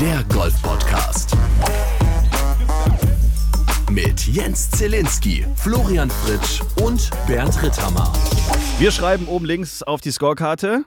Der 0.00 0.24
Golf 0.32 0.54
Podcast. 0.62 1.36
Mit 3.90 4.26
Jens 4.26 4.70
Zielinski, 4.70 5.44
Florian 5.56 6.08
Fritsch 6.08 6.62
und 6.82 7.10
Bernd 7.26 7.62
Ritthammer. 7.62 8.10
Wir 8.78 8.92
schreiben 8.92 9.28
oben 9.28 9.44
links 9.44 9.82
auf 9.82 10.00
die 10.00 10.10
Scorekarte 10.10 10.86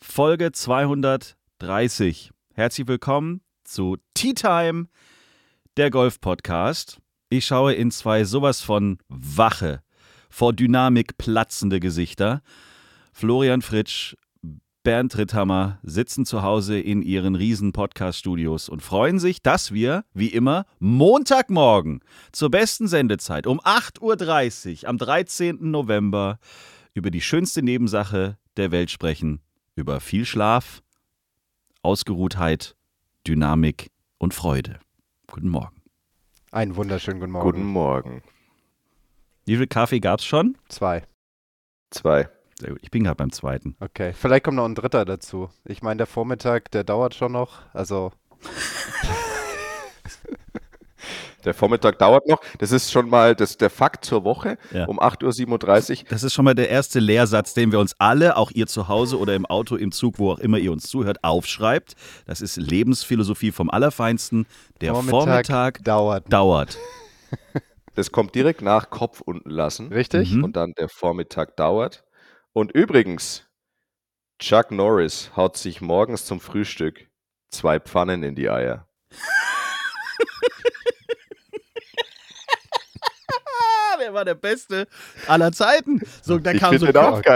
Folge 0.00 0.50
230. 0.50 2.30
Herzlich 2.54 2.88
willkommen 2.88 3.42
zu 3.64 3.98
Tea 4.14 4.32
Time, 4.32 4.86
der 5.76 5.90
Golf 5.90 6.18
Podcast. 6.18 7.00
Ich 7.28 7.44
schaue 7.44 7.74
in 7.74 7.90
zwei 7.90 8.24
sowas 8.24 8.62
von 8.62 8.96
wache, 9.08 9.82
vor 10.30 10.54
Dynamik 10.54 11.18
platzende 11.18 11.80
Gesichter. 11.80 12.40
Florian 13.12 13.60
Fritsch, 13.60 14.16
Bernd 14.84 15.16
Ritthammer 15.16 15.78
sitzen 15.84 16.26
zu 16.26 16.42
Hause 16.42 16.78
in 16.78 17.02
ihren 17.02 17.36
riesen 17.36 17.72
Podcast-Studios 17.72 18.68
und 18.68 18.82
freuen 18.82 19.20
sich, 19.20 19.40
dass 19.40 19.72
wir, 19.72 20.04
wie 20.12 20.26
immer, 20.26 20.66
Montagmorgen 20.80 22.00
zur 22.32 22.50
besten 22.50 22.88
Sendezeit 22.88 23.46
um 23.46 23.60
8.30 23.60 24.82
Uhr 24.82 24.88
am 24.88 24.98
13. 24.98 25.70
November 25.70 26.40
über 26.94 27.12
die 27.12 27.20
schönste 27.20 27.62
Nebensache 27.62 28.38
der 28.56 28.72
Welt 28.72 28.90
sprechen. 28.90 29.40
Über 29.76 30.00
viel 30.00 30.24
Schlaf, 30.24 30.82
Ausgeruhtheit, 31.82 32.74
Dynamik 33.26 33.90
und 34.18 34.34
Freude. 34.34 34.80
Guten 35.28 35.48
Morgen. 35.48 35.80
Einen 36.50 36.74
wunderschönen 36.74 37.20
guten 37.20 37.32
Morgen. 37.32 37.50
Guten 37.50 37.64
Morgen. 37.64 38.22
Wie 39.46 39.56
viel 39.56 39.68
Kaffee 39.68 40.00
gab 40.00 40.18
es 40.18 40.26
schon? 40.26 40.58
Zwei. 40.68 41.06
Zwei. 41.90 42.28
Sehr 42.62 42.70
gut. 42.70 42.78
Ich 42.82 42.90
bin 42.92 43.02
gerade 43.02 43.16
beim 43.16 43.32
zweiten. 43.32 43.74
Okay. 43.80 44.12
Vielleicht 44.12 44.44
kommt 44.44 44.56
noch 44.56 44.64
ein 44.66 44.76
dritter 44.76 45.04
dazu. 45.04 45.50
Ich 45.64 45.82
meine, 45.82 45.98
der 45.98 46.06
Vormittag, 46.06 46.70
der 46.70 46.84
dauert 46.84 47.14
schon 47.14 47.32
noch. 47.32 47.60
Also. 47.72 48.12
Der 51.44 51.54
Vormittag 51.54 51.98
dauert 51.98 52.28
noch. 52.28 52.40
Das 52.58 52.70
ist 52.70 52.92
schon 52.92 53.08
mal 53.10 53.34
das, 53.34 53.56
der 53.56 53.68
Fakt 53.68 54.04
zur 54.04 54.22
Woche 54.22 54.58
Ja. 54.72 54.84
um 54.84 55.00
8.37 55.00 56.02
Uhr. 56.02 56.06
Das 56.08 56.22
ist 56.22 56.34
schon 56.34 56.44
mal 56.44 56.54
der 56.54 56.68
erste 56.68 57.00
Lehrsatz, 57.00 57.52
den 57.52 57.72
wir 57.72 57.80
uns 57.80 57.96
alle, 57.98 58.36
auch 58.36 58.52
ihr 58.52 58.68
zu 58.68 58.86
Hause 58.86 59.18
oder 59.18 59.34
im 59.34 59.44
Auto, 59.44 59.74
im 59.74 59.90
Zug, 59.90 60.20
wo 60.20 60.30
auch 60.30 60.38
immer 60.38 60.58
ihr 60.58 60.70
uns 60.70 60.84
zuhört, 60.88 61.24
aufschreibt. 61.24 61.94
Das 62.26 62.40
ist 62.42 62.58
Lebensphilosophie 62.58 63.50
vom 63.50 63.70
Allerfeinsten. 63.70 64.46
Der 64.80 64.94
Vormittag, 64.94 65.82
dauert. 65.82 66.32
dauert. 66.32 66.78
Das 67.96 68.12
kommt 68.12 68.36
direkt 68.36 68.62
nach 68.62 68.90
Kopf 68.90 69.20
unten 69.20 69.50
lassen. 69.50 69.92
Richtig? 69.92 70.32
Mhm. 70.32 70.44
Und 70.44 70.54
dann 70.56 70.74
der 70.78 70.88
Vormittag 70.88 71.56
dauert. 71.56 72.04
Und 72.54 72.72
übrigens, 72.72 73.46
Chuck 74.38 74.70
Norris 74.70 75.30
haut 75.36 75.56
sich 75.56 75.80
morgens 75.80 76.26
zum 76.26 76.40
Frühstück 76.40 77.08
zwei 77.50 77.80
Pfannen 77.80 78.22
in 78.22 78.34
die 78.34 78.50
Eier. 78.50 78.88
Der 84.00 84.14
war 84.14 84.24
der 84.24 84.34
Beste 84.34 84.88
aller 85.28 85.52
Zeiten. 85.52 86.00
So, 86.22 86.36
der 86.36 86.54
Ich 86.54 86.60
kam 86.60 86.76
so 86.76 86.88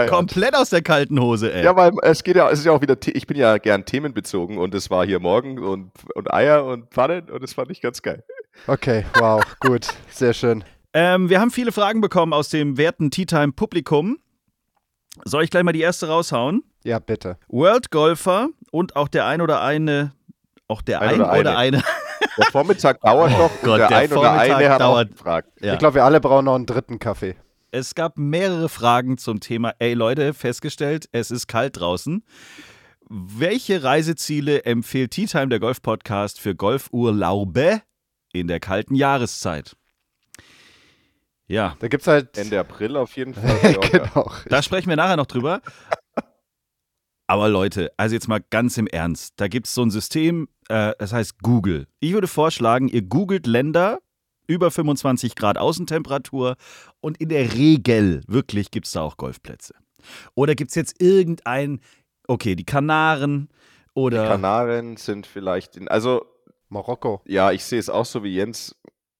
komplett 0.09 0.53
aus 0.53 0.69
der 0.69 0.81
kalten 0.81 1.17
Hose, 1.21 1.53
ey. 1.53 1.63
Ja, 1.63 1.73
weil 1.77 1.93
es 2.01 2.23
geht 2.23 2.35
ja, 2.35 2.49
es 2.49 2.59
ist 2.59 2.65
ja 2.65 2.73
auch 2.73 2.81
wieder, 2.81 2.97
ich 3.05 3.25
bin 3.25 3.37
ja 3.37 3.57
gern 3.57 3.85
themenbezogen 3.85 4.57
und 4.57 4.75
es 4.75 4.89
war 4.89 5.05
hier 5.05 5.21
morgen 5.21 5.59
und, 5.59 5.91
und 6.13 6.33
Eier 6.33 6.65
und 6.65 6.91
Pfannen 6.91 7.29
und 7.29 7.41
das 7.41 7.53
fand 7.53 7.71
ich 7.71 7.79
ganz 7.79 8.01
geil. 8.01 8.21
Okay, 8.67 9.05
wow, 9.15 9.41
gut. 9.61 9.87
Sehr 10.09 10.33
schön. 10.33 10.65
Ähm, 10.93 11.29
wir 11.29 11.39
haben 11.39 11.51
viele 11.51 11.71
Fragen 11.71 12.01
bekommen 12.01 12.33
aus 12.33 12.49
dem 12.49 12.77
werten 12.77 13.11
Tea 13.11 13.25
Time 13.25 13.53
Publikum. 13.53 14.17
Soll 15.25 15.43
ich 15.43 15.49
gleich 15.49 15.63
mal 15.63 15.71
die 15.71 15.81
erste 15.81 16.07
raushauen? 16.07 16.63
Ja, 16.83 16.99
bitte. 16.99 17.37
World 17.47 17.91
Golfer 17.91 18.49
und 18.71 18.95
auch 18.95 19.07
der 19.07 19.25
ein 19.25 19.41
oder 19.41 19.61
eine, 19.61 20.13
auch 20.67 20.81
der 20.81 21.01
Ein 21.01 21.09
ein 21.09 21.21
oder 21.21 21.39
oder 21.39 21.57
eine. 21.57 21.83
Der 22.37 22.45
Vormittag 22.51 23.01
dauert 23.01 23.31
noch 23.31 23.51
und 23.51 23.61
Gott, 23.63 23.79
der, 23.79 23.87
der 23.87 23.97
ein 23.97 24.11
oder 24.11 24.21
Vormittag 24.21 24.55
eine 24.57 24.69
hat 24.69 24.81
dauert. 24.81 25.11
gefragt. 25.11 25.49
Ja. 25.61 25.73
Ich 25.73 25.79
glaube, 25.79 25.95
wir 25.95 26.03
alle 26.03 26.19
brauchen 26.19 26.45
noch 26.45 26.55
einen 26.55 26.65
dritten 26.65 26.99
Kaffee. 26.99 27.35
Es 27.71 27.95
gab 27.95 28.17
mehrere 28.17 28.69
Fragen 28.69 29.17
zum 29.17 29.39
Thema, 29.39 29.73
ey 29.79 29.93
Leute, 29.93 30.33
festgestellt, 30.33 31.07
es 31.11 31.31
ist 31.31 31.47
kalt 31.47 31.79
draußen. 31.79 32.23
Welche 33.09 33.83
Reiseziele 33.83 34.65
empfiehlt 34.65 35.11
Tea 35.11 35.27
Time, 35.27 35.47
der 35.47 35.59
Golf-Podcast, 35.59 36.41
für 36.41 36.55
Golfurlaube 36.55 37.81
in 38.33 38.47
der 38.47 38.59
kalten 38.59 38.95
Jahreszeit? 38.95 39.76
Ja, 41.47 41.75
Da 41.79 41.87
gibt 41.87 42.01
es 42.01 42.07
halt. 42.07 42.37
Ende 42.37 42.59
April 42.59 42.97
auf 42.97 43.15
jeden 43.15 43.33
Fall. 43.33 43.73
Genau. 43.91 44.31
da 44.49 44.61
sprechen 44.61 44.89
wir 44.89 44.95
nachher 44.97 45.17
noch 45.17 45.27
drüber. 45.27 45.61
Aber 47.29 47.49
Leute, 47.49 47.91
also 47.97 48.15
jetzt 48.15 48.27
mal 48.27 48.41
ganz 48.49 48.77
im 48.77 48.87
Ernst. 48.87 49.33
Da 49.37 49.47
gibt 49.47 49.67
es 49.67 49.73
so 49.73 49.81
ein 49.81 49.91
System, 49.91 50.47
äh, 50.69 50.93
das 50.97 51.11
heißt 51.11 51.41
Google. 51.43 51.87
Ich 51.99 52.13
würde 52.13 52.27
vorschlagen, 52.27 52.87
ihr 52.87 53.01
googelt 53.01 53.47
Länder 53.47 53.99
über 54.47 54.71
25 54.71 55.35
Grad 55.35 55.57
Außentemperatur 55.57 56.55
und 57.01 57.17
in 57.17 57.27
der 57.27 57.53
Regel, 57.53 58.21
wirklich, 58.27 58.71
gibt 58.71 58.85
es 58.85 58.93
da 58.93 59.01
auch 59.01 59.17
Golfplätze. 59.17 59.73
Oder 60.35 60.55
gibt 60.55 60.69
es 60.71 60.75
jetzt 60.75 61.01
irgendein, 61.01 61.81
okay, 62.29 62.55
die 62.55 62.63
Kanaren 62.63 63.49
oder 63.93 64.25
Kanaren 64.27 64.95
sind 64.95 65.27
vielleicht 65.27 65.75
in, 65.75 65.89
also 65.89 66.25
Marokko. 66.69 67.21
ja, 67.25 67.51
ich 67.51 67.65
sehe 67.65 67.79
es 67.79 67.89
auch 67.89 68.05
so 68.05 68.23
wie 68.23 68.35
Jens. 68.35 68.73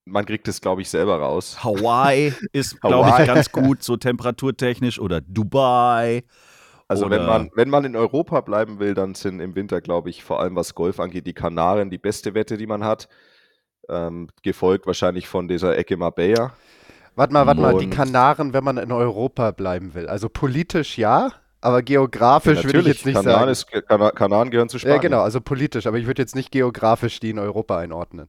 Man 0.07 0.25
kriegt 0.25 0.47
es, 0.47 0.62
glaube 0.62 0.81
ich, 0.81 0.90
selber 0.90 1.18
raus. 1.19 1.63
Hawaii 1.63 2.34
ist, 2.53 2.79
glaube 2.81 3.09
ich, 3.09 3.28
ganz 3.28 3.51
gut, 3.51 3.84
so 3.84 3.97
temperaturtechnisch 3.97 5.00
oder 5.00 5.22
Dubai. 5.22 6.23
Also 6.88 7.09
wenn 7.09 7.22
Oder- 7.22 7.28
man, 7.28 7.51
wenn 7.53 7.69
man 7.69 7.84
in 7.85 7.95
Europa 7.95 8.41
bleiben 8.41 8.79
will, 8.79 8.94
dann 8.94 9.13
sind 9.13 9.40
im 9.41 9.56
Winter, 9.56 9.81
glaube 9.81 10.09
ich, 10.09 10.23
vor 10.23 10.40
allem 10.40 10.56
was 10.56 10.73
Golf 10.73 11.00
angeht, 11.00 11.28
die 11.28 11.34
Kanaren 11.34 11.90
die 11.90 11.97
beste 11.97 12.34
Wette, 12.34 12.57
die 12.57 12.68
man 12.68 12.84
hat. 12.84 13.09
Ähm, 13.90 14.28
gefolgt 14.44 14.85
wahrscheinlich 14.85 15.28
von 15.28 15.47
dieser 15.47 15.78
Ecke 15.78 15.95
Marbella. 15.95 16.53
Warte 17.16 17.34
mal, 17.34 17.47
warte 17.47 17.62
mal. 17.62 17.78
Die 17.78 17.89
Kanaren, 17.89 18.53
wenn 18.53 18.63
man 18.63 18.78
in 18.78 18.91
Europa 18.91 19.51
bleiben 19.51 19.94
will. 19.94 20.07
Also 20.07 20.29
politisch 20.29 20.97
ja, 20.97 21.31
aber 21.62 21.81
geografisch 21.81 22.63
würde 22.63 22.81
ich 22.81 22.88
jetzt 22.88 23.06
nicht 23.06 23.16
Kanaren, 23.16 23.53
sagen. 23.56 23.79
ist, 23.79 23.88
Kana 23.88 24.12
Kanaren 24.12 24.51
gehören 24.51 24.69
zu 24.69 24.78
Spanien. 24.78 24.95
Ja, 24.97 25.01
genau, 25.01 25.22
also 25.22 25.41
politisch, 25.41 25.88
aber 25.88 25.97
ich 25.97 26.06
würde 26.06 26.22
jetzt 26.22 26.35
nicht 26.35 26.51
geografisch 26.51 27.19
die 27.19 27.31
in 27.31 27.39
Europa 27.39 27.78
einordnen. 27.78 28.28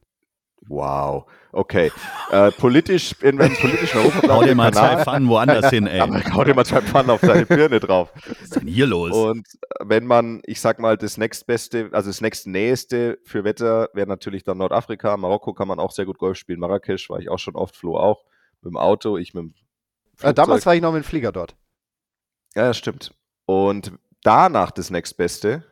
Wow, 0.69 1.25
okay. 1.51 1.91
Äh, 2.29 2.51
politisch, 2.51 3.15
in, 3.21 3.39
wenn 3.39 3.55
politisch 3.55 3.95
in 3.95 4.01
Europa 4.01 4.27
Hau 4.27 4.43
dir 4.43 4.53
mal 4.53 4.71
zwei 4.71 5.03
Pfannen 5.03 5.27
woanders 5.27 5.71
hin, 5.71 5.87
ey. 5.87 5.99
aber 5.99 6.21
hau 6.33 6.43
dir 6.43 6.53
mal 6.53 6.63
zwei 6.63 6.81
Pfannen 6.81 7.09
auf 7.09 7.21
deine 7.21 7.47
Birne 7.47 7.79
drauf. 7.79 8.11
Was 8.13 8.41
ist 8.41 8.55
denn 8.55 8.67
hier 8.67 8.85
los? 8.85 9.11
Und 9.11 9.47
wenn 9.79 10.05
man, 10.05 10.41
ich 10.45 10.61
sag 10.61 10.77
mal, 10.79 10.95
das 10.95 11.17
nächstbeste, 11.17 11.89
also 11.91 12.11
das 12.11 12.21
nächstnäheste 12.21 13.17
für 13.23 13.43
Wetter 13.43 13.89
wäre 13.93 14.07
natürlich 14.07 14.43
dann 14.43 14.59
Nordafrika. 14.59 15.17
Marokko 15.17 15.53
kann 15.53 15.67
man 15.67 15.79
auch 15.79 15.91
sehr 15.91 16.05
gut 16.05 16.19
Golf 16.19 16.37
spielen. 16.37 16.59
Marrakesch 16.59 17.09
war 17.09 17.19
ich 17.19 17.29
auch 17.29 17.39
schon 17.39 17.55
oft, 17.55 17.75
Flo 17.75 17.97
auch. 17.97 18.23
Mit 18.61 18.71
dem 18.71 18.77
Auto, 18.77 19.17
ich 19.17 19.33
mit 19.33 19.45
dem 19.45 19.53
Äh, 20.21 20.35
damals 20.35 20.63
Flugzeug. 20.63 20.65
war 20.67 20.75
ich 20.75 20.81
noch 20.83 20.93
mit 20.93 21.03
dem 21.03 21.07
Flieger 21.07 21.31
dort. 21.31 21.55
Ja, 22.55 22.65
ja, 22.65 22.73
stimmt. 22.75 23.15
Und 23.47 23.93
danach 24.21 24.69
das 24.69 24.91
nächstbeste, 24.91 25.63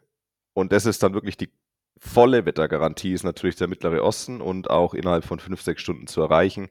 und 0.54 0.72
das 0.72 0.88
ist 0.88 1.04
dann 1.04 1.14
wirklich 1.14 1.38
die 1.38 1.52
volle 2.00 2.46
Wettergarantie, 2.46 3.14
ist 3.14 3.24
natürlich 3.24 3.56
der 3.56 3.68
Mittlere 3.68 4.04
Osten 4.04 4.42
und 4.42 4.70
auch 4.70 4.94
innerhalb 4.94 5.26
von 5.26 5.40
fünf, 5.40 5.62
sechs 5.62 5.82
Stunden 5.82 6.08
zu 6.08 6.22
erreichen. 6.22 6.70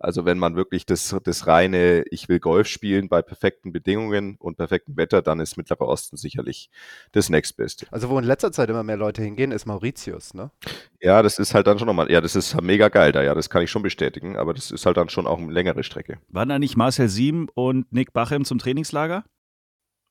Also 0.00 0.24
wenn 0.24 0.38
man 0.38 0.54
wirklich 0.54 0.86
das, 0.86 1.16
das 1.24 1.48
reine, 1.48 2.04
ich 2.12 2.28
will 2.28 2.38
Golf 2.38 2.68
spielen 2.68 3.08
bei 3.08 3.20
perfekten 3.20 3.72
Bedingungen 3.72 4.36
und 4.38 4.56
perfektem 4.56 4.96
Wetter, 4.96 5.22
dann 5.22 5.40
ist 5.40 5.56
Mittlerer 5.56 5.88
Osten 5.88 6.16
sicherlich 6.16 6.70
das 7.10 7.30
nächstbeste. 7.30 7.86
Also 7.90 8.08
wo 8.08 8.16
in 8.16 8.24
letzter 8.24 8.52
Zeit 8.52 8.70
immer 8.70 8.84
mehr 8.84 8.96
Leute 8.96 9.22
hingehen, 9.22 9.50
ist 9.50 9.66
Mauritius, 9.66 10.34
ne? 10.34 10.52
Ja, 11.00 11.20
das 11.22 11.40
ist 11.40 11.52
halt 11.52 11.66
dann 11.66 11.80
schon 11.80 11.86
nochmal, 11.86 12.08
ja, 12.12 12.20
das 12.20 12.36
ist 12.36 12.60
mega 12.62 12.88
geil 12.90 13.10
da, 13.10 13.24
ja, 13.24 13.34
das 13.34 13.50
kann 13.50 13.62
ich 13.62 13.72
schon 13.72 13.82
bestätigen, 13.82 14.36
aber 14.36 14.54
das 14.54 14.70
ist 14.70 14.86
halt 14.86 14.96
dann 14.96 15.08
schon 15.08 15.26
auch 15.26 15.38
eine 15.38 15.50
längere 15.52 15.82
Strecke. 15.82 16.20
Waren 16.28 16.48
da 16.48 16.60
nicht 16.60 16.76
Marcel 16.76 17.08
Siem 17.08 17.48
und 17.54 17.92
Nick 17.92 18.12
Bachem 18.12 18.44
zum 18.44 18.58
Trainingslager? 18.60 19.24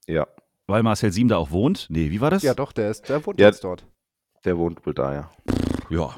Ja, 0.05 0.27
Weil 0.67 0.83
Marcel 0.83 1.13
Siem 1.13 1.29
da 1.29 1.37
auch 1.37 1.51
wohnt? 1.51 1.87
Nee, 1.89 2.11
wie 2.11 2.19
war 2.19 2.29
das? 2.29 2.43
Ja, 2.43 2.53
doch, 2.53 2.73
der 2.73 2.91
ist, 2.91 3.07
der 3.07 3.25
wohnt 3.25 3.39
Ja. 3.39 3.47
jetzt 3.47 3.63
dort. 3.63 3.85
Der 4.47 4.57
wohnt 4.57 4.85
wohl 4.85 4.93
da, 4.93 5.13
ja. 5.13 5.31
Ja, 5.89 6.15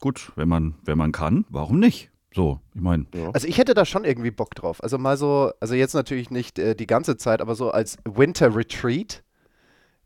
gut, 0.00 0.32
wenn 0.36 0.48
man, 0.48 0.74
wenn 0.84 0.96
man 0.96 1.12
kann, 1.12 1.44
warum 1.48 1.80
nicht? 1.80 2.10
So, 2.34 2.60
ich 2.74 2.80
meine, 2.80 3.06
ja. 3.14 3.30
Also 3.32 3.46
ich 3.46 3.58
hätte 3.58 3.74
da 3.74 3.84
schon 3.84 4.04
irgendwie 4.04 4.30
Bock 4.30 4.54
drauf. 4.54 4.82
Also 4.82 4.98
mal 4.98 5.16
so, 5.16 5.52
also 5.60 5.74
jetzt 5.74 5.94
natürlich 5.94 6.30
nicht 6.30 6.58
äh, 6.58 6.74
die 6.74 6.86
ganze 6.86 7.16
Zeit, 7.16 7.40
aber 7.40 7.54
so 7.54 7.70
als 7.70 7.96
Winter 8.04 8.54
Retreat 8.56 9.22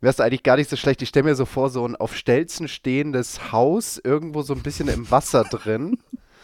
wäre 0.00 0.10
es 0.10 0.20
eigentlich 0.20 0.42
gar 0.42 0.56
nicht 0.56 0.68
so 0.68 0.76
schlecht. 0.76 1.00
Ich 1.00 1.08
stelle 1.08 1.24
mir 1.24 1.34
so 1.34 1.46
vor, 1.46 1.70
so 1.70 1.86
ein 1.86 1.96
auf 1.96 2.14
Stelzen 2.14 2.68
stehendes 2.68 3.50
Haus, 3.50 3.98
irgendwo 4.02 4.42
so 4.42 4.54
ein 4.54 4.62
bisschen 4.62 4.88
im 4.88 5.10
Wasser 5.10 5.44
drin. 5.44 5.98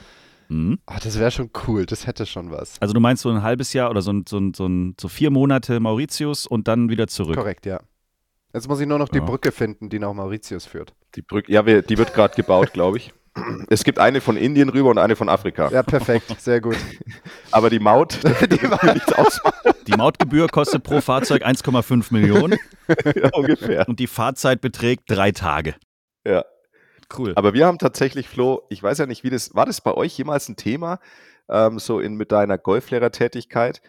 mhm. 0.48 0.78
Ah, 0.86 0.98
das 1.02 1.18
wäre 1.18 1.30
schon 1.30 1.50
cool, 1.66 1.84
das 1.84 2.06
hätte 2.06 2.24
schon 2.24 2.50
was. 2.50 2.80
also 2.80 2.94
du 2.94 3.00
meinst 3.00 3.22
so 3.22 3.30
ein 3.30 3.42
halbes 3.42 3.74
Jahr 3.74 3.90
oder 3.90 4.00
so, 4.00 4.12
ein, 4.12 4.24
so, 4.26 4.38
ein, 4.38 4.54
so, 4.54 4.66
ein, 4.66 4.94
so 4.98 5.08
vier 5.08 5.30
Monate 5.30 5.80
Mauritius 5.80 6.46
und 6.46 6.66
dann 6.66 6.88
wieder 6.88 7.08
zurück. 7.08 7.36
Korrekt, 7.36 7.66
ja. 7.66 7.80
Jetzt 8.54 8.68
muss 8.68 8.80
ich 8.80 8.86
nur 8.86 8.98
noch 8.98 9.08
die 9.08 9.18
Ja. 9.18 9.24
Brücke 9.24 9.52
finden, 9.52 9.90
die 9.90 9.98
nach 9.98 10.12
Mauritius 10.12 10.64
führt. 10.64 10.94
Die 11.16 11.22
Brücke, 11.22 11.52
ja, 11.52 11.66
wir, 11.66 11.82
die 11.82 11.98
wird 11.98 12.14
gerade 12.14 12.34
gebaut, 12.36 12.72
glaube 12.72 12.98
ich. 12.98 13.12
Es 13.68 13.82
gibt 13.82 13.98
eine 13.98 14.20
von 14.20 14.36
Indien 14.36 14.68
rüber 14.68 14.90
und 14.90 14.98
eine 14.98 15.16
von 15.16 15.28
Afrika. 15.28 15.68
Ja, 15.70 15.82
perfekt, 15.82 16.32
sehr 16.40 16.60
gut. 16.60 16.76
Aber 17.50 17.68
die 17.68 17.80
Maut, 17.80 18.20
die 18.48 19.12
ausmachen, 19.12 19.72
Die 19.88 19.92
Mautgebühr 19.96 20.46
kostet 20.46 20.84
pro 20.84 21.00
Fahrzeug 21.00 21.44
1,5 21.44 22.12
Millionen 22.12 22.56
ja, 23.16 23.30
ungefähr. 23.32 23.88
und 23.88 23.98
die 23.98 24.06
Fahrzeit 24.06 24.60
beträgt 24.60 25.10
drei 25.10 25.32
Tage. 25.32 25.74
Ja. 26.24 26.44
Cool. 27.18 27.32
Aber 27.34 27.54
wir 27.54 27.66
haben 27.66 27.78
tatsächlich, 27.78 28.28
Flo, 28.28 28.62
ich 28.70 28.80
weiß 28.82 28.98
ja 28.98 29.06
nicht, 29.06 29.24
wie 29.24 29.30
das, 29.30 29.52
war 29.54 29.66
das 29.66 29.80
bei 29.80 29.92
euch 29.94 30.16
jemals 30.16 30.48
ein 30.48 30.54
Thema, 30.56 31.00
ähm, 31.48 31.80
so 31.80 31.98
in, 31.98 32.14
mit 32.14 32.30
deiner 32.30 32.56
Golflehrertätigkeit, 32.56 33.82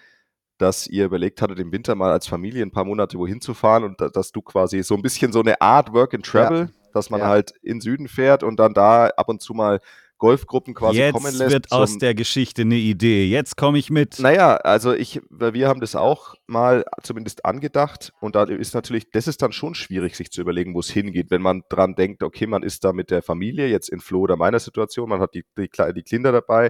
dass 0.58 0.88
ihr 0.88 1.06
überlegt 1.06 1.42
hattet, 1.42 1.60
im 1.60 1.72
Winter 1.72 1.96
mal 1.96 2.12
als 2.12 2.28
Familie 2.28 2.64
ein 2.64 2.72
paar 2.72 2.86
Monate 2.86 3.18
wohin 3.18 3.42
zu 3.42 3.54
fahren 3.54 3.84
und 3.84 4.00
da, 4.00 4.10
dass 4.10 4.32
du 4.32 4.42
quasi 4.42 4.84
so 4.84 4.96
ein 4.96 5.02
bisschen 5.02 5.32
so 5.34 5.40
eine 5.42 5.60
Art 5.62 5.94
Work 5.94 6.14
and 6.14 6.26
Travel, 6.26 6.70
dass 6.94 7.10
man 7.10 7.20
Ja. 7.22 7.28
halt 7.28 7.54
in 7.62 7.82
Süden 7.82 8.08
fährt 8.08 8.42
und 8.44 8.58
dann 8.58 8.74
da 8.74 9.08
ab 9.08 9.28
und 9.30 9.42
zu 9.42 9.54
mal 9.54 9.80
Golfgruppen 10.18 10.74
quasi 10.74 11.00
Jetzt 11.00 11.12
kommen 11.14 11.36
lässt. 11.36 11.52
wird 11.52 11.72
aus 11.74 11.98
der 11.98 12.16
Geschichte 12.16 12.62
eine 12.62 12.76
Idee. 12.78 13.28
Jetzt 13.28 13.58
komme 13.58 13.78
ich 13.78 13.90
mit. 13.90 14.18
Naja, 14.20 14.56
also 14.56 14.94
ich, 14.94 15.20
wir 15.30 15.68
haben 15.68 15.82
das 15.82 15.94
auch 15.94 16.36
mal 16.48 16.86
zumindest 17.04 17.44
angedacht 17.44 18.14
und 18.22 18.34
da 18.36 18.44
ist 18.44 18.74
natürlich, 18.74 19.12
das 19.12 19.28
ist 19.28 19.42
dann 19.42 19.52
schon 19.52 19.76
schwierig, 19.76 20.16
sich 20.16 20.32
zu 20.32 20.40
überlegen, 20.40 20.74
wo 20.74 20.80
es 20.80 20.90
hingeht, 20.90 21.32
wenn 21.32 21.42
man 21.42 21.64
dran 21.68 21.96
denkt, 21.96 22.24
okay, 22.24 22.48
man 22.48 22.64
ist 22.64 22.86
da 22.86 22.94
mit 22.94 23.12
der 23.12 23.24
Familie, 23.24 23.68
jetzt 23.68 23.90
in 23.90 24.00
Flo 24.00 24.22
oder 24.22 24.38
meiner 24.38 24.60
Situation, 24.60 25.10
man 25.10 25.20
hat 25.20 25.34
die, 25.36 25.44
die, 25.58 25.70
die 25.94 26.04
Kinder 26.04 26.32
dabei, 26.32 26.70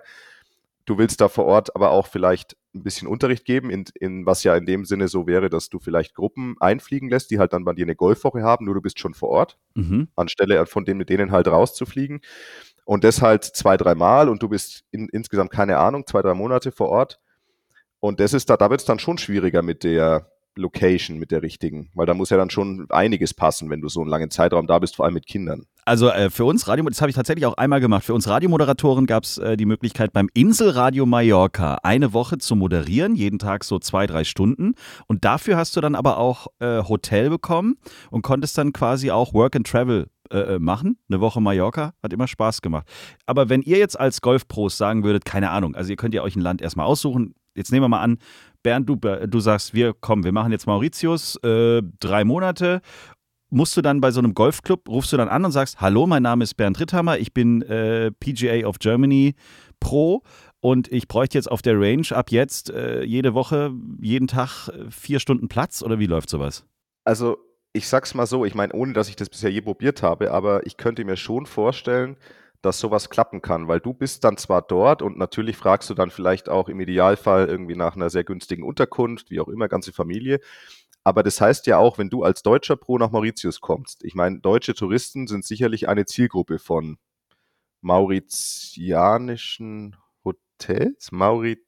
du 0.86 0.98
willst 0.98 1.22
da 1.22 1.28
vor 1.28 1.46
Ort 1.46 1.76
aber 1.76 1.92
auch 1.92 2.08
vielleicht 2.08 2.56
ein 2.74 2.84
bisschen 2.84 3.08
Unterricht 3.08 3.46
geben, 3.46 3.70
in, 3.70 3.86
in 4.00 4.26
was 4.26 4.44
ja 4.44 4.56
in 4.56 4.66
dem 4.66 4.86
Sinne 4.86 5.08
so 5.08 5.28
wäre, 5.28 5.50
dass 5.50 5.70
du 5.70 5.80
vielleicht 5.80 6.14
Gruppen 6.14 6.56
einfliegen 6.60 7.10
lässt, 7.10 7.32
die 7.32 7.40
halt 7.40 7.54
dann 7.54 7.66
bei 7.66 7.74
dir 7.74 7.86
eine 7.86 7.96
Golfwoche 7.96 8.44
haben, 8.44 8.66
nur 8.66 8.76
du 8.76 8.82
bist 8.82 9.00
schon 9.00 9.14
vor 9.14 9.30
Ort 9.30 9.58
Mhm. 9.76 10.08
anstelle 10.16 10.66
von 10.66 10.86
denen 10.86 10.98
mit 10.98 11.10
denen 11.10 11.32
halt 11.32 11.48
rauszufliegen. 11.48 12.22
Und 12.86 13.04
das 13.04 13.22
halt 13.22 13.44
zwei, 13.44 13.78
dreimal 13.78 14.30
und 14.30 14.44
du 14.44 14.50
bist 14.50 14.84
in, 14.92 15.10
insgesamt 15.10 15.52
keine 15.52 15.78
Ahnung, 15.78 16.06
zwei, 16.06 16.22
drei 16.22 16.34
Monate 16.34 16.72
vor 16.72 16.90
Ort. 16.90 17.20
Und 18.00 18.20
das 18.20 18.34
ist 18.34 18.50
da, 18.50 18.58
da 18.58 18.70
wird 18.70 18.82
es 18.82 18.86
dann 18.86 19.00
schon 19.00 19.18
schwieriger 19.18 19.64
mit 19.64 19.84
der 19.84 20.30
Location, 20.56 21.18
mit 21.18 21.32
der 21.32 21.42
richtigen, 21.42 21.90
weil 21.96 22.06
da 22.06 22.14
muss 22.14 22.30
ja 22.30 22.38
dann 22.38 22.50
schon 22.50 22.86
einiges 22.90 23.34
passen, 23.34 23.70
wenn 23.70 23.82
du 23.82 23.90
so 23.90 24.02
einen 24.02 24.10
langen 24.10 24.30
Zeitraum 24.32 24.68
da 24.68 24.80
bist, 24.80 24.96
vor 24.96 25.06
allem 25.06 25.16
mit 25.16 25.28
Kindern. 25.28 25.66
Also 25.88 26.10
äh, 26.10 26.32
für 26.32 26.46
uns 26.46 26.68
Radio, 26.68 26.84
das 26.86 27.00
habe 27.00 27.12
ich 27.12 27.16
tatsächlich 27.16 27.46
auch 27.46 27.58
einmal 27.58 27.80
gemacht. 27.80 28.04
Für 28.04 28.16
uns 28.16 28.28
Radiomoderatoren 28.28 29.06
gab 29.06 29.24
es 29.24 29.38
äh, 29.38 29.56
die 29.56 29.68
Möglichkeit, 29.68 30.14
beim 30.14 30.30
Inselradio 30.34 31.06
Mallorca 31.06 31.78
eine 31.84 32.12
Woche 32.12 32.40
zu 32.40 32.56
moderieren, 32.56 33.14
jeden 33.14 33.38
Tag 33.38 33.64
so 33.64 33.78
zwei, 33.78 34.08
drei 34.08 34.24
Stunden. 34.24 34.74
Und 35.06 35.26
dafür 35.26 35.58
hast 35.58 35.78
du 35.78 35.82
dann 35.82 35.94
aber 35.94 36.18
auch 36.18 36.48
äh, 36.60 36.82
Hotel 36.82 37.30
bekommen 37.30 37.76
und 38.10 38.24
konntest 38.24 38.58
dann 38.58 38.74
quasi 38.74 39.12
auch 39.12 39.36
Work 39.36 39.58
and 39.58 39.68
Travel 39.68 40.08
äh, 40.32 40.56
äh, 40.56 40.60
machen. 40.60 40.98
Eine 41.08 41.22
Woche 41.22 41.40
Mallorca 41.40 41.94
hat 42.02 42.12
immer 42.14 42.28
Spaß 42.28 42.64
gemacht. 42.64 42.88
Aber 43.28 43.50
wenn 43.50 43.62
ihr 43.62 43.78
jetzt 43.78 44.00
als 44.00 44.22
Golfpros 44.22 44.76
sagen 44.76 45.04
würdet, 45.04 45.24
keine 45.24 45.52
Ahnung, 45.52 45.76
also 45.76 45.92
ihr 45.92 45.98
könnt 45.98 46.16
ja 46.16 46.24
euch 46.24 46.36
ein 46.36 46.42
Land 46.42 46.64
erstmal 46.64 46.88
aussuchen. 46.88 47.36
Jetzt 47.54 47.72
nehmen 47.72 47.84
wir 47.84 47.90
mal 47.90 48.02
an, 48.02 48.18
Bernd, 48.64 48.90
du, 48.90 48.96
du 48.96 49.40
sagst, 49.40 49.76
wir 49.76 49.94
kommen, 49.94 50.24
wir 50.24 50.32
machen 50.32 50.52
jetzt 50.52 50.66
Mauritius, 50.66 51.36
äh, 51.44 51.84
drei 52.00 52.24
Monate 52.24 52.82
musst 53.50 53.78
du 53.78 53.82
dann 53.82 54.02
bei 54.02 54.12
so 54.12 54.20
einem 54.20 54.34
Golfclub, 54.34 54.88
rufst 54.90 55.14
du 55.14 55.18
dann 55.18 55.30
an 55.30 55.46
und 55.46 55.52
sagst, 55.52 55.82
hallo, 55.82 56.08
mein 56.08 56.24
Name 56.24 56.44
ist 56.44 56.56
Bernd 56.56 56.80
Ritthammer, 56.80 57.18
ich 57.18 57.34
bin 57.34 57.62
äh, 57.64 58.12
PGA 58.12 58.68
of 58.68 58.80
Germany 58.80 59.36
Pro 59.80 60.24
und 60.60 60.92
ich 60.92 61.08
bräuchte 61.08 61.38
jetzt 61.38 61.52
auf 61.52 61.62
der 61.62 61.80
Range 61.80 62.08
ab 62.12 62.32
jetzt 62.32 62.70
äh, 62.70 63.04
jede 63.04 63.34
Woche, 63.34 63.72
jeden 64.02 64.28
Tag 64.28 64.70
äh, 64.70 64.90
vier 64.90 65.20
Stunden 65.20 65.48
Platz 65.48 65.84
oder 65.84 66.00
wie 66.00 66.08
läuft 66.08 66.30
sowas? 66.30 66.66
Also 67.04 67.38
ich 67.74 67.88
sag's 67.88 68.14
mal 68.14 68.26
so, 68.26 68.46
ich 68.46 68.56
meine, 68.56 68.74
ohne 68.74 68.94
dass 68.94 69.10
ich 69.10 69.16
das 69.16 69.30
bisher 69.30 69.52
je 69.52 69.62
probiert 69.62 70.02
habe, 70.02 70.32
aber 70.32 70.66
ich 70.66 70.78
könnte 70.78 71.04
mir 71.04 71.18
schon 71.18 71.46
vorstellen, 71.46 72.16
dass 72.62 72.80
sowas 72.80 73.10
klappen 73.10 73.42
kann, 73.42 73.68
weil 73.68 73.80
du 73.80 73.94
bist 73.94 74.24
dann 74.24 74.38
zwar 74.38 74.62
dort 74.64 75.04
und 75.04 75.18
natürlich 75.18 75.56
fragst 75.56 75.90
du 75.90 75.94
dann 75.94 76.10
vielleicht 76.10 76.50
auch 76.50 76.68
im 76.68 76.80
Idealfall 76.80 77.48
irgendwie 77.48 77.76
nach 77.76 77.96
einer 77.96 78.10
sehr 78.10 78.24
günstigen 78.24 78.64
Unterkunft, 78.64 79.30
wie 79.30 79.40
auch 79.40 79.50
immer, 79.50 79.68
ganze 79.68 79.94
Familie. 79.94 80.40
Aber 81.06 81.24
das 81.24 81.40
heißt 81.40 81.68
ja 81.68 81.78
auch, 81.78 82.00
wenn 82.00 82.10
du 82.10 82.24
als 82.24 82.42
deutscher 82.42 82.76
Pro 82.76 82.98
nach 82.98 83.12
Mauritius 83.12 83.62
kommst, 83.62 84.04
ich 84.04 84.16
meine, 84.16 84.40
deutsche 84.40 84.74
Touristen 84.74 85.28
sind 85.28 85.46
sicherlich 85.46 85.88
eine 85.88 86.06
Zielgruppe 86.06 86.58
von 86.58 86.98
mauritianischen 87.82 89.96
Hotels, 90.24 91.12
Mauri 91.12 91.60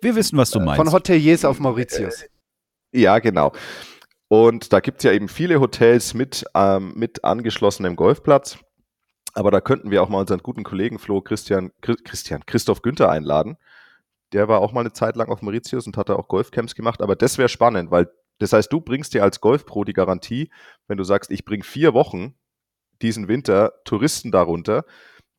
Wir 0.00 0.16
wissen, 0.16 0.36
was 0.36 0.50
du 0.50 0.58
meinst. 0.58 0.82
Von 0.82 0.90
Hoteliers 0.92 1.44
auf 1.44 1.60
Mauritius. 1.60 2.24
Ja, 2.92 3.20
genau. 3.20 3.52
Und 4.26 4.72
da 4.72 4.80
gibt 4.80 4.98
es 4.98 5.04
ja 5.04 5.12
eben 5.12 5.28
viele 5.28 5.60
Hotels 5.60 6.14
mit, 6.14 6.44
ähm, 6.54 6.94
mit 6.96 7.22
angeschlossenem 7.22 7.94
Golfplatz. 7.94 8.58
Aber 9.34 9.52
da 9.52 9.60
könnten 9.60 9.92
wir 9.92 10.02
auch 10.02 10.08
mal 10.08 10.18
unseren 10.20 10.40
guten 10.40 10.64
Kollegen 10.64 10.98
Flo 10.98 11.20
Christian, 11.20 11.70
Chris- 11.82 12.02
Christian, 12.02 12.44
Christoph 12.46 12.82
Günther 12.82 13.10
einladen. 13.10 13.58
Der 14.32 14.48
war 14.48 14.60
auch 14.60 14.72
mal 14.72 14.80
eine 14.80 14.92
Zeit 14.92 15.14
lang 15.14 15.28
auf 15.28 15.40
Mauritius 15.40 15.86
und 15.86 15.96
hat 15.96 16.08
da 16.08 16.16
auch 16.16 16.26
Golfcamps 16.26 16.74
gemacht. 16.74 17.00
Aber 17.00 17.14
das 17.14 17.38
wäre 17.38 17.48
spannend, 17.48 17.92
weil 17.92 18.10
das 18.42 18.52
heißt, 18.52 18.72
du 18.72 18.80
bringst 18.80 19.14
dir 19.14 19.22
als 19.22 19.40
Golfpro 19.40 19.84
die 19.84 19.92
Garantie, 19.92 20.50
wenn 20.88 20.98
du 20.98 21.04
sagst, 21.04 21.30
ich 21.30 21.44
bringe 21.44 21.64
vier 21.64 21.94
Wochen 21.94 22.34
diesen 23.00 23.28
Winter 23.28 23.72
Touristen 23.84 24.30
darunter, 24.30 24.84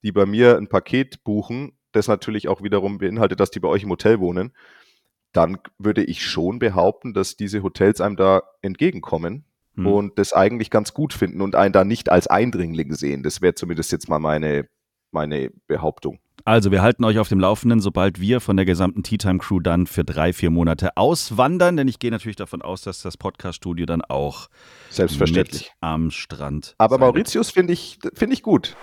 die 0.03 0.11
bei 0.11 0.25
mir 0.25 0.57
ein 0.57 0.67
Paket 0.67 1.23
buchen, 1.23 1.77
das 1.91 2.07
natürlich 2.07 2.47
auch 2.47 2.61
wiederum 2.63 2.97
beinhaltet, 2.97 3.39
dass 3.39 3.51
die 3.51 3.59
bei 3.59 3.67
euch 3.67 3.83
im 3.83 3.89
Hotel 3.89 4.19
wohnen, 4.19 4.53
dann 5.31 5.59
würde 5.77 6.03
ich 6.03 6.25
schon 6.25 6.59
behaupten, 6.59 7.13
dass 7.13 7.37
diese 7.37 7.63
Hotels 7.63 8.01
einem 8.01 8.15
da 8.15 8.43
entgegenkommen 8.61 9.45
Hm. 9.75 9.87
und 9.87 10.19
das 10.19 10.33
eigentlich 10.33 10.69
ganz 10.69 10.93
gut 10.93 11.13
finden 11.13 11.41
und 11.41 11.55
einen 11.55 11.73
da 11.73 11.83
nicht 11.83 12.09
als 12.09 12.27
Eindringling 12.27 12.93
sehen. 12.93 13.23
Das 13.23 13.41
wäre 13.41 13.55
zumindest 13.55 13.91
jetzt 13.91 14.07
mal 14.07 14.19
meine, 14.19 14.67
meine 15.13 15.51
Behauptung. 15.67 16.19
Also, 16.45 16.71
wir 16.71 16.81
halten 16.81 17.05
euch 17.05 17.19
auf 17.19 17.29
dem 17.29 17.39
Laufenden, 17.39 17.79
sobald 17.79 18.19
wir 18.19 18.41
von 18.41 18.57
der 18.57 18.65
gesamten 18.65 19.01
Tea 19.01 19.17
Time 19.17 19.39
Crew 19.39 19.61
dann 19.61 19.87
für 19.87 20.03
drei, 20.03 20.33
vier 20.33 20.49
Monate 20.49 20.97
auswandern, 20.97 21.77
denn 21.77 21.87
ich 21.87 21.99
gehe 21.99 22.11
natürlich 22.11 22.35
davon 22.35 22.61
aus, 22.61 22.81
dass 22.81 23.01
das 23.01 23.15
Podcast-Studio 23.15 23.85
dann 23.85 24.01
auch 24.01 24.49
Selbstverständlich. 24.89 25.61
mit 25.61 25.71
am 25.79 26.11
Strand 26.11 26.75
Aber 26.77 26.95
sein 26.95 27.01
wird. 27.01 27.13
Mauritius 27.13 27.49
finde 27.51 27.71
ich, 27.71 27.97
finde 28.13 28.33
ich 28.33 28.43
gut. 28.43 28.75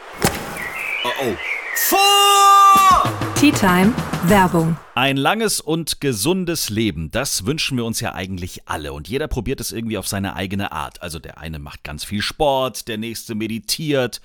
Tea 3.34 3.52
Time 3.52 3.92
Werbung. 4.24 4.76
Ein 4.94 5.16
langes 5.16 5.60
und 5.60 6.00
gesundes 6.00 6.70
Leben, 6.70 7.10
das 7.10 7.46
wünschen 7.46 7.76
wir 7.78 7.84
uns 7.84 8.00
ja 8.00 8.14
eigentlich 8.14 8.68
alle. 8.68 8.92
Und 8.92 9.08
jeder 9.08 9.28
probiert 9.28 9.60
es 9.60 9.72
irgendwie 9.72 9.96
auf 9.96 10.06
seine 10.06 10.36
eigene 10.36 10.72
Art. 10.72 11.02
Also 11.02 11.18
der 11.18 11.38
eine 11.38 11.58
macht 11.58 11.84
ganz 11.84 12.04
viel 12.04 12.22
Sport, 12.22 12.86
der 12.88 12.98
nächste 12.98 13.34
meditiert 13.34 14.20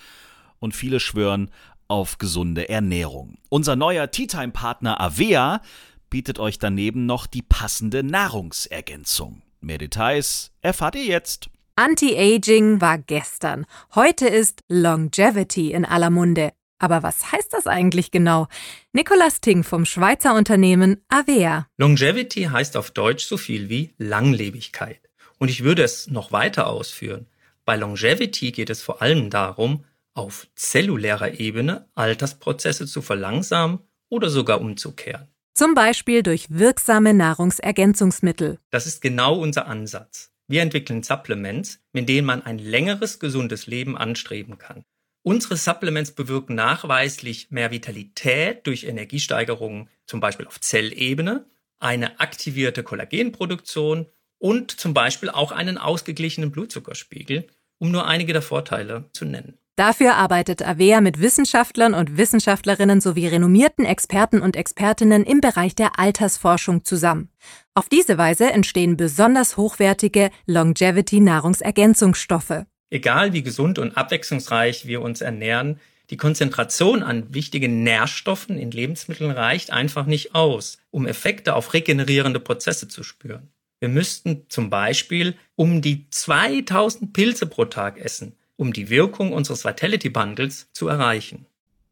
und 0.59 0.75
viele 0.75 0.99
schwören 0.99 1.49
auf 1.87 2.17
gesunde 2.17 2.69
Ernährung. 2.69 3.37
Unser 3.49 3.75
neuer 3.75 4.11
Tea 4.11 4.27
Time 4.27 4.51
Partner 4.51 4.99
Avea 4.99 5.61
bietet 6.09 6.39
euch 6.39 6.59
daneben 6.59 7.05
noch 7.05 7.27
die 7.27 7.41
passende 7.41 8.03
Nahrungsergänzung. 8.03 9.41
Mehr 9.61 9.77
Details 9.77 10.51
erfahrt 10.61 10.95
ihr 10.95 11.05
jetzt. 11.05 11.49
Anti-Aging 11.75 12.79
war 12.79 12.97
gestern. 12.97 13.65
Heute 13.95 14.27
ist 14.27 14.61
Longevity 14.69 15.71
in 15.73 15.83
aller 15.83 16.09
Munde. 16.09 16.53
Aber 16.77 17.03
was 17.03 17.31
heißt 17.31 17.51
das 17.53 17.67
eigentlich 17.67 18.11
genau? 18.11 18.47
Nicolas 18.93 19.41
Ting 19.41 19.63
vom 19.63 19.85
Schweizer 19.85 20.35
Unternehmen 20.35 21.03
Avea. 21.09 21.67
Longevity 21.77 22.43
heißt 22.43 22.77
auf 22.77 22.91
Deutsch 22.91 23.25
so 23.25 23.37
viel 23.37 23.69
wie 23.69 23.93
Langlebigkeit. 23.97 24.99
Und 25.37 25.49
ich 25.49 25.63
würde 25.63 25.83
es 25.83 26.07
noch 26.07 26.31
weiter 26.31 26.67
ausführen. 26.67 27.27
Bei 27.65 27.75
Longevity 27.75 28.51
geht 28.51 28.69
es 28.69 28.81
vor 28.81 29.01
allem 29.01 29.29
darum, 29.29 29.83
auf 30.15 30.47
zellulärer 30.55 31.39
Ebene 31.39 31.87
Altersprozesse 31.93 32.87
zu 32.87 33.03
verlangsamen 33.03 33.79
oder 34.09 34.29
sogar 34.29 34.59
umzukehren. 34.61 35.27
Zum 35.53 35.73
Beispiel 35.73 36.23
durch 36.23 36.47
wirksame 36.49 37.13
Nahrungsergänzungsmittel. 37.13 38.59
Das 38.71 38.87
ist 38.87 39.01
genau 39.01 39.37
unser 39.37 39.67
Ansatz. 39.67 40.31
Wir 40.47 40.61
entwickeln 40.61 41.01
Supplements, 41.01 41.79
mit 41.93 42.09
denen 42.09 42.25
man 42.25 42.43
ein 42.43 42.59
längeres, 42.59 43.19
gesundes 43.19 43.67
Leben 43.67 43.97
anstreben 43.97 44.57
kann. 44.57 44.83
Unsere 45.23 45.57
Supplements 45.57 46.11
bewirken 46.11 46.55
nachweislich 46.55 47.49
mehr 47.49 47.71
Vitalität 47.71 48.67
durch 48.67 48.83
Energiesteigerungen, 48.83 49.89
zum 50.05 50.19
Beispiel 50.19 50.45
auf 50.45 50.61
Zellebene, 50.61 51.45
eine 51.79 52.19
aktivierte 52.19 52.83
Kollagenproduktion 52.83 54.05
und 54.37 54.71
zum 54.71 54.93
Beispiel 54.93 55.29
auch 55.29 55.51
einen 55.51 55.77
ausgeglichenen 55.77 56.51
Blutzuckerspiegel, 56.51 57.47
um 57.79 57.91
nur 57.91 58.05
einige 58.05 58.33
der 58.33 58.43
Vorteile 58.43 59.09
zu 59.13 59.25
nennen. 59.25 59.57
Dafür 59.75 60.15
arbeitet 60.15 60.65
Avea 60.65 61.01
mit 61.01 61.19
Wissenschaftlern 61.19 61.93
und 61.93 62.15
Wissenschaftlerinnen 62.15 63.01
sowie 63.01 63.27
renommierten 63.27 63.83
Experten 63.83 64.39
und 64.39 64.55
Expertinnen 64.55 65.25
im 65.25 65.41
Bereich 65.41 65.75
der 65.75 65.99
Altersforschung 65.99 66.85
zusammen. 66.85 67.27
Auf 67.73 67.89
diese 67.89 68.17
Weise 68.17 68.53
entstehen 68.53 68.95
besonders 68.95 69.57
hochwertige 69.57 70.29
Longevity-Nahrungsergänzungsstoffe. 70.45 72.63
Egal 72.89 73.33
wie 73.33 73.43
gesund 73.43 73.77
und 73.77 73.97
abwechslungsreich 73.97 74.87
wir 74.87 75.01
uns 75.01 75.19
ernähren, 75.19 75.81
die 76.09 76.17
Konzentration 76.17 77.03
an 77.03 77.33
wichtigen 77.33 77.83
Nährstoffen 77.83 78.57
in 78.57 78.71
Lebensmitteln 78.71 79.31
reicht 79.31 79.71
einfach 79.71 80.05
nicht 80.05 80.35
aus, 80.35 80.77
um 80.89 81.05
Effekte 81.05 81.53
auf 81.53 81.73
regenerierende 81.73 82.39
Prozesse 82.39 82.87
zu 82.87 83.03
spüren. 83.03 83.49
Wir 83.81 83.89
müssten 83.89 84.45
zum 84.47 84.69
Beispiel 84.69 85.35
um 85.55 85.81
die 85.81 86.09
2000 86.09 87.11
Pilze 87.11 87.47
pro 87.47 87.65
Tag 87.65 87.99
essen, 87.99 88.37
um 88.57 88.73
die 88.73 88.89
Wirkung 88.89 89.33
unseres 89.33 89.65
Vitality 89.65 90.09
Bundles 90.09 90.69
zu 90.73 90.87
erreichen. 90.87 91.45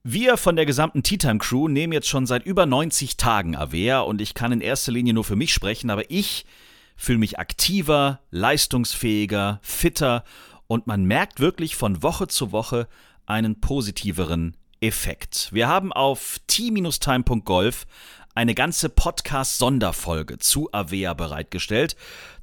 Wir 0.04 0.36
von 0.36 0.58
der 0.58 0.66
gesamten 0.66 1.02
Tea 1.02 1.18
Time 1.18 1.40
Crew 1.40 1.70
nehmen 1.70 1.94
jetzt 1.94 2.10
schon 2.10 2.26
seit 2.26 2.46
über 2.46 2.66
90 2.66 3.16
Tagen 3.16 3.56
Avea 3.56 4.02
und 4.02 4.20
ich 4.20 4.34
kann 4.34 4.52
in 4.52 4.60
erster 4.60 4.92
Linie 4.92 5.14
nur 5.14 5.24
für 5.24 5.38
mich 5.38 5.54
sprechen, 5.54 5.90
aber 5.90 6.12
ich 6.12 6.46
fühle 6.98 7.20
mich 7.20 7.40
aktiver, 7.40 8.20
leistungsfähiger, 8.30 9.60
fitter 9.62 10.26
und 10.68 10.88
man 10.88 11.06
merkt 11.06 11.40
wirklich 11.40 11.76
von 11.76 12.04
Woche 12.04 12.28
zu 12.28 12.52
Woche 12.52 12.88
einen 13.26 13.62
positiveren 13.62 14.58
Effekt. 14.82 15.50
Wir 15.54 15.70
haben 15.70 15.94
auf 15.94 16.40
t-time.golf 16.48 17.86
eine 18.36 18.56
ganze 18.56 18.90
Podcast-Sonderfolge 18.90 20.40
zu 20.40 20.70
Avea 20.72 21.14
bereitgestellt. 21.14 21.96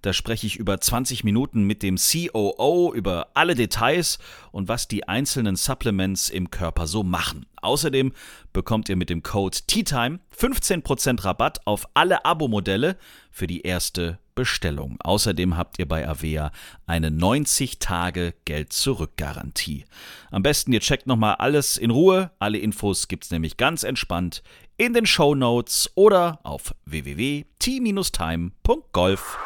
Da 0.03 0.13
spreche 0.13 0.47
ich 0.47 0.57
über 0.57 0.81
20 0.81 1.25
Minuten 1.25 1.65
mit 1.65 1.83
dem 1.83 1.97
COO 1.97 2.93
über 2.95 3.29
alle 3.35 3.55
Details 3.55 4.19
und 4.53 4.69
was 4.69 4.89
die 4.89 5.09
einzelnen 5.09 5.57
Supplements 5.57 6.31
im 6.31 6.51
Körper 6.51 6.87
so 6.87 7.03
machen. 7.03 7.47
Außerdem 7.61 8.13
bekommt 8.53 8.89
ihr 8.89 8.97
mit 8.97 9.11
dem 9.11 9.23
Code 9.23 9.59
TEATIME 9.67 10.21
15% 10.37 11.25
Rabatt 11.25 11.67
auf 11.67 11.87
alle 11.95 12.25
Abo-Modelle 12.25 12.97
für 13.31 13.47
die 13.47 13.63
erste 13.63 14.19
Bestellung. 14.35 14.97
Außerdem 15.03 15.59
habt 15.59 15.79
ihr 15.79 15.87
bei 15.87 16.09
Avea 16.09 16.51
eine 16.87 17.11
90 17.11 17.79
Tage 17.79 18.33
Geld 18.47 18.73
zurück 18.73 19.13
Garantie. 19.19 19.85
Am 20.31 20.43
besten 20.43 20.73
ihr 20.73 20.81
checkt 20.81 21.07
nochmal 21.07 21.35
alles 21.35 21.77
in 21.77 21.91
Ruhe. 21.91 22.31
Alle 22.39 22.57
Infos 22.57 23.09
gibt's 23.09 23.31
nämlich 23.31 23.59
ganz 23.59 23.83
entspannt 23.83 24.43
in 24.81 24.95
den 24.95 25.05
Show 25.05 25.35
Notes 25.35 25.91
oder 25.95 26.41
auf 26.43 26.75
www.t-time.golf. 26.87 29.39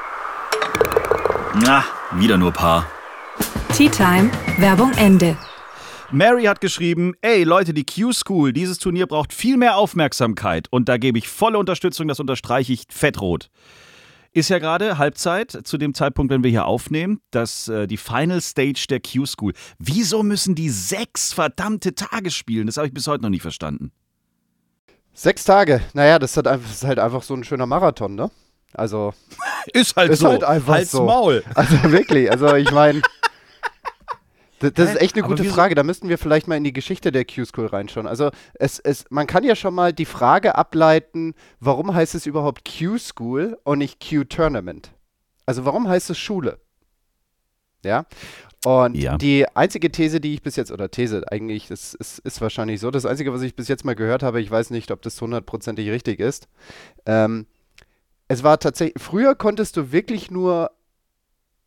Na, 1.56 1.84
wieder 2.12 2.38
nur 2.38 2.52
Paar. 2.52 2.88
Tea 3.76 3.88
Time, 3.88 4.30
Werbung 4.58 4.92
Ende. 4.92 5.36
Mary 6.12 6.44
hat 6.44 6.60
geschrieben, 6.60 7.14
ey 7.20 7.42
Leute, 7.42 7.74
die 7.74 7.84
Q-School, 7.84 8.52
dieses 8.52 8.78
Turnier 8.78 9.08
braucht 9.08 9.32
viel 9.32 9.56
mehr 9.56 9.76
Aufmerksamkeit 9.76 10.68
und 10.70 10.88
da 10.88 10.98
gebe 10.98 11.18
ich 11.18 11.28
volle 11.28 11.58
Unterstützung, 11.58 12.06
das 12.06 12.20
unterstreiche 12.20 12.72
ich 12.72 12.84
fettrot. 12.88 13.50
Ist 14.30 14.50
ja 14.50 14.60
gerade 14.60 14.98
Halbzeit 14.98 15.50
zu 15.50 15.78
dem 15.78 15.94
Zeitpunkt, 15.94 16.32
wenn 16.32 16.44
wir 16.44 16.50
hier 16.50 16.66
aufnehmen, 16.66 17.18
dass 17.32 17.66
äh, 17.66 17.88
die 17.88 17.96
Final 17.96 18.40
Stage 18.40 18.86
der 18.88 19.00
Q-School. 19.00 19.52
Wieso 19.80 20.22
müssen 20.22 20.54
die 20.54 20.70
sechs 20.70 21.32
verdammte 21.32 21.96
Tage 21.96 22.30
spielen? 22.30 22.68
Das 22.68 22.76
habe 22.76 22.86
ich 22.86 22.94
bis 22.94 23.08
heute 23.08 23.24
noch 23.24 23.30
nicht 23.30 23.42
verstanden. 23.42 23.90
Sechs 25.14 25.44
Tage. 25.44 25.80
Naja, 25.92 26.18
das 26.18 26.33
ist, 26.33 26.37
halt 26.37 26.49
einfach, 26.49 26.68
das 26.68 26.76
ist 26.78 26.85
halt 26.85 26.99
einfach 26.99 27.23
so 27.23 27.35
ein 27.35 27.44
schöner 27.44 27.66
Marathon, 27.66 28.14
ne? 28.14 28.30
Also. 28.75 29.14
Ist 29.73 29.97
halt 29.97 30.11
ist 30.11 30.18
so. 30.18 30.28
halt 30.28 30.44
einfach 30.44 30.75
Halt's 30.75 30.90
so. 30.90 31.04
Maul. 31.04 31.42
Also 31.54 31.90
wirklich, 31.90 32.30
also 32.30 32.54
ich 32.54 32.71
meine. 32.71 33.00
Das, 34.59 34.75
das 34.75 34.90
ist 34.90 35.00
echt 35.00 35.16
eine 35.16 35.26
gute 35.26 35.44
Frage. 35.44 35.75
Da 35.75 35.83
müssten 35.83 36.09
wir 36.09 36.18
vielleicht 36.18 36.49
mal 36.49 36.56
in 36.56 36.64
die 36.64 36.73
Geschichte 36.73 37.11
der 37.12 37.25
Q-School 37.25 37.66
reinschauen. 37.66 38.06
Also 38.06 38.30
es, 38.54 38.78
es, 38.78 39.06
man 39.11 39.26
kann 39.26 39.42
ja 39.42 39.56
schon 39.56 39.75
mal 39.75 39.92
die 39.92 40.04
Frage 40.04 40.54
ableiten, 40.54 41.35
warum 41.61 41.94
heißt 41.94 42.14
es 42.14 42.26
überhaupt 42.26 42.62
Q-School 42.64 43.59
und 43.64 43.78
nicht 43.78 44.06
Q-Tournament? 44.06 44.90
Also 45.47 45.64
warum 45.64 45.88
heißt 45.88 46.11
es 46.11 46.18
Schule? 46.18 46.59
Ja. 47.85 48.04
Und 48.64 48.97
Ja. 48.97 49.16
die 49.18 49.47
einzige 49.54 49.90
These, 49.90 50.21
die 50.21 50.35
ich 50.35 50.42
bis 50.42 50.56
jetzt, 50.56 50.73
oder 50.73 50.90
These 50.90 51.25
eigentlich, 51.30 51.68
das 51.68 51.94
ist, 51.94 52.18
ist 52.21 52.40
wahrscheinlich 52.40 52.80
so, 52.80 52.90
das 52.90 53.04
Einzige, 53.06 53.33
was 53.33 53.42
ich 53.42 53.54
bis 53.54 53.68
jetzt 53.68 53.85
mal 53.85 53.94
gehört 53.94 54.23
habe, 54.23 54.40
ich 54.40 54.50
weiß 54.50 54.71
nicht, 54.71 54.90
ob 54.90 55.02
das 55.02 55.21
hundertprozentig 55.21 55.90
richtig 55.90 56.18
ist, 56.21 56.49
ähm, 57.06 57.47
es 58.26 58.42
war 58.42 58.59
tatsächlich, 58.59 59.02
früher 59.02 59.35
konntest 59.35 59.76
du 59.76 59.92
wirklich 59.92 60.30
nur 60.30 60.71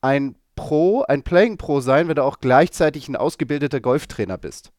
ein 0.01 0.35
Pro, 0.55 1.03
ein 1.03 1.21
Playing 1.21 1.57
Pro 1.57 1.81
sein, 1.81 2.07
wenn 2.07 2.15
du 2.15 2.23
auch 2.23 2.39
gleichzeitig 2.39 3.07
ein 3.07 3.15
ausgebildeter 3.15 3.79
Golftrainer 3.79 4.39
bist. 4.39 4.71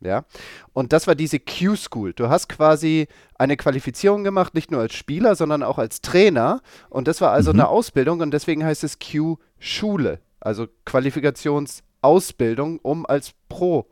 Ja. 0.00 0.24
Und 0.72 0.92
das 0.92 1.06
war 1.08 1.14
diese 1.16 1.40
Q-School. 1.40 2.12
Du 2.12 2.28
hast 2.28 2.48
quasi 2.48 3.08
eine 3.36 3.56
Qualifizierung 3.56 4.22
gemacht, 4.22 4.54
nicht 4.54 4.70
nur 4.70 4.82
als 4.82 4.94
Spieler, 4.94 5.34
sondern 5.34 5.64
auch 5.64 5.78
als 5.78 6.00
Trainer. 6.00 6.60
Und 6.90 7.08
das 7.08 7.20
war 7.20 7.32
also 7.32 7.52
Mhm. 7.52 7.60
eine 7.60 7.68
Ausbildung 7.70 8.20
und 8.20 8.30
deswegen 8.30 8.64
heißt 8.64 8.84
es 8.84 8.98
Q-Schule. 9.00 10.20
Also 10.46 10.68
Qualifikationsausbildung, 10.84 12.78
um 12.78 13.04
als 13.04 13.34
Pro 13.48 13.86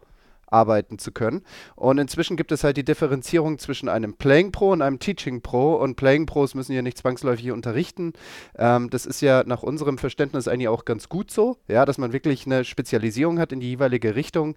arbeiten 0.46 0.98
zu 0.98 1.10
können. 1.10 1.42
Und 1.74 1.98
inzwischen 1.98 2.36
gibt 2.36 2.52
es 2.52 2.62
halt 2.62 2.76
die 2.76 2.84
Differenzierung 2.84 3.58
zwischen 3.58 3.88
einem 3.88 4.14
Playing 4.14 4.52
Pro 4.52 4.70
und 4.70 4.82
einem 4.82 5.00
Teaching 5.00 5.42
Pro. 5.42 5.74
Und 5.74 5.96
Playing 5.96 6.26
Pros 6.26 6.54
müssen 6.54 6.72
ja 6.72 6.80
nicht 6.80 6.96
zwangsläufig 6.96 7.50
unterrichten. 7.50 8.12
Ähm, 8.56 8.88
das 8.88 9.04
ist 9.04 9.20
ja 9.20 9.42
nach 9.44 9.62
unserem 9.64 9.98
Verständnis 9.98 10.46
eigentlich 10.46 10.68
auch 10.68 10.84
ganz 10.84 11.08
gut 11.08 11.30
so, 11.30 11.56
ja, 11.66 11.84
dass 11.84 11.98
man 11.98 12.12
wirklich 12.12 12.46
eine 12.46 12.64
Spezialisierung 12.64 13.40
hat 13.40 13.52
in 13.52 13.60
die 13.60 13.70
jeweilige 13.70 14.14
Richtung. 14.14 14.54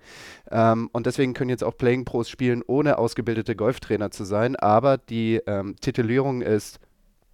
Ähm, 0.51 0.89
und 0.93 1.07
deswegen 1.07 1.33
können 1.33 1.49
jetzt 1.49 1.63
auch 1.63 1.75
Playing 1.75 2.05
Pros 2.05 2.29
spielen, 2.29 2.63
ohne 2.65 2.99
ausgebildete 2.99 3.55
Golftrainer 3.55 4.11
zu 4.11 4.23
sein. 4.23 4.55
Aber 4.55 4.97
die 4.97 5.41
ähm, 5.47 5.75
Titulierung 5.81 6.41
ist 6.41 6.79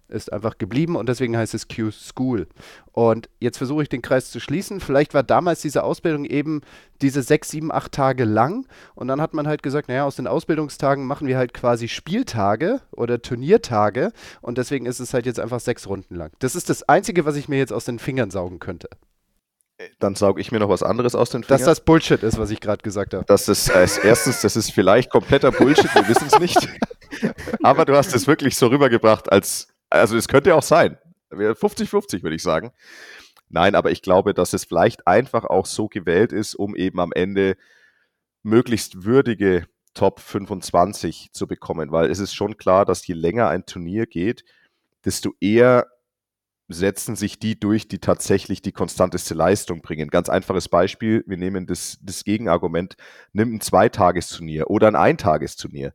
ist 0.08 0.32
einfach 0.32 0.58
geblieben 0.58 0.96
und 0.96 1.08
deswegen 1.08 1.36
heißt 1.36 1.54
es 1.54 1.68
Q-School. 1.68 2.46
Und 2.92 3.28
jetzt 3.40 3.58
versuche 3.58 3.82
ich 3.82 3.88
den 3.88 4.02
Kreis 4.02 4.30
zu 4.30 4.40
schließen. 4.40 4.80
Vielleicht 4.80 5.14
war 5.14 5.22
damals 5.22 5.62
diese 5.62 5.82
Ausbildung 5.82 6.24
eben 6.24 6.60
diese 7.00 7.22
sechs, 7.22 7.50
sieben, 7.50 7.72
acht 7.72 7.92
Tage 7.92 8.24
lang 8.24 8.66
und 8.94 9.08
dann 9.08 9.20
hat 9.20 9.34
man 9.34 9.46
halt 9.46 9.62
gesagt, 9.62 9.88
naja, 9.88 10.04
aus 10.04 10.16
den 10.16 10.26
Ausbildungstagen 10.26 11.06
machen 11.06 11.26
wir 11.26 11.38
halt 11.38 11.54
quasi 11.54 11.88
Spieltage 11.88 12.80
oder 12.92 13.20
Turniertage 13.20 14.12
und 14.40 14.58
deswegen 14.58 14.86
ist 14.86 15.00
es 15.00 15.14
halt 15.14 15.26
jetzt 15.26 15.40
einfach 15.40 15.60
sechs 15.60 15.88
Runden 15.88 16.14
lang. 16.14 16.32
Das 16.38 16.54
ist 16.54 16.70
das 16.70 16.82
Einzige, 16.88 17.24
was 17.24 17.36
ich 17.36 17.48
mir 17.48 17.58
jetzt 17.58 17.72
aus 17.72 17.84
den 17.84 17.98
Fingern 17.98 18.30
saugen 18.30 18.58
könnte. 18.58 18.88
Dann 19.98 20.14
sauge 20.14 20.40
ich 20.40 20.52
mir 20.52 20.60
noch 20.60 20.68
was 20.68 20.84
anderes 20.84 21.16
aus 21.16 21.30
den 21.30 21.42
Fingern. 21.42 21.58
Dass 21.58 21.66
das 21.66 21.80
Bullshit 21.80 22.22
ist, 22.22 22.38
was 22.38 22.50
ich 22.50 22.60
gerade 22.60 22.82
gesagt 22.82 23.12
habe. 23.12 23.24
Das 23.26 23.48
ist 23.48 23.70
als 23.70 23.98
erstens, 23.98 24.40
das 24.40 24.56
ist 24.56 24.70
vielleicht 24.70 25.10
kompletter 25.10 25.50
Bullshit, 25.50 25.92
wir 25.94 26.08
wissen 26.08 26.28
es 26.28 26.38
nicht. 26.38 26.68
Aber 27.62 27.84
du 27.84 27.96
hast 27.96 28.14
es 28.14 28.28
wirklich 28.28 28.54
so 28.54 28.68
rübergebracht, 28.68 29.32
als, 29.32 29.68
also 29.94 30.16
es 30.16 30.28
könnte 30.28 30.54
auch 30.54 30.62
sein. 30.62 30.98
50-50, 31.30 32.22
würde 32.22 32.36
ich 32.36 32.42
sagen. 32.42 32.72
Nein, 33.48 33.74
aber 33.74 33.90
ich 33.90 34.02
glaube, 34.02 34.34
dass 34.34 34.52
es 34.52 34.64
vielleicht 34.64 35.06
einfach 35.06 35.44
auch 35.44 35.66
so 35.66 35.88
gewählt 35.88 36.32
ist, 36.32 36.54
um 36.54 36.76
eben 36.76 37.00
am 37.00 37.12
Ende 37.12 37.56
möglichst 38.42 39.04
würdige 39.04 39.66
Top 39.94 40.20
25 40.20 41.30
zu 41.32 41.46
bekommen, 41.46 41.92
weil 41.92 42.10
es 42.10 42.18
ist 42.18 42.34
schon 42.34 42.56
klar, 42.56 42.84
dass 42.84 43.06
je 43.06 43.14
länger 43.14 43.48
ein 43.48 43.64
Turnier 43.64 44.06
geht, 44.06 44.44
desto 45.04 45.34
eher 45.40 45.86
setzen 46.68 47.14
sich 47.14 47.38
die 47.38 47.58
durch, 47.60 47.88
die 47.88 47.98
tatsächlich 48.00 48.62
die 48.62 48.72
konstanteste 48.72 49.34
Leistung 49.34 49.82
bringen. 49.82 50.08
Ganz 50.08 50.28
einfaches 50.28 50.68
Beispiel, 50.68 51.22
wir 51.26 51.36
nehmen 51.36 51.66
das, 51.66 51.98
das 52.02 52.24
Gegenargument, 52.24 52.96
nimm 53.32 53.54
ein 53.54 53.60
Zweitagesturnier 53.60 54.68
oder 54.70 54.88
ein 54.88 54.96
Eintagesturnier. 54.96 55.94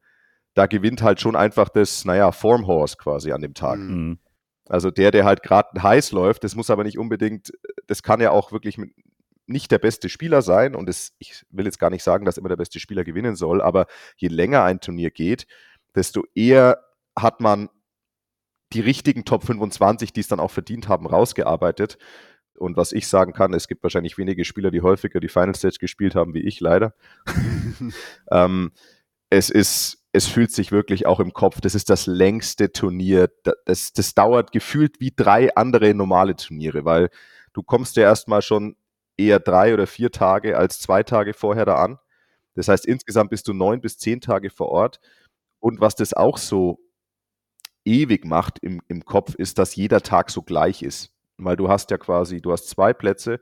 Da 0.54 0.66
gewinnt 0.66 1.02
halt 1.02 1.22
schon 1.22 1.36
einfach 1.36 1.70
das, 1.70 2.06
naja, 2.06 2.32
Formhorse 2.32 2.98
quasi 2.98 3.32
an 3.32 3.42
dem 3.42 3.54
Tag. 3.54 3.80
Mhm. 3.80 3.96
Mhm. 3.96 4.20
Also 4.68 4.92
der, 4.92 5.12
der 5.12 5.26
halt 5.26 5.42
gerade 5.42 5.82
heiß 5.82 6.12
läuft, 6.12 6.44
das 6.44 6.56
muss 6.56 6.70
aber 6.70 6.84
nicht 6.84 7.00
unbedingt, 7.00 7.52
das 7.88 8.04
kann 8.04 8.22
ja 8.22 8.32
auch 8.32 8.52
wirklich 8.52 8.78
mit, 8.78 8.92
nicht 9.48 9.72
der 9.72 9.80
beste 9.80 10.10
Spieler 10.10 10.44
sein 10.44 10.76
und 10.76 10.88
das, 10.88 11.14
ich 11.18 11.44
will 11.50 11.66
jetzt 11.66 11.80
gar 11.80 11.90
nicht 11.90 12.04
sagen, 12.04 12.24
dass 12.24 12.38
immer 12.38 12.50
der 12.50 12.56
beste 12.56 12.80
Spieler 12.80 13.04
gewinnen 13.04 13.36
soll, 13.36 13.62
aber 13.62 13.88
je 14.16 14.28
länger 14.28 14.64
ein 14.64 14.80
Turnier 14.80 15.10
geht, 15.10 15.48
desto 15.96 16.24
eher 16.36 16.86
hat 17.18 17.42
man 17.42 17.70
die 18.74 18.82
richtigen 18.82 19.26
Top 19.26 19.44
25, 19.44 20.14
die 20.14 20.20
es 20.20 20.28
dann 20.28 20.40
auch 20.40 20.52
verdient 20.52 20.88
haben, 20.88 21.08
rausgearbeitet. 21.08 21.98
Und 22.58 22.78
was 22.78 22.92
ich 22.92 23.08
sagen 23.08 23.34
kann, 23.34 23.54
es 23.54 23.68
gibt 23.68 23.82
wahrscheinlich 23.82 24.18
wenige 24.18 24.46
Spieler, 24.46 24.70
die 24.70 24.82
häufiger 24.82 25.20
die 25.20 25.30
Final 25.30 25.56
Stage 25.56 25.78
gespielt 25.80 26.14
haben 26.14 26.34
wie 26.34 26.42
ich, 26.42 26.60
leider. 26.60 26.94
ähm, 28.32 28.72
es 29.30 29.50
ist, 29.50 30.06
es 30.20 30.28
fühlt 30.28 30.52
sich 30.52 30.72
wirklich 30.72 31.06
auch 31.06 31.20
im 31.22 31.34
Kopf, 31.34 31.62
das 31.62 31.76
ist 31.76 31.90
das 31.90 32.06
längste 32.08 32.72
Turnier. 32.74 33.30
Da- 33.44 33.54
Das, 33.66 33.94
das 33.94 34.14
dauert 34.14 34.52
gefühlt 34.52 35.00
wie 35.00 35.14
drei 35.16 35.56
andere 35.56 35.94
normale 35.94 36.36
Turniere, 36.36 36.84
weil 36.86 37.10
du 37.54 37.64
kommst 37.64 37.96
ja 37.96 38.04
erstmal 38.04 38.42
schon 38.42 38.76
eher 39.18 39.40
drei 39.40 39.74
oder 39.74 39.88
vier 39.88 40.12
Tage 40.12 40.58
als 40.58 40.80
zwei 40.80 41.04
Tage 41.04 41.34
vorher 41.34 41.66
da 41.66 41.76
an. 41.76 42.00
Das 42.56 42.68
heißt, 42.68 42.86
insgesamt 42.86 43.30
bist 43.30 43.48
du 43.48 43.54
neun 43.54 43.80
bis 43.82 43.98
zehn 43.98 44.20
Tage 44.22 44.50
vor 44.50 44.70
Ort. 44.70 45.00
Und 45.60 45.80
was 45.82 45.96
das 45.96 46.14
auch 46.14 46.38
so 46.38 46.80
ewig 47.86 48.26
macht 48.26 48.60
im, 48.60 48.82
im 48.88 49.06
Kopf, 49.06 49.36
ist, 49.36 49.58
dass 49.58 49.76
jeder 49.76 50.02
Tag 50.02 50.30
so 50.32 50.42
gleich 50.42 50.84
ist. 50.84 51.14
Weil 51.38 51.56
du 51.56 51.70
hast 51.70 51.92
ja 51.92 51.98
quasi, 51.98 52.42
du 52.42 52.52
hast 52.52 52.68
zwei 52.70 52.94
Plätze, 52.94 53.40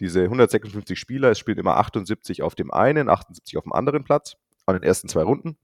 diese 0.00 0.22
156 0.24 0.98
Spieler, 0.98 1.30
es 1.30 1.38
spielen 1.38 1.58
immer 1.58 1.76
78 1.78 2.42
auf 2.42 2.54
dem 2.54 2.70
einen, 2.70 3.08
78 3.08 3.56
auf 3.56 3.64
dem 3.64 3.72
anderen 3.72 4.04
Platz, 4.04 4.36
an 4.66 4.74
den 4.76 4.82
ersten 4.82 5.08
zwei 5.08 5.22
Runden. 5.22 5.56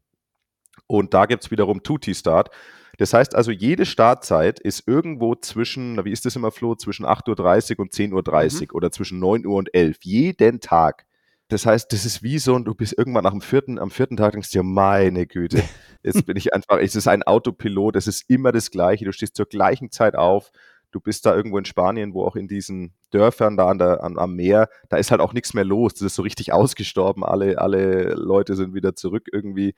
Und 0.89 1.15
da 1.15 1.27
gibt 1.27 1.45
es 1.45 1.51
wiederum 1.53 1.85
Tutti-Start. 1.85 2.51
Das 2.97 3.15
heißt 3.15 3.37
also, 3.37 3.53
jede 3.53 3.87
Startzeit 3.87 4.59
ist 4.59 4.89
irgendwo 4.89 5.37
zwischen, 5.37 6.05
wie 6.05 6.11
ist 6.11 6.27
das 6.27 6.35
immer, 6.35 6.51
Flo, 6.51 6.75
zwischen 6.75 7.07
8.30 7.07 7.75
Uhr 7.75 7.83
und 7.83 7.93
10.30 7.93 8.71
Uhr 8.71 8.75
oder 8.75 8.91
zwischen 8.91 9.21
9 9.21 9.47
Uhr 9.47 9.57
und 9.57 9.73
11 9.73 9.99
Jeden 10.03 10.61
Tag. 10.61 11.07
Das 11.47 11.65
heißt, 11.65 11.93
das 11.93 12.05
ist 12.05 12.23
wie 12.23 12.39
so, 12.39 12.55
und 12.55 12.65
du 12.65 12.75
bist 12.75 12.99
irgendwann 12.99 13.25
nach 13.25 13.31
dem 13.31 13.41
vierten, 13.41 13.79
am 13.79 13.91
vierten 13.91 14.17
Tag 14.17 14.33
denkst 14.33 14.51
du 14.51 14.59
dir, 14.59 14.63
meine 14.65 15.27
Güte, 15.27 15.63
jetzt 16.03 16.27
bin 16.27 16.37
ich 16.37 16.53
einfach, 16.53 16.79
es 16.79 16.95
ist 16.95 17.09
ein 17.09 17.23
Autopilot, 17.23 17.97
es 17.97 18.07
ist 18.07 18.29
immer 18.29 18.53
das 18.53 18.71
Gleiche, 18.71 19.07
du 19.07 19.13
stehst 19.13 19.37
zur 19.37 19.47
gleichen 19.47 19.91
Zeit 19.91 20.15
auf, 20.15 20.51
du 20.91 21.01
bist 21.01 21.25
da 21.25 21.35
irgendwo 21.35 21.57
in 21.57 21.65
Spanien, 21.65 22.13
wo 22.13 22.25
auch 22.25 22.37
in 22.37 22.49
diesen 22.49 22.93
Dörfern 23.13 23.57
da 23.57 23.69
an 23.69 23.79
der, 23.79 24.03
an, 24.03 24.19
am 24.19 24.37
Meer, 24.37 24.69
da 24.91 24.99
ist 24.99 25.11
halt 25.11 25.23
auch 25.23 25.33
nichts 25.33 25.55
mehr 25.55 25.65
los, 25.65 25.95
das 25.95 26.03
ist 26.03 26.17
so 26.17 26.23
richtig 26.23 26.53
ausgestorben, 26.53 27.25
alle, 27.25 27.59
alle 27.59 28.15
Leute 28.15 28.55
sind 28.55 28.75
wieder 28.75 28.95
zurück 28.95 29.29
irgendwie, 29.33 29.75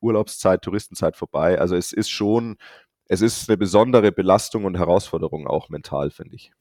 Urlaubszeit, 0.00 0.62
Touristenzeit 0.62 1.16
vorbei, 1.16 1.58
also 1.58 1.76
es 1.76 1.92
ist 1.92 2.10
schon, 2.10 2.56
es 3.06 3.20
ist 3.20 3.48
eine 3.48 3.56
besondere 3.56 4.12
Belastung 4.12 4.64
und 4.64 4.78
Herausforderung 4.78 5.46
auch 5.46 5.68
mental, 5.68 6.10
finde 6.10 6.36
ich. 6.36 6.52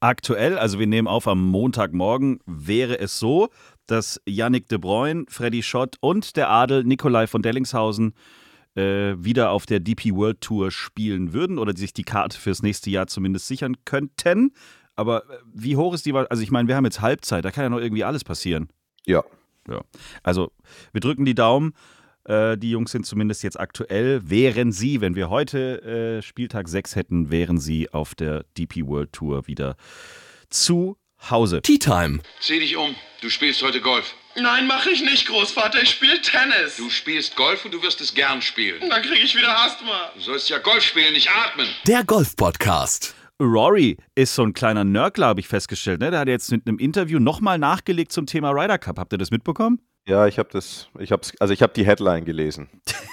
Aktuell, 0.00 0.58
also 0.58 0.78
wir 0.78 0.86
nehmen 0.86 1.08
auf 1.08 1.28
am 1.28 1.46
Montagmorgen, 1.46 2.40
wäre 2.46 2.98
es 2.98 3.18
so, 3.18 3.48
dass 3.86 4.20
Yannick 4.26 4.68
de 4.68 4.78
Bruyne, 4.78 5.24
Freddy 5.28 5.62
Schott 5.62 5.96
und 6.00 6.36
der 6.36 6.50
Adel 6.50 6.84
Nikolai 6.84 7.26
von 7.26 7.42
Dellingshausen 7.42 8.14
äh, 8.74 9.14
wieder 9.18 9.50
auf 9.50 9.66
der 9.66 9.80
DP 9.80 10.14
World 10.14 10.40
Tour 10.40 10.70
spielen 10.70 11.32
würden 11.32 11.58
oder 11.58 11.76
sich 11.76 11.92
die 11.92 12.04
Karte 12.04 12.38
fürs 12.38 12.62
nächste 12.62 12.90
Jahr 12.90 13.06
zumindest 13.06 13.46
sichern 13.46 13.76
könnten. 13.84 14.54
Aber 14.94 15.24
äh, 15.30 15.38
wie 15.52 15.76
hoch 15.76 15.94
ist 15.94 16.06
die 16.06 16.14
Wahl? 16.14 16.26
Also 16.28 16.42
ich 16.42 16.50
meine, 16.50 16.68
wir 16.68 16.76
haben 16.76 16.84
jetzt 16.84 17.00
Halbzeit, 17.00 17.44
da 17.44 17.50
kann 17.50 17.64
ja 17.64 17.70
noch 17.70 17.80
irgendwie 17.80 18.04
alles 18.04 18.24
passieren. 18.24 18.68
Ja. 19.06 19.22
Ja. 19.68 19.82
Also 20.22 20.52
wir 20.92 21.00
drücken 21.00 21.24
die 21.24 21.34
Daumen. 21.34 21.74
Äh, 22.24 22.56
die 22.56 22.70
Jungs 22.70 22.92
sind 22.92 23.06
zumindest 23.06 23.42
jetzt 23.42 23.58
aktuell. 23.58 24.28
Wären 24.28 24.72
sie, 24.72 25.00
wenn 25.00 25.14
wir 25.14 25.30
heute 25.30 26.18
äh, 26.18 26.22
Spieltag 26.22 26.68
6 26.68 26.96
hätten, 26.96 27.30
wären 27.30 27.58
sie 27.58 27.92
auf 27.92 28.14
der 28.14 28.44
DP 28.56 28.86
World 28.86 29.12
Tour 29.12 29.46
wieder 29.46 29.76
zu 30.50 30.96
Hause. 31.30 31.62
Tea 31.62 31.78
Time. 31.78 32.20
Zieh 32.40 32.58
dich 32.58 32.76
um. 32.76 32.94
Du 33.20 33.30
spielst 33.30 33.62
heute 33.62 33.80
Golf. 33.80 34.14
Nein, 34.34 34.66
mache 34.66 34.90
ich 34.90 35.02
nicht, 35.02 35.26
Großvater. 35.28 35.82
Ich 35.82 35.90
spiele 35.90 36.20
Tennis. 36.20 36.76
Du 36.76 36.88
spielst 36.90 37.36
Golf 37.36 37.64
und 37.64 37.72
du 37.74 37.82
wirst 37.82 38.00
es 38.00 38.14
gern 38.14 38.40
spielen. 38.40 38.80
Dann 38.88 39.02
kriege 39.02 39.22
ich 39.22 39.36
wieder 39.36 39.56
Asthma. 39.58 40.10
Du 40.14 40.20
sollst 40.20 40.48
ja 40.48 40.58
Golf 40.58 40.82
spielen, 40.82 41.12
nicht 41.12 41.28
atmen. 41.30 41.68
Der 41.86 42.02
Golf 42.04 42.34
Podcast. 42.34 43.14
Rory 43.40 43.96
ist 44.14 44.34
so 44.34 44.42
ein 44.42 44.52
kleiner 44.52 44.84
Nörgler, 44.84 45.26
habe 45.26 45.40
ich 45.40 45.48
festgestellt. 45.48 46.00
Ne? 46.00 46.10
Der 46.10 46.20
hat 46.20 46.28
jetzt 46.28 46.50
mit 46.50 46.66
einem 46.66 46.78
Interview 46.78 47.18
nochmal 47.18 47.58
nachgelegt 47.58 48.12
zum 48.12 48.26
Thema 48.26 48.50
Ryder 48.50 48.78
Cup. 48.78 48.98
Habt 48.98 49.12
ihr 49.12 49.18
das 49.18 49.30
mitbekommen? 49.30 49.80
Ja, 50.06 50.26
ich 50.26 50.38
habe 50.38 50.48
das, 50.52 50.88
ich 50.98 51.12
habe 51.12 51.22
also 51.38 51.54
ich 51.54 51.62
habe 51.62 51.72
die 51.74 51.86
Headline 51.86 52.24
gelesen. 52.24 52.68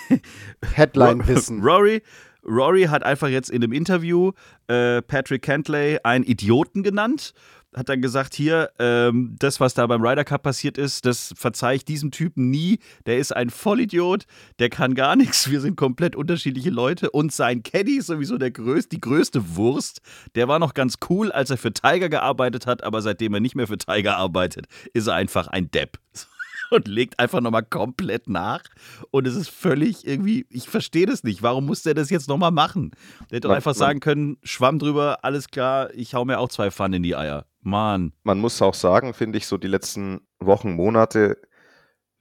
Headline-Wissen. 0.74 1.62
Rory, 1.62 2.02
Rory 2.44 2.84
hat 2.84 3.04
einfach 3.04 3.28
jetzt 3.28 3.50
in 3.50 3.64
einem 3.64 3.74
Interview 3.74 4.32
äh, 4.68 5.02
Patrick 5.02 5.44
Cantley 5.44 6.00
einen 6.04 6.24
Idioten 6.24 6.84
genannt. 6.84 7.34
Hat 7.76 7.88
dann 7.88 8.02
gesagt, 8.02 8.34
hier, 8.34 8.72
ähm, 8.80 9.36
das, 9.38 9.60
was 9.60 9.76
da 9.76 9.86
beim 9.86 10.02
Ryder 10.04 10.24
Cup 10.24 10.42
passiert 10.42 10.80
ist, 10.80 11.06
das 11.06 11.36
verzeihe 11.38 11.76
ich 11.76 11.86
diesem 11.86 12.10
Typen 12.10 12.50
nie. 12.50 12.80
Der 13.06 13.20
ist 13.20 13.36
ein 13.36 13.52
Vollidiot, 13.52 14.26
der 14.58 14.72
kann 14.72 14.96
gar 14.96 15.16
nichts. 15.16 15.52
Wir 15.52 15.62
sind 15.62 15.76
komplett 15.76 16.16
unterschiedliche 16.16 16.72
Leute. 16.72 17.12
Und 17.12 17.32
sein 17.32 17.62
Caddy 17.62 17.98
ist 17.98 18.08
sowieso 18.08 18.40
der 18.40 18.50
größte, 18.50 18.96
die 18.96 19.02
größte 19.02 19.56
Wurst. 19.56 20.02
Der 20.34 20.48
war 20.48 20.58
noch 20.58 20.74
ganz 20.74 20.96
cool, 21.12 21.32
als 21.32 21.52
er 21.52 21.58
für 21.58 21.72
Tiger 21.72 22.10
gearbeitet 22.10 22.66
hat, 22.66 22.84
aber 22.84 23.04
seitdem 23.04 23.36
er 23.36 23.40
nicht 23.40 23.54
mehr 23.54 23.68
für 23.68 23.78
Tiger 23.78 24.18
arbeitet, 24.18 24.66
ist 24.94 25.06
er 25.06 25.14
einfach 25.14 25.48
ein 25.48 25.70
Depp. 25.70 26.00
und 26.72 26.88
legt 26.88 27.20
einfach 27.20 27.42
nochmal 27.42 27.64
komplett 27.64 28.28
nach. 28.30 28.64
Und 29.12 29.28
es 29.28 29.36
ist 29.36 29.50
völlig 29.50 30.06
irgendwie, 30.08 30.46
ich 30.50 30.70
verstehe 30.70 31.06
das 31.06 31.24
nicht. 31.24 31.42
Warum 31.44 31.66
muss 31.66 31.84
der 31.84 31.94
das 31.94 32.10
jetzt 32.10 32.28
nochmal 32.28 32.52
machen? 32.52 32.92
Der 33.30 33.38
hätte 33.38 33.48
doch 33.48 33.56
einfach 33.56 33.72
man- 33.72 33.78
sagen 33.80 34.00
können, 34.00 34.38
Schwamm 34.44 34.80
drüber, 34.80 35.20
alles 35.24 35.48
klar, 35.50 35.90
ich 35.94 36.14
hau 36.14 36.26
mir 36.26 36.40
auch 36.40 36.50
zwei 36.50 36.72
Pfannen 36.72 36.96
in 36.96 37.04
die 37.04 37.16
Eier. 37.16 37.46
Mann. 37.62 38.14
Man 38.24 38.40
muss 38.40 38.62
auch 38.62 38.74
sagen, 38.74 39.14
finde 39.14 39.38
ich, 39.38 39.46
so 39.46 39.58
die 39.58 39.68
letzten 39.68 40.22
Wochen, 40.40 40.72
Monate, 40.74 41.38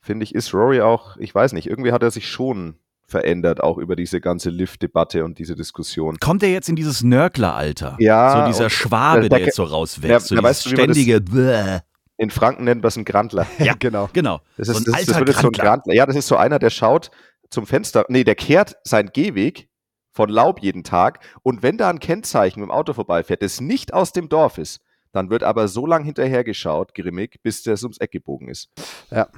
finde 0.01 0.25
ich, 0.25 0.35
ist 0.35 0.53
Rory 0.53 0.81
auch, 0.81 1.17
ich 1.19 1.33
weiß 1.35 1.53
nicht, 1.53 1.69
irgendwie 1.69 1.93
hat 1.93 2.03
er 2.03 2.11
sich 2.11 2.29
schon 2.29 2.75
verändert, 3.07 3.63
auch 3.63 3.79
über 3.79 3.97
diese 3.97 4.21
ganze 4.21 4.51
Lift-Debatte 4.51 5.25
und 5.25 5.39
diese 5.39 5.55
Diskussion. 5.55 6.19
Kommt 6.21 6.43
er 6.43 6.51
jetzt 6.51 6.69
in 6.69 6.77
dieses 6.77 7.03
Nörgler-Alter? 7.03 7.97
Ja, 8.01 8.41
So 8.43 8.47
dieser 8.53 8.69
Schwabe, 8.71 9.29
da- 9.29 9.37
der 9.39 9.47
jetzt 9.47 9.57
so 9.57 9.65
rauswächst. 9.65 10.11
Ja, 10.11 10.21
so 10.21 10.35
da 10.35 10.41
dieses 10.43 10.51
weißt 10.51 10.67
du, 10.67 10.71
das- 10.71 10.79
ständige 10.97 11.21
Bäh. 11.21 11.79
In 12.19 12.31
Franken 12.31 12.65
nennt 12.65 12.83
man 12.83 12.89
es 12.89 12.97
einen 12.97 13.05
Grantler. 13.07 13.47
Ja, 13.59 13.75
genau. 13.79 14.11
Genau. 14.13 14.41
Das 14.57 14.67
so 14.67 14.73
ist, 14.75 14.79
ein 14.89 14.93
das, 14.93 15.07
das 15.07 15.19
wird 15.21 15.35
so 15.37 15.49
ein. 15.49 15.53
Grantler. 15.53 15.95
Ja, 15.95 16.05
das 16.05 16.17
ist 16.17 16.27
so 16.27 16.37
einer, 16.37 16.59
der 16.59 16.71
schaut 16.71 17.11
zum 17.49 17.67
Fenster. 17.67 18.05
Nee, 18.09 18.25
der 18.25 18.35
kehrt 18.35 18.77
seinen 18.85 19.11
Gehweg 19.13 19.69
von 20.13 20.29
Laub 20.29 20.61
jeden 20.61 20.83
Tag. 20.85 21.21
Und 21.43 21.63
wenn 21.63 21.79
da 21.79 21.89
ein 21.89 22.01
Kennzeichen 22.01 22.61
mit 22.61 22.69
dem 22.69 22.73
Auto 22.73 22.93
vorbeifährt, 22.93 23.41
das 23.43 23.61
nicht 23.61 23.95
aus 23.95 24.13
dem 24.13 24.29
Dorf 24.29 24.59
ist, 24.59 24.81
dann 25.13 25.31
wird 25.31 25.43
aber 25.45 25.69
so 25.69 25.87
lang 25.87 26.05
hinterhergeschaut, 26.05 26.93
grimmig, 26.95 27.41
bis 27.43 27.63
das 27.63 27.83
ums 27.85 27.99
Eck 27.99 28.11
gebogen 28.11 28.49
ist. 28.49 28.69
Ja. 29.11 29.29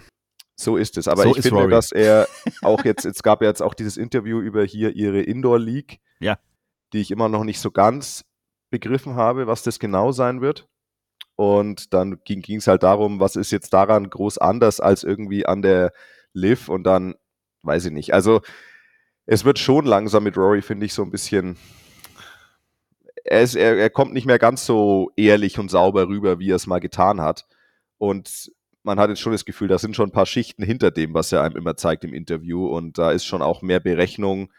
So 0.57 0.77
ist 0.77 0.97
es. 0.99 1.07
Aber 1.07 1.23
So 1.25 1.37
ich 1.37 1.43
finde, 1.43 1.61
Rory. 1.61 1.71
dass 1.71 1.93
er 1.93 2.27
auch 2.63 2.85
jetzt, 2.85 3.05
es 3.05 3.23
gab 3.23 3.43
ja 3.43 3.49
jetzt 3.49 3.63
auch 3.63 3.75
dieses 3.75 3.97
Interview 3.99 4.41
über 4.41 4.65
hier 4.65 4.97
ihre 4.97 5.21
Indoor 5.21 5.59
League, 5.59 6.01
Ja. 6.19 6.39
die 6.95 7.01
ich 7.01 7.11
immer 7.11 7.29
noch 7.29 7.45
nicht 7.45 7.61
so 7.61 7.71
ganz 7.71 8.25
begriffen 8.71 9.17
habe, 9.17 9.47
was 9.47 9.63
das 9.63 9.79
genau 9.79 10.13
sein 10.13 10.41
wird. 10.41 10.67
Und 11.41 11.95
dann 11.95 12.21
ging 12.23 12.59
es 12.59 12.67
halt 12.67 12.83
darum, 12.83 13.19
was 13.19 13.35
ist 13.35 13.51
jetzt 13.51 13.73
daran 13.73 14.11
groß 14.11 14.37
anders 14.37 14.79
als 14.79 15.05
irgendwie 15.05 15.47
an 15.47 15.63
der 15.63 15.91
Liv 16.35 16.69
und 16.69 16.85
dann 16.85 17.15
weiß 17.63 17.87
ich 17.87 17.93
nicht. 17.93 18.13
Also 18.13 18.43
es 19.25 19.47
wird 19.47 19.59
schon 19.59 19.87
langsam 19.87 20.25
mit 20.25 20.37
Rory, 20.37 20.61
finde 20.61 20.85
ich, 20.85 20.93
so 20.93 21.03
ein 21.03 21.11
bisschen. 21.11 21.57
Er, 23.25 23.41
ist, 23.41 23.55
er, 23.55 23.79
er 23.79 23.89
kommt 23.89 24.13
nicht 24.13 24.27
mehr 24.27 24.39
ganz 24.39 24.67
so 24.67 25.13
ehrlich 25.17 25.59
und 25.59 25.71
sauber 25.71 26.09
rüber, 26.09 26.41
wie 26.41 26.51
er 26.51 26.57
es 26.57 26.67
mal 26.67 26.79
getan 26.79 27.23
hat. 27.23 27.47
Und 27.97 28.53
man 28.83 29.01
hat 29.01 29.09
jetzt 29.09 29.21
schon 29.21 29.33
das 29.33 29.47
Gefühl, 29.47 29.69
da 29.69 29.79
sind 29.79 29.97
schon 29.97 30.11
ein 30.11 30.13
paar 30.13 30.27
Schichten 30.27 30.63
hinter 30.63 30.91
dem, 30.91 31.15
was 31.15 31.33
er 31.33 31.43
einem 31.43 31.57
immer 31.57 31.75
zeigt 31.75 32.05
im 32.05 32.13
Interview. 32.13 32.67
Und 32.67 32.99
da 32.99 33.13
ist 33.13 33.25
schon 33.25 33.41
auch 33.41 33.63
mehr 33.63 33.81
Berechnung 33.81 34.53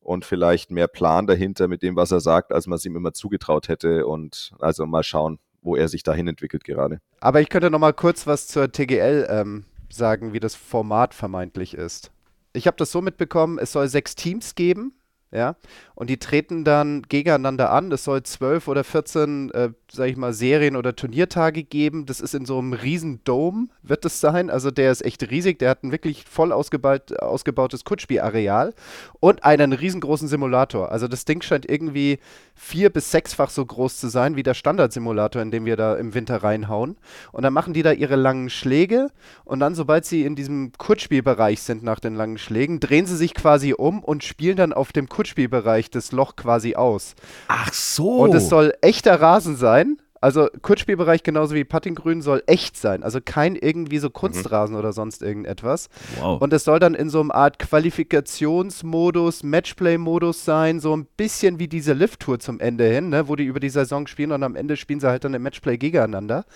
und 0.00 0.26
vielleicht 0.26 0.70
mehr 0.70 0.86
Plan 0.86 1.26
dahinter 1.26 1.66
mit 1.66 1.82
dem, 1.82 1.96
was 1.96 2.10
er 2.10 2.20
sagt, 2.20 2.52
als 2.52 2.66
man 2.66 2.76
es 2.76 2.84
ihm 2.84 2.96
immer 2.96 3.14
zugetraut 3.14 3.68
hätte. 3.68 4.06
Und 4.06 4.52
also 4.58 4.84
mal 4.84 5.02
schauen, 5.02 5.38
wo 5.62 5.76
er 5.76 5.88
sich 5.88 6.02
dahin 6.02 6.28
entwickelt 6.28 6.64
gerade. 6.64 7.00
Aber 7.20 7.40
ich 7.40 7.48
könnte 7.48 7.70
noch 7.70 7.78
mal 7.78 7.92
kurz 7.92 8.26
was 8.26 8.46
zur 8.46 8.70
TGL 8.70 9.26
ähm, 9.30 9.64
sagen, 9.88 10.32
wie 10.32 10.40
das 10.40 10.54
Format 10.54 11.14
vermeintlich 11.14 11.74
ist. 11.74 12.10
Ich 12.52 12.66
habe 12.66 12.76
das 12.76 12.90
so 12.90 13.00
mitbekommen, 13.00 13.58
es 13.58 13.72
soll 13.72 13.88
sechs 13.88 14.14
Teams 14.14 14.54
geben, 14.54 14.92
ja, 15.32 15.54
und 15.94 16.10
die 16.10 16.16
treten 16.16 16.64
dann 16.64 17.02
gegeneinander 17.02 17.70
an. 17.70 17.92
Es 17.92 18.02
soll 18.02 18.22
zwölf 18.24 18.66
oder 18.66 18.82
14, 18.82 19.50
äh, 19.52 19.68
sag 19.92 20.08
ich 20.08 20.16
mal, 20.16 20.32
Serien 20.32 20.74
oder 20.74 20.96
Turniertage 20.96 21.62
geben. 21.62 22.06
Das 22.06 22.20
ist 22.20 22.34
in 22.34 22.46
so 22.46 22.58
einem 22.58 22.72
riesen 22.72 23.22
Dome, 23.24 23.68
wird 23.82 24.04
es 24.04 24.20
sein. 24.20 24.50
Also 24.50 24.70
der 24.72 24.90
ist 24.90 25.04
echt 25.04 25.30
riesig. 25.30 25.58
Der 25.60 25.70
hat 25.70 25.84
ein 25.84 25.92
wirklich 25.92 26.24
voll 26.24 26.50
ausgebaut, 26.50 27.16
ausgebautes 27.20 27.84
Kutschspielareal 27.84 28.74
und 29.20 29.44
einen 29.44 29.72
riesengroßen 29.72 30.26
Simulator. 30.26 30.90
Also 30.90 31.06
das 31.06 31.26
Ding 31.26 31.42
scheint 31.42 31.68
irgendwie 31.68 32.18
vier- 32.54 32.90
bis 32.90 33.10
sechsfach 33.10 33.50
so 33.50 33.64
groß 33.64 33.98
zu 33.98 34.08
sein 34.08 34.36
wie 34.36 34.42
der 34.42 34.54
Standardsimulator, 34.54 35.42
in 35.42 35.50
dem 35.50 35.64
wir 35.64 35.76
da 35.76 35.94
im 35.94 36.14
Winter 36.14 36.42
reinhauen. 36.42 36.96
Und 37.30 37.42
dann 37.42 37.52
machen 37.52 37.72
die 37.72 37.82
da 37.82 37.92
ihre 37.92 38.16
langen 38.16 38.50
Schläge 38.50 39.08
und 39.44 39.60
dann, 39.60 39.74
sobald 39.74 40.04
sie 40.06 40.24
in 40.24 40.34
diesem 40.34 40.72
Kurzspielbereich 40.76 41.62
sind 41.62 41.82
nach 41.82 42.00
den 42.00 42.14
langen 42.14 42.38
Schlägen, 42.38 42.80
drehen 42.80 43.06
sie 43.06 43.16
sich 43.16 43.34
quasi 43.34 43.74
um 43.74 44.02
und 44.02 44.24
spielen 44.24 44.56
dann 44.56 44.72
auf 44.72 44.92
dem 44.92 45.08
Kurzspielbereich 45.20 45.90
das 45.90 46.12
Loch 46.12 46.34
quasi 46.34 46.76
aus. 46.76 47.14
Ach 47.48 47.74
so. 47.74 48.20
Und 48.20 48.34
es 48.34 48.48
soll 48.48 48.72
echter 48.80 49.20
Rasen 49.20 49.54
sein. 49.54 49.98
Also 50.22 50.48
Kurzspielbereich 50.62 51.22
genauso 51.22 51.54
wie 51.54 51.64
Puttinggrün 51.64 52.22
soll 52.22 52.42
echt 52.46 52.78
sein. 52.78 53.02
Also 53.02 53.20
kein 53.22 53.54
irgendwie 53.54 53.98
so 53.98 54.08
Kunstrasen 54.08 54.76
oder 54.76 54.94
sonst 54.94 55.22
irgendetwas. 55.22 55.88
wow. 56.20 56.40
Und 56.40 56.54
es 56.54 56.64
soll 56.64 56.78
dann 56.78 56.94
in 56.94 57.10
so 57.10 57.20
einer 57.20 57.34
Art 57.34 57.58
Qualifikationsmodus, 57.58 59.42
Matchplay-Modus 59.42 60.44
sein, 60.46 60.80
so 60.80 60.96
ein 60.96 61.06
bisschen 61.18 61.58
wie 61.58 61.68
diese 61.68 61.92
Lift-Tour 61.92 62.38
zum 62.38 62.58
Ende 62.58 62.84
hin, 62.84 63.10
ne, 63.10 63.28
wo 63.28 63.36
die 63.36 63.44
über 63.44 63.60
die 63.60 63.70
Saison 63.70 64.06
spielen 64.06 64.32
und 64.32 64.42
am 64.42 64.56
Ende 64.56 64.78
spielen 64.78 65.00
sie 65.00 65.08
halt 65.08 65.24
dann 65.24 65.34
im 65.34 65.42
Matchplay 65.42 65.76
gegeneinander. 65.76 66.46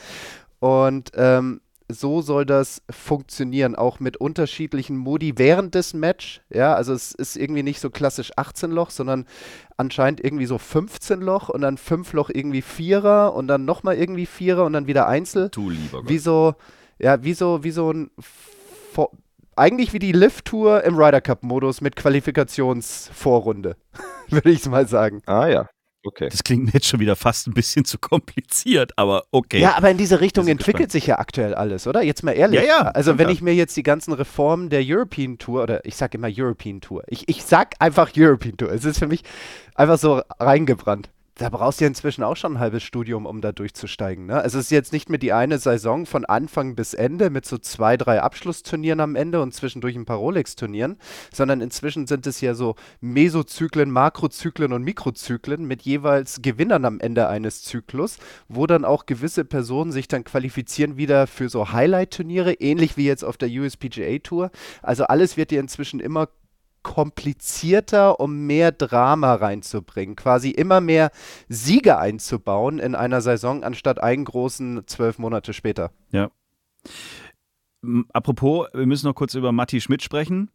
Und 0.59 1.11
ähm, 1.17 1.61
so 1.89 2.23
soll 2.23 2.47
das 2.47 2.83
funktionieren, 2.91 3.75
auch 3.75 4.01
mit 4.01 4.17
unterschiedlichen 4.17 4.97
Modi 4.97 5.35
während 5.37 5.75
des 5.75 5.93
Match. 5.93 6.43
Ja, 6.51 6.75
also 6.75 6.93
es 6.93 7.13
ist 7.13 7.37
irgendwie 7.37 7.63
nicht 7.63 7.81
so 7.81 7.91
klassisch 7.91 8.33
18 8.37 8.71
Loch, 8.71 8.91
sondern 8.91 9.27
anscheinend 9.77 10.25
irgendwie 10.25 10.47
so 10.47 10.59
15 10.59 11.21
Loch 11.21 11.49
und 11.49 11.61
dann 11.61 11.77
5 11.77 12.13
Loch 12.15 12.31
irgendwie 12.33 12.63
Vierer 12.63 13.35
und 13.35 13.49
dann 13.49 13.65
nochmal 13.65 13.97
irgendwie 13.97 14.27
Vierer 14.27 14.65
und 14.65 14.73
dann 14.73 14.87
wieder 14.87 15.07
Einzel 15.07 15.51
du 15.51 15.71
lieber 15.71 16.01
Gott. 16.01 16.09
wie 16.09 16.19
so, 16.19 16.55
ja, 16.99 17.23
wie 17.23 17.35
so, 17.35 17.65
wie 17.65 17.71
so 17.71 17.93
ein, 17.93 18.11
Vor 18.93 19.11
eigentlich 19.57 19.93
wie 19.93 20.01
die 20.01 20.13
Lift-Tour 20.13 20.83
im 20.83 20.97
Ryder 20.97 21.21
Cup-Modus 21.21 21.81
mit 21.81 21.95
Qualifikationsvorrunde, 21.95 23.77
würde 24.29 24.51
ich 24.51 24.67
mal 24.67 24.89
sagen. 24.89 25.23
Ah 25.27 25.47
ja, 25.47 25.69
okay. 26.05 26.29
Das 26.29 26.45
klingt 26.45 26.67
mir 26.67 26.73
jetzt 26.75 26.87
schon 26.87 27.01
wieder 27.01 27.17
fast 27.17 27.47
ein 27.47 27.55
bisschen 27.55 27.85
zu 27.85 27.99
kompliziert, 27.99 28.93
aber 28.97 29.25
okay. 29.31 29.61
Ja, 29.61 29.77
aber 29.77 29.91
in 29.91 29.99
diese 29.99 30.21
Richtung 30.21 30.47
entwickelt 30.47 30.75
gespannt. 30.77 30.93
sich 30.93 31.07
ja 31.07 31.19
aktuell 31.19 31.55
alles, 31.55 31.87
oder? 31.87 32.03
Jetzt 32.03 32.23
mal 32.23 32.33
ehrlich. 32.33 32.61
Ja, 32.61 32.67
ja, 32.67 32.81
Also 32.89 33.19
wenn 33.19 33.29
ja. 33.29 33.35
ich 33.35 33.43
mir 33.43 33.55
jetzt 33.55 33.77
die 33.77 33.83
ganzen 33.83 34.13
Reformen 34.13 34.71
der 34.71 34.83
European 34.85 35.39
Tour, 35.39 35.63
oder 35.63 35.85
ich 35.85 35.97
sage 35.97 36.19
immer 36.19 36.29
European 36.31 36.81
Tour, 36.81 37.03
ich, 37.09 37.29
ich 37.29 37.45
sag 37.45 37.75
einfach 37.79 38.13
European 38.17 38.57
Tour. 38.57 38.71
Es 38.71 38.85
ist 38.85 38.99
für 38.99 39.07
mich 39.07 39.23
einfach 39.75 39.99
so 39.99 40.23
reingebrannt. 40.39 41.11
Da 41.37 41.49
brauchst 41.49 41.81
du 41.81 41.85
ja 41.85 41.89
inzwischen 41.89 42.23
auch 42.23 42.37
schon 42.37 42.55
ein 42.55 42.59
halbes 42.61 42.85
Studium, 42.85 43.27
um 43.27 43.41
da 43.41 43.51
durchzusteigen. 43.51 44.27
Ne? 44.27 44.41
Also 44.41 44.61
es 44.61 44.67
ist 44.67 44.71
jetzt 44.71 44.93
nicht 44.93 45.11
mehr 45.11 45.19
die 45.19 45.33
eine 45.33 45.59
Saison 45.59 46.07
von 46.07 46.25
Anfang 46.25 46.77
bis 46.77 46.95
Ende 46.95 47.29
mit 47.29 47.45
so 47.45 47.59
zwei, 47.59 47.97
drei 47.97 48.23
Abschlussturnieren 48.23 49.01
am 49.01 49.17
Ende 49.17 49.43
und 49.43 49.53
zwischendurch 49.53 49.97
ein 49.97 50.05
paar 50.05 50.19
Rolex-Turnieren, 50.19 50.97
sondern 51.33 51.61
inzwischen 51.61 52.07
sind 52.07 52.29
es 52.29 52.41
ja 52.41 52.55
so 52.55 52.77
Mesozyklen, 53.01 53.91
Makrozyklen 53.91 54.73
und 54.73 54.85
Mikrozyklen 54.85 55.65
mit 55.65 55.83
jeweils 55.83 56.41
Gewinnern 56.41 56.85
am 56.85 57.01
Ende 57.01 57.27
eines 57.27 57.65
Zyklus, 57.65 58.19
wo 58.49 58.69
dann 58.69 58.85
auch 58.85 59.05
gewisse 59.07 59.45
Personen 59.45 59.91
sich 59.91 60.07
dann 60.07 60.23
qualifizieren 60.23 60.97
wieder 60.97 61.27
für 61.27 61.49
so 61.49 61.73
Highlight-Turniere, 61.73 62.53
ähnlich 62.55 62.97
wie 62.97 63.07
jetzt 63.07 63.25
auf 63.25 63.37
der 63.39 63.49
USPGA 63.49 64.19
Tour. 64.23 64.53
Also 64.83 65.05
alles 65.05 65.37
wird 65.37 65.51
ja 65.51 65.59
inzwischen 65.59 65.99
immer 65.99 66.29
komplizierter, 66.85 68.21
um 68.21 68.47
mehr 68.47 68.71
Drama 68.71 69.35
reinzubringen. 69.35 70.15
Quasi 70.15 70.51
immer 70.51 70.81
mehr 70.81 71.11
Siege 71.49 71.99
einzubauen 71.99 72.79
in 72.79 72.95
einer 72.95 73.21
Saison, 73.21 73.65
anstatt 73.65 74.01
einen 74.01 74.25
großen 74.25 74.87
zwölf 74.87 75.19
Monate 75.19 75.53
später. 75.53 75.91
M- 77.83 78.07
Apropos, 78.13 78.69
wir 78.73 78.87
müssen 78.87 79.07
noch 79.07 79.15
kurz 79.15 79.35
über 79.35 79.51
Matti 79.53 79.81
Schmidt 79.81 80.03
sprechen. 80.03 80.51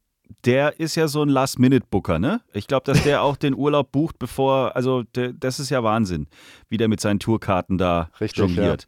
Der 0.46 0.80
ist 0.80 0.96
ja 0.96 1.08
so 1.08 1.24
ein 1.24 1.30
Last-Minute-Booker, 1.30 2.20
ne? 2.20 2.42
Ich 2.54 2.68
glaube, 2.68 2.84
dass 2.86 3.02
der 3.04 3.24
auch 3.24 3.36
den 3.36 3.56
Urlaub 3.56 3.92
bucht, 3.92 4.20
bevor, 4.20 4.76
also 4.76 5.02
der, 5.16 5.34
das 5.34 5.60
ist 5.60 5.72
ja 5.72 5.84
Wahnsinn, 5.84 6.28
wie 6.70 6.78
der 6.78 6.88
mit 6.88 7.00
seinen 7.02 7.20
Tourkarten 7.20 7.80
da 7.80 8.12
Richtig, 8.22 8.38
jongliert. 8.38 8.88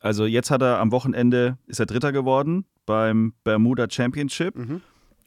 Also 0.00 0.26
jetzt 0.26 0.50
hat 0.50 0.60
er 0.62 0.78
am 0.78 0.92
Wochenende, 0.92 1.56
ist 1.66 1.80
er 1.80 1.86
Dritter 1.86 2.12
geworden 2.12 2.66
beim 2.84 3.32
Bermuda 3.44 3.86
Championship 3.90 4.54
Mhm. 4.56 4.82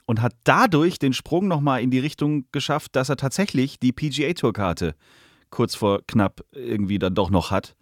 Und 0.05 0.21
hat 0.21 0.33
dadurch 0.43 0.99
den 0.99 1.13
Sprung 1.13 1.47
nochmal 1.47 1.81
in 1.81 1.91
die 1.91 1.99
Richtung 1.99 2.45
geschafft, 2.51 2.95
dass 2.95 3.09
er 3.09 3.17
tatsächlich 3.17 3.79
die 3.79 3.91
PGA-Tourkarte 3.91 4.95
kurz 5.49 5.75
vor 5.75 6.01
knapp 6.07 6.43
irgendwie 6.51 6.99
dann 6.99 7.15
doch 7.15 7.29
noch 7.29 7.51
hat. 7.51 7.75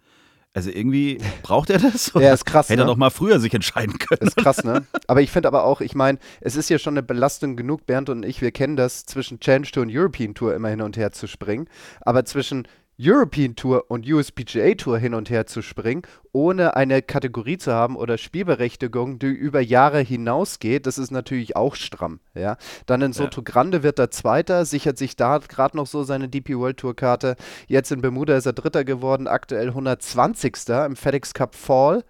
Also 0.54 0.70
irgendwie 0.70 1.18
braucht 1.42 1.70
er 1.70 1.78
das? 1.78 2.12
Ja, 2.14 2.32
ist 2.32 2.44
krass, 2.44 2.68
Hätte 2.68 2.82
er 2.82 2.84
ne? 2.84 2.90
doch 2.90 2.98
mal 2.98 3.10
früher 3.10 3.40
sich 3.40 3.54
entscheiden 3.54 3.98
können. 3.98 4.28
Ist 4.28 4.36
krass, 4.36 4.62
ne? 4.64 4.86
Aber 5.06 5.22
ich 5.22 5.30
finde 5.30 5.48
aber 5.48 5.64
auch, 5.64 5.80
ich 5.80 5.94
meine, 5.94 6.18
es 6.40 6.56
ist 6.56 6.68
ja 6.68 6.78
schon 6.78 6.94
eine 6.94 7.02
Belastung 7.02 7.56
genug, 7.56 7.86
Bernd 7.86 8.10
und 8.10 8.24
ich, 8.24 8.42
wir 8.42 8.52
kennen 8.52 8.76
das, 8.76 9.06
zwischen 9.06 9.40
Challenge 9.40 9.66
Tour 9.66 9.84
und 9.84 9.90
European 9.90 10.34
Tour 10.34 10.54
immer 10.54 10.68
hin 10.68 10.82
und 10.82 10.96
her 10.96 11.12
zu 11.12 11.26
springen. 11.26 11.68
Aber 12.02 12.24
zwischen 12.24 12.68
European 12.98 13.56
Tour 13.56 13.90
und 13.90 14.06
USPGA 14.06 14.74
Tour 14.74 14.98
hin 14.98 15.14
und 15.14 15.30
her 15.30 15.46
zu 15.46 15.62
springen, 15.62 16.02
ohne 16.32 16.76
eine 16.76 17.02
Kategorie 17.02 17.58
zu 17.58 17.72
haben 17.72 17.96
oder 17.96 18.18
Spielberechtigung, 18.18 19.18
die 19.18 19.26
über 19.26 19.60
Jahre 19.60 20.00
hinausgeht, 20.00 20.86
das 20.86 20.98
ist 20.98 21.10
natürlich 21.10 21.56
auch 21.56 21.74
stramm, 21.74 22.20
ja. 22.34 22.56
Dann 22.86 23.02
in 23.02 23.12
Soto 23.12 23.42
Grande 23.42 23.82
wird 23.82 23.98
er 23.98 24.10
Zweiter, 24.10 24.64
sichert 24.64 24.98
sich 24.98 25.16
da 25.16 25.38
gerade 25.38 25.76
noch 25.76 25.86
so 25.86 26.04
seine 26.04 26.28
DP 26.28 26.56
World 26.56 26.76
Tour 26.76 26.94
Karte. 26.94 27.36
Jetzt 27.66 27.90
in 27.92 28.02
Bermuda 28.02 28.36
ist 28.36 28.46
er 28.46 28.52
Dritter 28.52 28.84
geworden, 28.84 29.26
aktuell 29.26 29.68
120. 29.68 30.68
im 30.86 30.96
FedEx 30.96 31.34
Cup 31.34 31.54
Fall. 31.54 32.04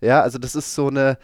Ja, 0.00 0.20
also 0.20 0.38
das 0.38 0.54
ist 0.54 0.74
so 0.74 0.88
eine 0.88 1.16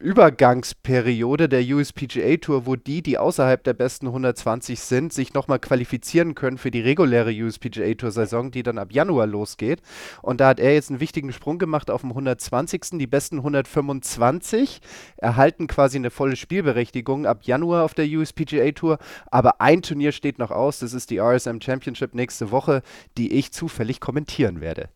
Übergangsperiode 0.00 1.48
der 1.48 1.62
USPGA 1.62 2.36
Tour, 2.38 2.66
wo 2.66 2.74
die, 2.74 3.00
die 3.00 3.16
außerhalb 3.16 3.62
der 3.62 3.74
besten 3.74 4.08
120 4.08 4.80
sind, 4.80 5.12
sich 5.12 5.34
nochmal 5.34 5.60
qualifizieren 5.60 6.34
können 6.34 6.58
für 6.58 6.72
die 6.72 6.80
reguläre 6.80 7.30
USPGA 7.30 7.94
Tour 7.94 8.10
Saison, 8.10 8.50
die 8.50 8.64
dann 8.64 8.78
ab 8.78 8.90
Januar 8.90 9.28
losgeht. 9.28 9.80
Und 10.20 10.40
da 10.40 10.48
hat 10.48 10.58
er 10.58 10.74
jetzt 10.74 10.90
einen 10.90 10.98
wichtigen 10.98 11.32
Sprung 11.32 11.58
gemacht 11.58 11.92
auf 11.92 12.00
dem 12.00 12.10
120. 12.10 12.98
Die 12.98 13.06
besten 13.06 13.36
125 13.36 14.80
erhalten 15.16 15.68
quasi 15.68 15.98
eine 15.98 16.10
volle 16.10 16.34
Spielberechtigung 16.34 17.24
ab 17.24 17.44
Januar 17.44 17.84
auf 17.84 17.94
der 17.94 18.06
USPGA 18.06 18.72
Tour. 18.72 18.98
Aber 19.30 19.60
ein 19.60 19.82
Turnier 19.82 20.10
steht 20.10 20.40
noch 20.40 20.50
aus, 20.50 20.80
das 20.80 20.92
ist 20.92 21.10
die 21.10 21.20
RSM 21.20 21.60
Championship 21.60 22.14
nächste 22.14 22.50
Woche, 22.50 22.82
die 23.16 23.32
ich 23.32 23.52
zufällig 23.52 24.00
kommentieren 24.00 24.60
werde. 24.60 24.88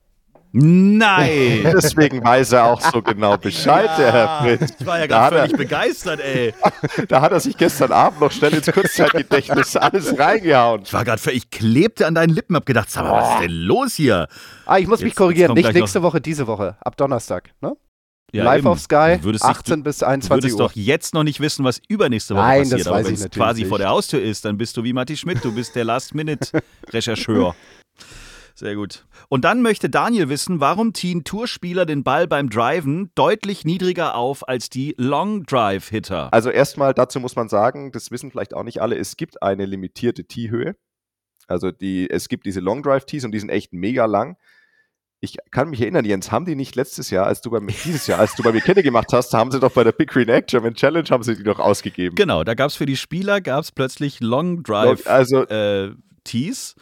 Nein! 0.54 1.62
Deswegen 1.72 2.22
weiß 2.22 2.52
er 2.52 2.64
auch 2.66 2.80
so 2.80 3.00
genau 3.00 3.36
Bescheid, 3.38 3.88
der 3.98 4.12
Herr 4.12 4.42
Fritz. 4.42 4.74
Ich 4.78 4.86
war 4.86 4.98
ja 5.00 5.06
Da 5.06 5.06
gerade 5.06 5.24
hat, 5.24 5.32
er, 5.32 5.38
völlig 5.46 5.56
begeistert, 5.56 6.20
ey. 6.20 6.54
da 7.08 7.20
hat 7.22 7.32
er 7.32 7.40
sich 7.40 7.56
gestern 7.56 7.90
Abend 7.92 8.20
noch 8.20 8.30
schnell 8.30 8.52
ins 8.52 8.66
Kurzzeitgedächtnis 8.70 9.76
alles 9.76 10.18
reingehauen. 10.18 10.82
Ich 10.84 10.92
war 10.92 11.04
gerade 11.04 11.20
völlig, 11.20 11.44
ich 11.44 11.50
klebte 11.50 12.06
an 12.06 12.14
deinen 12.14 12.30
Lippen, 12.34 12.54
hab 12.54 12.66
gedacht, 12.66 12.90
sag 12.90 13.04
mal, 13.04 13.22
was 13.22 13.34
ist 13.34 13.40
denn 13.44 13.50
los 13.52 13.94
hier? 13.94 14.28
Ah, 14.66 14.78
ich 14.78 14.86
muss 14.86 15.00
mich 15.00 15.10
Jetzt- 15.10 15.16
korrigieren, 15.16 15.42
jetzt 15.42 15.48
kommt 15.48 15.56
nicht 15.56 15.64
gleich 15.64 15.74
noch- 15.74 15.80
nächste 15.80 16.02
Woche, 16.02 16.20
diese 16.20 16.46
Woche, 16.46 16.76
ab 16.80 16.96
Donnerstag. 16.98 17.50
Ne? 17.62 17.74
Ja, 18.34 18.44
Live 18.44 18.58
eben. 18.60 18.68
auf 18.68 18.80
Sky, 18.80 19.16
Du 19.18 19.24
würdest 19.24 19.44
dich- 19.44 19.50
18 19.50 19.82
bis 19.82 19.98
Du 19.98 20.06
21 20.06 20.42
würdest 20.44 20.60
Uhr. 20.60 20.68
doch 20.68 20.72
jetzt 20.74 21.14
noch 21.14 21.22
nicht 21.22 21.40
wissen, 21.40 21.64
was 21.64 21.80
übernächste 21.88 22.34
Woche 22.34 22.42
Nein, 22.44 22.60
das 22.62 22.70
passiert. 22.70 22.86
weiß 22.86 22.92
aber 22.92 23.00
ich 23.00 23.06
wenn 23.08 23.14
es 23.14 23.20
natürlich 23.22 23.42
quasi 23.46 23.60
nicht. 23.62 23.68
vor 23.68 23.78
der 23.78 23.88
Haustür 23.88 24.22
ist, 24.22 24.44
dann 24.44 24.56
bist 24.58 24.76
du 24.76 24.84
wie 24.84 24.92
Matti 24.92 25.16
Schmidt, 25.16 25.42
du 25.44 25.52
bist 25.54 25.74
der 25.76 25.84
Last-Minute-Rechercheur. 25.84 27.54
Sehr 28.54 28.74
gut. 28.74 29.06
Und 29.28 29.44
dann 29.44 29.62
möchte 29.62 29.88
Daniel 29.88 30.28
wissen, 30.28 30.60
warum 30.60 30.94
ziehen 30.94 31.24
Tourspieler 31.24 31.86
den 31.86 32.04
Ball 32.04 32.26
beim 32.26 32.50
Driven 32.50 33.10
deutlich 33.14 33.64
niedriger 33.64 34.14
auf 34.14 34.46
als 34.48 34.68
die 34.68 34.94
Long-Drive-Hitter? 34.98 36.32
Also 36.32 36.50
erstmal 36.50 36.94
dazu 36.94 37.20
muss 37.20 37.36
man 37.36 37.48
sagen, 37.48 37.92
das 37.92 38.10
wissen 38.10 38.30
vielleicht 38.30 38.54
auch 38.54 38.64
nicht 38.64 38.80
alle, 38.80 38.96
es 38.96 39.16
gibt 39.16 39.42
eine 39.42 39.66
limitierte 39.66 40.24
Tee-Höhe. 40.24 40.76
Also 41.46 41.70
die, 41.70 42.08
es 42.08 42.28
gibt 42.28 42.46
diese 42.46 42.60
Long 42.60 42.82
Drive 42.82 43.04
Tees 43.04 43.24
und 43.24 43.32
die 43.32 43.40
sind 43.40 43.50
echt 43.50 43.72
mega 43.72 44.06
lang. 44.06 44.36
Ich 45.20 45.36
kann 45.52 45.70
mich 45.70 45.80
erinnern, 45.80 46.04
Jens, 46.04 46.32
haben 46.32 46.46
die 46.46 46.56
nicht 46.56 46.74
letztes 46.74 47.10
Jahr, 47.10 47.26
als 47.26 47.40
du 47.42 47.50
bei 47.50 47.60
mir, 47.60 47.72
dieses 47.84 48.08
Jahr, 48.08 48.18
als 48.18 48.34
du 48.34 48.42
bei 48.42 48.50
mir 48.50 48.60
Kenne 48.60 48.82
gemacht 48.82 49.12
hast, 49.12 49.32
haben 49.34 49.52
sie 49.52 49.60
doch 49.60 49.70
bei 49.70 49.84
der 49.84 49.92
Big 49.92 50.10
Green 50.10 50.28
Egg 50.28 50.46
German 50.48 50.74
Challenge, 50.74 51.08
haben 51.10 51.22
sie 51.22 51.36
die 51.36 51.44
doch 51.44 51.60
ausgegeben. 51.60 52.16
Genau, 52.16 52.42
da 52.42 52.54
gab 52.54 52.70
es 52.70 52.76
für 52.76 52.86
die 52.86 52.96
Spieler 52.96 53.40
gab's 53.40 53.70
plötzlich 53.70 54.18
Long-Drive 54.20 55.06
Also, 55.06 55.46
äh, 55.46 55.94
Tees. 56.24 56.74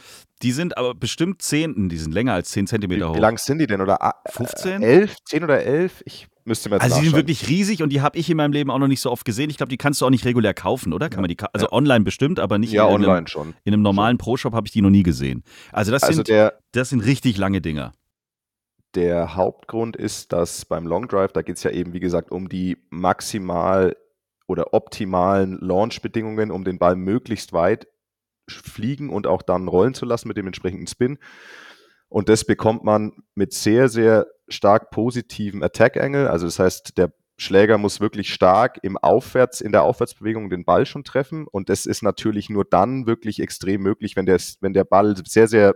Die 0.42 0.53
sind 0.53 0.79
aber 0.79 0.94
bestimmt 0.94 1.42
10, 1.42 1.88
die 1.90 1.98
sind 1.98 2.12
länger 2.12 2.33
als 2.33 2.50
10 2.50 2.64
wie, 2.64 2.66
Zentimeter 2.66 3.11
hoch. 3.11 3.14
wie 3.14 3.18
lang 3.18 3.37
sind 3.38 3.59
die 3.59 3.66
denn? 3.66 3.81
Oder 3.83 4.03
ah, 4.03 4.14
15? 4.31 4.83
Äh, 4.83 4.87
11, 5.00 5.16
10 5.26 5.44
oder 5.44 5.62
11? 5.62 6.03
Ich 6.07 6.29
müsste 6.44 6.70
mir 6.70 6.76
jetzt 6.76 6.83
Also 6.85 7.00
die 7.00 7.07
sind 7.09 7.16
wirklich 7.16 7.46
riesig 7.48 7.83
und 7.83 7.90
die 7.90 8.00
habe 8.00 8.16
ich 8.18 8.31
in 8.31 8.38
meinem 8.38 8.53
Leben 8.53 8.70
auch 8.70 8.79
noch 8.79 8.88
nicht 8.88 9.00
so 9.03 9.11
oft 9.11 9.26
gesehen. 9.26 9.50
Ich 9.50 9.59
glaube, 9.59 9.68
die 9.68 9.76
kannst 9.76 10.00
du 10.00 10.07
auch 10.07 10.11
nicht 10.11 10.24
regulär 10.24 10.55
kaufen, 10.55 10.94
oder? 10.94 11.11
Kann 11.11 11.20
man 11.20 11.29
die 11.29 11.37
also 11.53 11.70
online 11.70 12.05
bestimmt, 12.05 12.40
aber 12.40 12.57
nicht 12.59 12.72
Ja, 12.72 12.87
in, 12.88 12.94
online 12.94 13.12
einem, 13.18 13.26
schon. 13.26 13.55
in 13.64 13.74
einem 13.74 13.83
normalen 13.83 14.16
Pro-Shop 14.16 14.55
habe 14.55 14.66
ich 14.66 14.72
die 14.72 14.81
noch 14.81 14.88
nie 14.90 15.03
gesehen. 15.03 15.44
Also 15.72 15.92
das 15.92 16.03
Also 16.05 16.16
sind 16.16 16.29
der, 16.29 16.59
das 16.72 16.88
sind 16.88 17.00
richtig 17.00 17.37
lange 17.37 17.61
Dinger. 17.61 17.92
der 18.94 19.37
Hauptgrund 19.37 19.94
ist, 19.94 20.33
dass 20.33 20.64
beim 20.64 20.87
Long 20.87 21.07
Drive, 21.07 21.33
da 21.33 21.42
geht 21.42 21.59
es 21.59 21.62
ja 21.64 21.70
eben, 21.70 21.92
wie 21.92 22.00
gesagt, 22.00 22.31
um 22.33 22.48
die 22.48 22.79
maximal 22.88 23.94
oder 24.48 24.72
optimalen 24.74 25.59
Launch-Bedingungen, 25.61 26.50
um 26.50 26.64
den 26.64 26.79
Ball 26.79 26.96
möglichst 26.96 27.53
weit 27.53 27.87
fliegen 28.52 29.10
und 29.10 29.26
auch 29.26 29.42
dann 29.42 29.68
rollen 29.68 29.94
zu 29.94 30.04
lassen 30.04 30.28
mit 30.28 30.36
dem 30.36 30.46
entsprechenden 30.46 30.86
Spin. 30.86 31.18
Und 32.08 32.28
das 32.28 32.44
bekommt 32.44 32.84
man 32.84 33.12
mit 33.34 33.52
sehr, 33.52 33.88
sehr 33.88 34.26
stark 34.48 34.90
positivem 34.90 35.62
Attack-Angle. 35.62 36.28
Also 36.28 36.46
das 36.46 36.58
heißt, 36.58 36.98
der 36.98 37.12
Schläger 37.36 37.78
muss 37.78 38.00
wirklich 38.00 38.34
stark 38.34 38.80
im 38.82 38.98
Aufwärts, 38.98 39.60
in 39.60 39.72
der 39.72 39.84
Aufwärtsbewegung 39.84 40.50
den 40.50 40.64
Ball 40.64 40.84
schon 40.84 41.04
treffen. 41.04 41.46
Und 41.46 41.68
das 41.68 41.86
ist 41.86 42.02
natürlich 42.02 42.50
nur 42.50 42.64
dann 42.64 43.06
wirklich 43.06 43.40
extrem 43.40 43.82
möglich, 43.82 44.16
wenn 44.16 44.26
der, 44.26 44.38
wenn 44.60 44.74
der 44.74 44.84
Ball 44.84 45.14
sehr, 45.24 45.48
sehr 45.48 45.74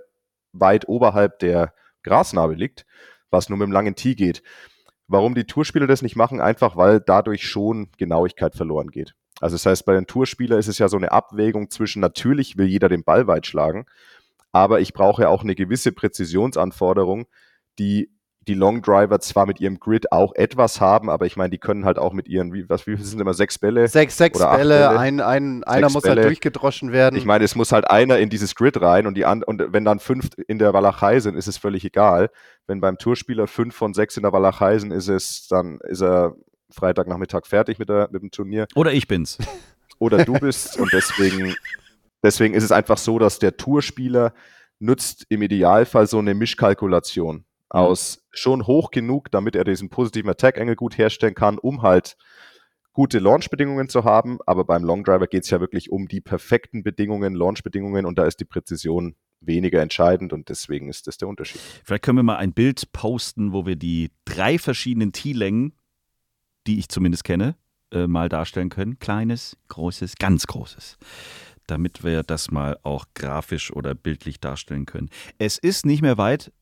weit 0.52 0.88
oberhalb 0.88 1.38
der 1.38 1.72
Grasnarbe 2.02 2.54
liegt, 2.54 2.84
was 3.30 3.48
nur 3.48 3.58
mit 3.58 3.66
dem 3.66 3.72
langen 3.72 3.94
Tee 3.94 4.14
geht. 4.14 4.42
Warum 5.06 5.34
die 5.34 5.44
Tourspieler 5.44 5.86
das 5.86 6.02
nicht 6.02 6.16
machen? 6.16 6.40
Einfach, 6.40 6.76
weil 6.76 7.00
dadurch 7.00 7.46
schon 7.46 7.90
Genauigkeit 7.96 8.54
verloren 8.54 8.90
geht. 8.90 9.14
Also 9.40 9.54
das 9.54 9.66
heißt, 9.66 9.84
bei 9.84 9.94
den 9.94 10.06
Tourspielern 10.06 10.58
ist 10.58 10.68
es 10.68 10.78
ja 10.78 10.88
so 10.88 10.96
eine 10.96 11.12
Abwägung 11.12 11.70
zwischen, 11.70 12.00
natürlich 12.00 12.56
will 12.56 12.66
jeder 12.66 12.88
den 12.88 13.04
Ball 13.04 13.26
weit 13.26 13.46
schlagen, 13.46 13.86
aber 14.52 14.80
ich 14.80 14.92
brauche 14.92 15.22
ja 15.22 15.28
auch 15.28 15.42
eine 15.42 15.54
gewisse 15.54 15.92
Präzisionsanforderung, 15.92 17.26
die 17.78 18.10
die 18.46 18.54
Long 18.54 18.82
Driver 18.82 19.20
zwar 19.20 19.46
mit 19.46 19.60
ihrem 19.60 19.80
Grid 19.80 20.12
auch 20.12 20.34
etwas 20.34 20.80
haben, 20.80 21.10
aber 21.10 21.26
ich 21.26 21.36
meine, 21.36 21.50
die 21.50 21.58
können 21.58 21.84
halt 21.84 21.98
auch 21.98 22.12
mit 22.12 22.28
ihren, 22.28 22.52
wie, 22.52 22.68
was, 22.68 22.86
wie 22.86 22.96
viel 22.96 23.04
sind 23.04 23.20
immer, 23.20 23.34
sechs 23.34 23.58
Bälle? 23.58 23.88
Sechs, 23.88 24.16
sechs 24.16 24.38
Bälle, 24.38 24.56
Bälle. 24.56 24.98
Ein, 24.98 25.20
ein, 25.20 25.64
einer 25.64 25.86
Sechs 25.88 25.94
muss 25.94 26.04
halt 26.04 26.16
Bälle. 26.16 26.26
durchgedroschen 26.28 26.92
werden. 26.92 27.16
Ich 27.16 27.24
meine, 27.24 27.44
es 27.44 27.54
muss 27.54 27.72
halt 27.72 27.90
einer 27.90 28.18
in 28.18 28.28
dieses 28.28 28.54
Grid 28.54 28.80
rein 28.80 29.06
und 29.06 29.16
die 29.16 29.24
an, 29.24 29.42
und 29.42 29.72
wenn 29.72 29.84
dann 29.84 29.98
fünf 29.98 30.30
in 30.46 30.58
der 30.58 30.72
Walachei 30.72 31.20
sind, 31.20 31.36
ist 31.36 31.46
es 31.46 31.56
völlig 31.56 31.84
egal. 31.84 32.30
Wenn 32.66 32.80
beim 32.80 32.98
Tourspieler 32.98 33.46
fünf 33.46 33.74
von 33.74 33.94
sechs 33.94 34.16
in 34.16 34.22
der 34.22 34.32
Walachei 34.32 34.78
sind, 34.78 34.92
ist 34.92 35.08
es, 35.08 35.48
dann 35.48 35.78
ist 35.80 36.02
er 36.02 36.34
Freitagnachmittag 36.74 37.46
fertig 37.46 37.78
mit, 37.78 37.88
der, 37.88 38.08
mit 38.10 38.22
dem 38.22 38.30
Turnier. 38.30 38.66
Oder 38.74 38.92
ich 38.92 39.08
bin's. 39.08 39.38
Oder 39.98 40.24
du 40.24 40.34
bist 40.34 40.78
und 40.78 40.92
deswegen, 40.92 41.54
deswegen 42.22 42.54
ist 42.54 42.64
es 42.64 42.72
einfach 42.72 42.98
so, 42.98 43.18
dass 43.18 43.38
der 43.38 43.56
Tourspieler 43.56 44.34
nutzt 44.80 45.24
im 45.28 45.40
Idealfall 45.42 46.06
so 46.06 46.18
eine 46.18 46.34
Mischkalkulation 46.34 47.44
aus 47.68 48.26
schon 48.32 48.66
hoch 48.66 48.90
genug, 48.90 49.30
damit 49.30 49.56
er 49.56 49.64
diesen 49.64 49.88
positiven 49.88 50.30
Attack-Angle 50.30 50.76
gut 50.76 50.98
herstellen 50.98 51.34
kann, 51.34 51.58
um 51.58 51.82
halt 51.82 52.16
gute 52.92 53.18
Launch-Bedingungen 53.18 53.88
zu 53.88 54.04
haben. 54.04 54.38
Aber 54.46 54.64
beim 54.64 54.84
Long 54.84 55.04
Driver 55.04 55.26
geht 55.26 55.44
es 55.44 55.50
ja 55.50 55.60
wirklich 55.60 55.90
um 55.90 56.08
die 56.08 56.20
perfekten 56.20 56.82
Bedingungen, 56.82 57.34
Launch-Bedingungen 57.34 58.06
und 58.06 58.18
da 58.18 58.26
ist 58.26 58.40
die 58.40 58.44
Präzision 58.44 59.16
weniger 59.40 59.82
entscheidend 59.82 60.32
und 60.32 60.48
deswegen 60.48 60.88
ist 60.88 61.06
das 61.06 61.18
der 61.18 61.28
Unterschied. 61.28 61.60
Vielleicht 61.84 62.04
können 62.04 62.18
wir 62.18 62.22
mal 62.22 62.36
ein 62.36 62.52
Bild 62.52 62.92
posten, 62.92 63.52
wo 63.52 63.66
wir 63.66 63.76
die 63.76 64.10
drei 64.24 64.58
verschiedenen 64.58 65.12
T-Längen, 65.12 65.74
die 66.66 66.78
ich 66.78 66.88
zumindest 66.88 67.24
kenne, 67.24 67.56
äh, 67.92 68.06
mal 68.06 68.28
darstellen 68.28 68.70
können. 68.70 68.98
Kleines, 68.98 69.56
großes, 69.68 70.16
ganz 70.16 70.46
großes. 70.46 70.96
Damit 71.66 72.04
wir 72.04 72.22
das 72.22 72.50
mal 72.50 72.78
auch 72.82 73.06
grafisch 73.14 73.72
oder 73.72 73.94
bildlich 73.94 74.40
darstellen 74.40 74.86
können. 74.86 75.08
Es 75.38 75.58
ist 75.58 75.86
nicht 75.86 76.02
mehr 76.02 76.18
weit 76.18 76.52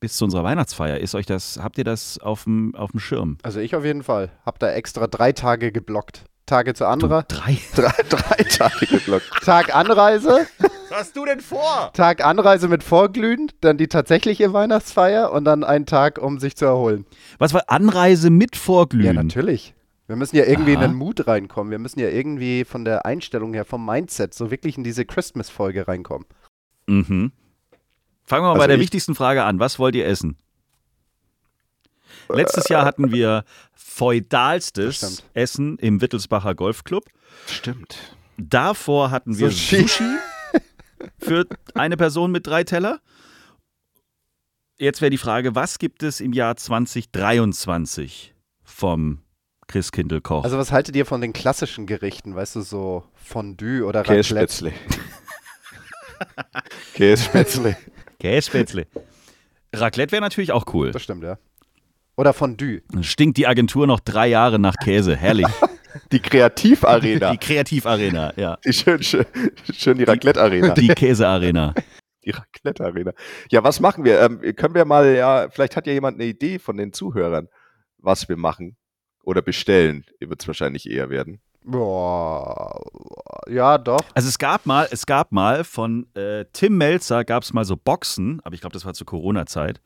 bis 0.00 0.18
zu 0.18 0.24
unserer 0.26 0.44
Weihnachtsfeier. 0.44 0.98
Ist 0.98 1.14
euch 1.14 1.24
das, 1.24 1.58
habt 1.62 1.78
ihr 1.78 1.84
das 1.84 2.18
auf 2.18 2.44
dem, 2.44 2.74
Schirm? 2.96 3.38
also 3.42 3.60
ich 3.60 3.74
auf 3.74 3.84
jeden 3.84 4.02
Fall. 4.02 4.30
Hab 4.44 4.58
da 4.58 4.70
extra 4.70 5.06
drei 5.06 5.32
Tage 5.32 5.72
geblockt. 5.72 6.24
Tage 6.46 6.74
zu 6.74 6.86
anderer. 6.86 7.22
Drei? 7.22 7.58
Drei, 7.74 7.92
drei 8.08 8.44
Tage 8.44 8.86
geblockt. 8.86 9.30
Tag 9.44 9.74
Anreise, 9.74 10.46
Was 10.90 10.98
hast 11.00 11.16
du 11.16 11.24
denn 11.24 11.40
vor? 11.40 11.90
Tag 11.94 12.24
Anreise 12.24 12.68
mit 12.68 12.82
Vorglühen, 12.82 13.50
dann 13.60 13.78
die 13.78 13.88
tatsächliche 13.88 14.52
Weihnachtsfeier 14.52 15.32
und 15.32 15.44
dann 15.44 15.64
ein 15.64 15.86
Tag, 15.86 16.18
um 16.18 16.38
sich 16.38 16.56
zu 16.56 16.66
erholen. 16.66 17.06
Was 17.38 17.54
war 17.54 17.62
Anreise 17.68 18.30
mit 18.30 18.56
Vorglühen? 18.56 19.06
Ja, 19.06 19.12
natürlich. 19.14 19.74
Wir 20.06 20.16
müssen 20.16 20.36
ja 20.36 20.44
irgendwie 20.44 20.76
Aha. 20.76 20.84
in 20.84 20.90
den 20.90 20.98
Mut 20.98 21.26
reinkommen. 21.26 21.70
Wir 21.70 21.78
müssen 21.78 21.98
ja 21.98 22.08
irgendwie 22.10 22.64
von 22.66 22.84
der 22.84 23.06
Einstellung 23.06 23.54
her, 23.54 23.64
vom 23.64 23.84
Mindset, 23.86 24.34
so 24.34 24.50
wirklich 24.50 24.76
in 24.76 24.84
diese 24.84 25.06
Christmas-Folge 25.06 25.88
reinkommen. 25.88 26.26
Mhm. 26.86 27.32
Fangen 28.26 28.42
wir 28.42 28.48
mal 28.48 28.50
Also 28.50 28.58
bei 28.60 28.66
der 28.66 28.76
ich- 28.76 28.82
wichtigsten 28.82 29.14
Frage 29.14 29.44
an. 29.44 29.58
Was 29.60 29.78
wollt 29.78 29.94
ihr 29.94 30.06
essen? 30.06 30.36
Letztes 32.34 32.68
Jahr 32.68 32.84
hatten 32.84 33.12
wir 33.12 33.44
feudalstes. 33.74 35.22
Essen 35.34 35.78
im 35.78 36.00
Wittelsbacher 36.00 36.54
Golfclub. 36.54 37.04
Stimmt. 37.46 38.16
Davor 38.36 39.10
hatten 39.10 39.38
wir 39.38 39.50
Sushi. 39.50 39.82
Sushi, 39.82 40.04
für 41.18 41.46
eine 41.74 41.96
Person 41.96 42.32
mit 42.32 42.46
drei 42.46 42.64
Teller. 42.64 43.00
Jetzt 44.76 45.00
wäre 45.00 45.10
die 45.10 45.18
Frage, 45.18 45.54
was 45.54 45.78
gibt 45.78 46.02
es 46.02 46.20
im 46.20 46.32
Jahr 46.32 46.56
2023 46.56 48.34
vom 48.64 49.20
Christkindl-Koch? 49.68 50.44
Also 50.44 50.58
was 50.58 50.72
haltet 50.72 50.96
ihr 50.96 51.06
von 51.06 51.20
den 51.20 51.32
klassischen 51.32 51.86
Gerichten, 51.86 52.34
weißt 52.34 52.56
du, 52.56 52.62
so 52.62 53.04
Fondue 53.14 53.84
oder 53.84 54.00
Raclette? 54.00 54.16
Kässpätzle. 54.16 54.72
Kässpätzle. 56.94 57.76
Kässpätzle. 58.18 58.86
Raclette 59.72 60.12
wäre 60.12 60.22
natürlich 60.22 60.52
auch 60.52 60.64
cool. 60.74 60.90
Das 60.90 61.02
stimmt, 61.02 61.22
ja. 61.22 61.38
Oder 62.16 62.32
Fondue. 62.32 62.82
Dann 62.90 63.02
stinkt 63.02 63.38
die 63.38 63.46
Agentur 63.46 63.86
noch 63.86 64.00
drei 64.00 64.28
Jahre 64.28 64.58
nach 64.58 64.76
Käse. 64.76 65.16
Herrlich. 65.16 65.46
Die 66.10 66.18
Kreativarena. 66.20 67.30
Die 67.30 67.38
Kreativarena, 67.38 68.32
ja. 68.36 68.58
Die 68.64 68.72
schön, 68.72 69.00
schön, 69.02 69.26
schön 69.72 69.96
die 69.96 70.02
Raclette-Arena. 70.02 70.74
Die 70.74 70.88
Käsearena. 70.88 71.72
Die 72.24 72.30
Raclette-Arena. 72.30 73.12
Ja, 73.50 73.62
was 73.62 73.78
machen 73.78 74.04
wir? 74.04 74.20
Ähm, 74.20 74.40
können 74.56 74.74
wir 74.74 74.84
mal, 74.84 75.14
ja, 75.14 75.48
vielleicht 75.50 75.76
hat 75.76 75.86
ja 75.86 75.92
jemand 75.92 76.16
eine 76.16 76.28
Idee 76.28 76.58
von 76.58 76.76
den 76.76 76.92
Zuhörern, 76.92 77.48
was 77.98 78.28
wir 78.28 78.36
machen. 78.36 78.76
Oder 79.22 79.40
bestellen, 79.40 80.04
wird 80.18 80.42
es 80.42 80.48
wahrscheinlich 80.48 80.90
eher 80.90 81.10
werden. 81.10 81.40
Boah. 81.62 82.78
Ja, 83.48 83.78
doch. 83.78 84.00
Also 84.14 84.28
es 84.28 84.38
gab 84.38 84.66
mal, 84.66 84.86
es 84.90 85.06
gab 85.06 85.32
mal 85.32 85.64
von 85.64 86.06
äh, 86.14 86.44
Tim 86.52 86.76
Melzer 86.76 87.24
gab 87.24 87.42
es 87.42 87.52
mal 87.54 87.64
so 87.64 87.76
Boxen, 87.76 88.40
aber 88.44 88.54
ich 88.54 88.60
glaube, 88.60 88.74
das 88.74 88.84
war 88.84 88.92
zur 88.92 89.06
Corona-Zeit. 89.06 89.80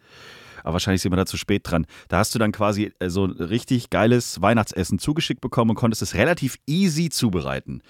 Aber 0.69 0.75
wahrscheinlich 0.75 1.01
sind 1.01 1.13
wir 1.13 1.17
da 1.17 1.25
zu 1.25 1.39
spät 1.39 1.63
dran. 1.65 1.87
Da 2.09 2.19
hast 2.19 2.35
du 2.35 2.39
dann 2.39 2.53
quasi 2.53 2.93
äh, 2.99 3.09
so 3.09 3.25
ein 3.25 3.31
richtig 3.31 3.89
geiles 3.89 4.43
Weihnachtsessen 4.43 4.99
zugeschickt 4.99 5.41
bekommen 5.41 5.71
und 5.71 5.77
konntest 5.77 6.03
es 6.03 6.13
relativ 6.13 6.59
easy 6.67 7.09
zubereiten. 7.09 7.81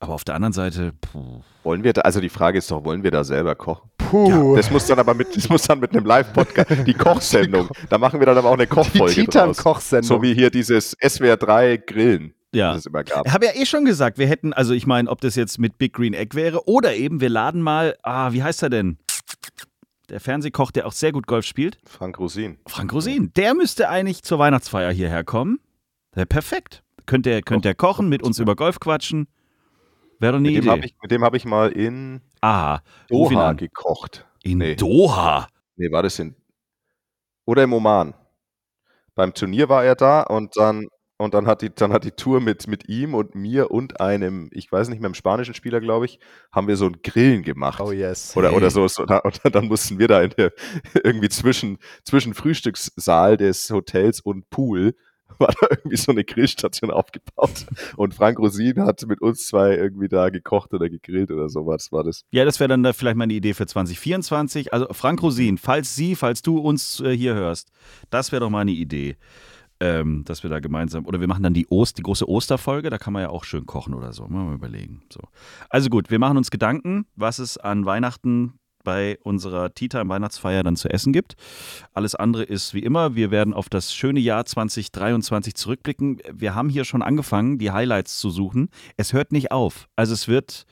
Aber 0.00 0.14
auf 0.14 0.24
der 0.24 0.34
anderen 0.36 0.54
Seite, 0.54 0.94
puh. 0.98 1.42
Wollen 1.62 1.84
wir 1.84 1.92
da, 1.92 2.00
also 2.00 2.22
die 2.22 2.30
Frage 2.30 2.56
ist 2.56 2.70
doch, 2.70 2.86
wollen 2.86 3.02
wir 3.02 3.10
da 3.10 3.22
selber 3.22 3.54
kochen? 3.54 3.90
Puh. 3.98 4.56
Das 4.56 4.70
muss 4.70 4.86
dann 4.86 4.98
aber 4.98 5.12
mit, 5.12 5.36
das 5.36 5.46
muss 5.50 5.64
dann 5.64 5.80
mit 5.80 5.90
einem 5.90 6.06
Live-Podcast, 6.06 6.70
die 6.86 6.94
Kochsendung. 6.94 7.68
Da 7.90 7.98
machen 7.98 8.18
wir 8.18 8.24
dann 8.24 8.38
aber 8.38 8.48
auch 8.48 8.54
eine 8.54 8.64
die 8.64 8.70
Kochfolge 8.70 9.12
draus. 9.12 9.14
Titan-Kochsendung. 9.14 10.08
So 10.08 10.22
wie 10.22 10.32
hier 10.32 10.48
dieses 10.48 10.96
SWR 11.06 11.36
3 11.36 11.76
Grillen, 11.86 12.32
ja. 12.54 12.70
das 12.70 12.78
es 12.78 12.86
immer 12.86 13.04
gab. 13.04 13.26
Ich 13.26 13.32
habe 13.34 13.44
ja 13.44 13.52
eh 13.56 13.66
schon 13.66 13.84
gesagt, 13.84 14.16
wir 14.16 14.26
hätten, 14.26 14.54
also 14.54 14.72
ich 14.72 14.86
meine, 14.86 15.10
ob 15.10 15.20
das 15.20 15.34
jetzt 15.36 15.58
mit 15.58 15.76
Big 15.76 15.92
Green 15.92 16.14
Egg 16.14 16.34
wäre 16.34 16.66
oder 16.66 16.94
eben, 16.94 17.20
wir 17.20 17.28
laden 17.28 17.60
mal, 17.60 17.94
ah, 18.02 18.32
wie 18.32 18.42
heißt 18.42 18.62
er 18.62 18.70
denn? 18.70 18.96
Der 20.12 20.20
Fernsehkoch, 20.20 20.70
der 20.70 20.86
auch 20.86 20.92
sehr 20.92 21.10
gut 21.10 21.26
Golf 21.26 21.46
spielt. 21.46 21.78
Frank 21.86 22.18
Rosin. 22.18 22.58
Frank 22.66 22.92
Rosin, 22.92 23.32
der 23.34 23.54
müsste 23.54 23.88
eigentlich 23.88 24.22
zur 24.22 24.38
Weihnachtsfeier 24.38 24.92
hierher 24.92 25.24
kommen. 25.24 25.58
Wäre 26.12 26.26
perfekt. 26.26 26.82
Könnt 27.06 27.24
ihr, 27.24 27.40
könnt 27.40 27.64
ihr 27.64 27.74
kochen, 27.74 28.10
mit 28.10 28.22
uns 28.22 28.38
über 28.38 28.54
Golf 28.54 28.78
quatschen? 28.78 29.26
Wäre 30.18 30.32
doch 30.32 30.38
eine 30.38 30.48
Mit 30.50 30.56
dem 30.58 30.64
Idee. 30.64 30.70
habe 30.70 30.84
ich, 30.84 30.94
mit 31.00 31.10
dem 31.10 31.24
hab 31.24 31.34
ich 31.34 31.46
mal 31.46 31.72
in 31.72 32.20
ihn 32.44 32.80
Doha 33.08 33.54
gekocht. 33.54 34.26
In 34.42 34.58
Nee. 34.58 34.74
Doha. 34.74 35.48
Nee, 35.76 35.90
war 35.90 36.02
das 36.02 36.18
in. 36.18 36.36
Oder 37.46 37.62
im 37.62 37.72
Oman. 37.72 38.12
Beim 39.14 39.32
Turnier 39.32 39.70
war 39.70 39.82
er 39.82 39.94
da 39.94 40.24
und 40.24 40.58
dann, 40.58 40.88
und 41.22 41.34
dann 41.34 41.46
hat 41.46 41.62
die, 41.62 41.74
dann 41.74 41.92
hat 41.92 42.04
die 42.04 42.10
Tour 42.10 42.40
mit, 42.40 42.66
mit 42.66 42.88
ihm 42.88 43.14
und 43.14 43.34
mir 43.34 43.70
und 43.70 44.00
einem, 44.00 44.48
ich 44.52 44.70
weiß 44.70 44.88
nicht 44.88 45.00
mehr, 45.00 45.08
einem 45.08 45.14
spanischen 45.14 45.54
Spieler, 45.54 45.80
glaube 45.80 46.04
ich, 46.06 46.18
haben 46.52 46.68
wir 46.68 46.76
so 46.76 46.86
ein 46.86 46.98
Grillen 47.02 47.42
gemacht. 47.42 47.80
Oh 47.80 47.92
yes. 47.92 48.36
Oder, 48.36 48.50
Hey. 48.50 48.56
oder 48.56 48.70
so, 48.70 48.86
so 48.88 49.04
da, 49.06 49.18
und 49.18 49.40
dann 49.54 49.66
mussten 49.66 49.98
wir 49.98 50.08
da 50.08 50.22
in 50.22 50.30
der, 50.30 50.52
irgendwie 51.04 51.28
zwischen, 51.28 51.78
zwischen 52.04 52.34
Frühstückssaal 52.34 53.36
des 53.36 53.70
Hotels 53.70 54.20
und 54.20 54.50
Pool 54.50 54.94
war 55.38 55.48
da 55.60 55.66
irgendwie 55.70 55.96
so 55.96 56.12
eine 56.12 56.24
Grillstation 56.24 56.90
aufgebaut. 56.90 57.66
Und 57.96 58.14
Frank 58.14 58.38
Rosin 58.38 58.80
hat 58.82 59.02
mit 59.06 59.22
uns 59.22 59.46
zwei 59.46 59.74
irgendwie 59.74 60.08
da 60.08 60.28
gekocht 60.28 60.74
oder 60.74 60.90
gegrillt 60.90 61.30
oder 61.30 61.48
sowas 61.48 61.90
war 61.90 62.04
das. 62.04 62.24
Ja, 62.30 62.44
das 62.44 62.60
wäre 62.60 62.68
dann 62.68 62.82
da 62.82 62.92
vielleicht 62.92 63.16
mal 63.16 63.24
eine 63.24 63.32
Idee 63.32 63.54
für 63.54 63.66
2024. 63.66 64.72
Also 64.74 64.88
Frank 64.92 65.22
Rosin, 65.22 65.56
falls 65.58 65.96
Sie, 65.96 66.16
falls 66.16 66.42
du 66.42 66.58
uns 66.58 67.00
äh, 67.00 67.16
hier 67.16 67.34
hörst, 67.34 67.70
das 68.10 68.30
wäre 68.30 68.40
doch 68.40 68.50
mal 68.50 68.60
eine 68.60 68.72
Idee, 68.72 69.16
ähm, 69.82 70.24
dass 70.24 70.44
wir 70.44 70.50
da 70.50 70.60
gemeinsam, 70.60 71.06
oder 71.06 71.18
wir 71.18 71.26
machen 71.26 71.42
dann 71.42 71.54
die, 71.54 71.66
Ost, 71.68 71.98
die 71.98 72.02
große 72.02 72.28
Osterfolge, 72.28 72.88
da 72.88 72.98
kann 72.98 73.12
man 73.12 73.22
ja 73.22 73.30
auch 73.30 73.42
schön 73.42 73.66
kochen 73.66 73.94
oder 73.94 74.12
so. 74.12 74.28
Mal 74.28 74.54
überlegen. 74.54 75.02
So. 75.12 75.20
Also 75.68 75.90
gut, 75.90 76.08
wir 76.08 76.20
machen 76.20 76.36
uns 76.36 76.52
Gedanken, 76.52 77.04
was 77.16 77.40
es 77.40 77.58
an 77.58 77.84
Weihnachten 77.84 78.60
bei 78.84 79.18
unserer 79.22 79.74
Tea 79.74 79.88
Time 79.88 80.08
Weihnachtsfeier 80.08 80.62
dann 80.62 80.76
zu 80.76 80.88
essen 80.88 81.12
gibt. 81.12 81.34
Alles 81.94 82.14
andere 82.14 82.44
ist 82.44 82.74
wie 82.74 82.80
immer. 82.80 83.16
Wir 83.16 83.32
werden 83.32 83.54
auf 83.54 83.68
das 83.68 83.92
schöne 83.92 84.20
Jahr 84.20 84.44
2023 84.44 85.54
zurückblicken. 85.56 86.20
Wir 86.32 86.54
haben 86.54 86.68
hier 86.68 86.84
schon 86.84 87.02
angefangen, 87.02 87.58
die 87.58 87.72
Highlights 87.72 88.18
zu 88.18 88.30
suchen. 88.30 88.70
Es 88.96 89.12
hört 89.12 89.32
nicht 89.32 89.50
auf. 89.50 89.88
Also 89.96 90.14
es 90.14 90.28
wird 90.28 90.64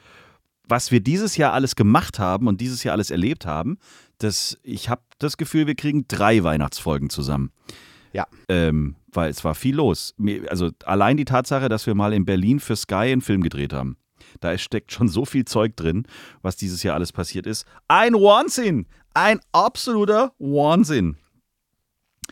was 0.68 0.92
wir 0.92 1.00
dieses 1.00 1.36
Jahr 1.36 1.52
alles 1.52 1.74
gemacht 1.74 2.20
haben 2.20 2.46
und 2.46 2.60
dieses 2.60 2.84
Jahr 2.84 2.92
alles 2.92 3.10
erlebt 3.10 3.44
haben, 3.44 3.78
das, 4.18 4.56
ich 4.62 4.88
habe 4.88 5.02
das 5.18 5.36
Gefühl, 5.36 5.66
wir 5.66 5.74
kriegen 5.74 6.06
drei 6.06 6.44
Weihnachtsfolgen 6.44 7.10
zusammen. 7.10 7.50
Ja. 8.12 8.26
Ähm, 8.48 8.96
weil 9.12 9.30
es 9.30 9.44
war 9.44 9.54
viel 9.54 9.76
los. 9.76 10.14
Also 10.48 10.70
allein 10.84 11.16
die 11.16 11.24
Tatsache, 11.24 11.68
dass 11.68 11.86
wir 11.86 11.94
mal 11.94 12.12
in 12.12 12.24
Berlin 12.24 12.60
für 12.60 12.76
Sky 12.76 12.94
einen 12.94 13.20
Film 13.20 13.42
gedreht 13.42 13.72
haben. 13.72 13.96
Da 14.40 14.56
steckt 14.58 14.92
schon 14.92 15.08
so 15.08 15.24
viel 15.24 15.44
Zeug 15.44 15.76
drin, 15.76 16.06
was 16.42 16.56
dieses 16.56 16.82
Jahr 16.82 16.94
alles 16.94 17.12
passiert 17.12 17.46
ist. 17.46 17.66
Ein 17.88 18.14
Wahnsinn! 18.14 18.86
Ein 19.12 19.40
absoluter 19.50 20.32
Wahnsinn. 20.38 21.16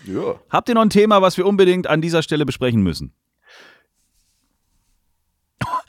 Ja. 0.04 0.38
Habt 0.48 0.68
ihr 0.68 0.76
noch 0.76 0.82
ein 0.82 0.90
Thema, 0.90 1.22
was 1.22 1.36
wir 1.36 1.44
unbedingt 1.44 1.88
an 1.88 2.00
dieser 2.00 2.22
Stelle 2.22 2.46
besprechen 2.46 2.82
müssen? 2.82 3.12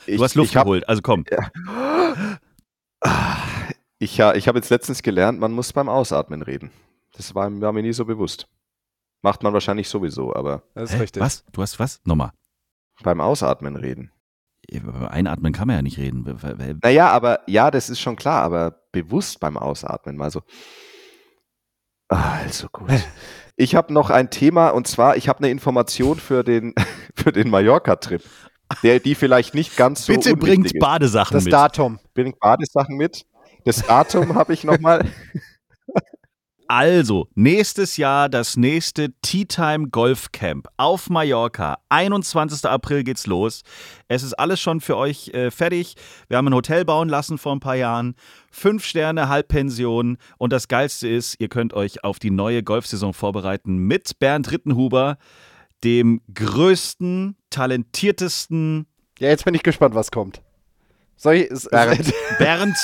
Du 0.08 0.24
hast 0.24 0.34
Luft 0.34 0.50
ich 0.50 0.58
hab, 0.58 0.64
geholt, 0.64 0.90
also 0.90 1.02
komm. 1.04 1.26
Ich, 4.00 4.18
ich 4.18 4.48
habe 4.48 4.58
jetzt 4.58 4.70
letztens 4.70 5.04
gelernt, 5.04 5.40
man 5.40 5.52
muss 5.52 5.74
beim 5.74 5.90
Ausatmen 5.90 6.42
reden. 6.42 6.72
Das 7.14 7.36
war, 7.36 7.52
war 7.62 7.72
mir 7.72 7.84
nie 7.84 7.94
so 7.94 8.06
bewusst. 8.06 8.48
Macht 9.22 9.44
man 9.44 9.54
wahrscheinlich 9.54 9.90
sowieso, 9.90 10.34
aber 10.34 10.64
Das 10.76 10.92
ist 10.92 10.96
Hä? 10.98 11.02
richtig. 11.02 11.22
Was? 11.22 11.44
Du 11.52 11.62
hast 11.62 11.80
was? 11.80 12.02
Nochmal. 12.06 12.32
beim 13.04 13.22
Ausatmen 13.22 13.76
reden. 13.76 14.12
Einatmen 15.10 15.52
kann 15.52 15.68
man 15.68 15.78
ja 15.78 15.82
nicht 15.82 15.98
reden. 15.98 16.24
Naja, 16.84 17.10
aber 17.10 17.40
ja, 17.48 17.72
das 17.72 17.90
ist 17.90 18.00
schon 18.00 18.16
klar, 18.16 18.44
aber 18.44 18.84
bewusst 18.92 19.40
beim 19.40 19.58
Ausatmen 19.58 20.16
mal 20.16 20.30
so. 20.32 20.42
Also 22.08 22.68
gut. 22.72 22.90
Ich 23.62 23.76
habe 23.76 23.92
noch 23.92 24.10
ein 24.10 24.30
Thema 24.30 24.70
und 24.70 24.88
zwar, 24.88 25.18
ich 25.18 25.28
habe 25.28 25.40
eine 25.40 25.50
Information 25.50 26.18
für 26.18 26.46
den, 26.46 26.74
für 27.14 27.34
den 27.34 27.50
Mallorca-Trip, 27.50 28.24
der 28.84 29.02
die 29.02 29.16
vielleicht 29.16 29.54
nicht 29.54 29.76
ganz 29.76 30.06
so 30.06 30.14
Bitte 30.14 30.38
bringt 30.38 30.68
ist. 30.68 30.80
Badesachen 30.80 31.34
Das 31.34 31.44
mit. 31.44 31.52
Datum. 31.52 32.00
Bringt 32.14 32.40
Badesachen 32.40 32.96
mit. 32.96 33.26
Das 33.66 33.86
Datum 33.86 34.36
habe 34.36 34.54
ich 34.54 34.64
nochmal. 34.64 35.06
Also, 36.72 37.28
nächstes 37.34 37.98
Jahr 37.98 38.30
das 38.30 38.56
nächste 38.56 39.12
Tea 39.24 39.46
Time 39.46 39.90
Golf 39.90 40.32
Camp 40.32 40.68
auf 40.78 41.10
Mallorca. 41.10 41.80
21. 41.90 42.64
April 42.66 43.04
geht's 43.04 43.26
los. 43.26 43.64
Es 44.08 44.22
ist 44.22 44.34
alles 44.36 44.60
schon 44.60 44.80
für 44.80 44.96
euch 44.96 45.30
äh, 45.30 45.50
fertig. 45.50 45.96
Wir 46.28 46.38
haben 46.38 46.48
ein 46.48 46.54
Hotel 46.54 46.86
bauen 46.86 47.10
lassen 47.10 47.40
vor 47.40 47.54
ein 47.54 47.60
paar 47.60 47.76
Jahren. 47.76 48.14
Fünf 48.52 48.86
Sterne, 48.86 49.30
Halbpension. 49.30 50.20
Und 50.38 50.54
das 50.54 50.68
Geilste 50.68 51.08
ist, 51.08 51.38
ihr 51.40 51.50
könnt 51.50 51.74
euch 51.74 52.04
auf 52.04 52.20
die 52.20 52.30
neue 52.30 52.62
Golfsaison 52.62 53.16
vorbereiten 53.16 53.78
mit 53.80 54.20
Bernd 54.20 54.52
Rittenhuber, 54.52 55.18
dem 55.84 56.22
größten, 56.32 57.36
talentiertesten 57.50 58.86
Ja, 59.18 59.30
jetzt 59.30 59.44
bin 59.44 59.56
ich 59.56 59.64
gespannt, 59.64 59.96
was 59.96 60.12
kommt. 60.12 60.44
Soll 61.18 61.34
ich, 61.34 61.50
Bernd. 61.72 62.14
Bernd, 62.38 62.78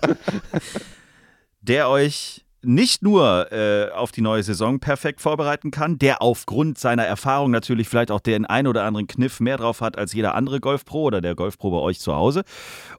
der 1.60 1.90
euch 1.90 2.46
nicht 2.62 3.02
nur 3.02 3.52
äh, 3.52 3.90
auf 3.92 4.10
die 4.10 4.20
neue 4.20 4.42
Saison 4.42 4.80
perfekt 4.80 5.20
vorbereiten 5.20 5.70
kann, 5.70 5.98
der 5.98 6.22
aufgrund 6.22 6.78
seiner 6.78 7.04
Erfahrung 7.04 7.50
natürlich 7.50 7.88
vielleicht 7.88 8.10
auch 8.10 8.20
den 8.20 8.46
ein 8.46 8.66
oder 8.66 8.84
anderen 8.84 9.06
Kniff 9.06 9.38
mehr 9.40 9.56
drauf 9.56 9.80
hat 9.80 9.96
als 9.96 10.12
jeder 10.12 10.34
andere 10.34 10.58
Golfpro 10.60 11.02
oder 11.02 11.20
der 11.20 11.34
Golfpro 11.34 11.70
bei 11.70 11.78
euch 11.78 12.00
zu 12.00 12.14
Hause 12.14 12.42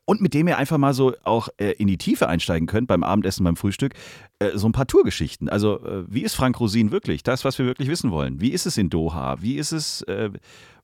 und 0.06 0.22
mit 0.22 0.34
dem 0.34 0.48
ihr 0.48 0.58
einfach 0.58 0.78
mal 0.78 0.93
so 0.93 1.13
auch 1.24 1.50
äh, 1.58 1.72
in 1.74 1.88
die 1.88 1.98
Tiefe 1.98 2.30
einsteigen 2.30 2.67
könnt 2.67 2.88
beim 2.88 3.04
Abendessen, 3.04 3.43
beim 3.43 3.58
Frühstück, 3.58 3.93
äh, 4.39 4.52
so 4.56 4.67
ein 4.67 4.72
paar 4.72 4.88
Tourgeschichten. 4.88 5.50
Also 5.50 5.84
äh, 5.86 6.04
wie 6.08 6.22
ist 6.22 6.36
Frank 6.36 6.60
Rosin 6.60 6.91
wirklich? 6.91 7.24
Das, 7.24 7.43
was 7.43 7.60
wir 7.60 7.65
wirklich 7.65 7.89
wissen 7.89 8.12
wollen. 8.12 8.39
Wie 8.39 8.52
ist 8.52 8.65
es 8.65 8.78
in 8.78 8.89
Doha? 8.89 9.41
Wie 9.41 9.56
ist 9.56 9.74
es, 9.74 10.04
äh, 10.04 10.30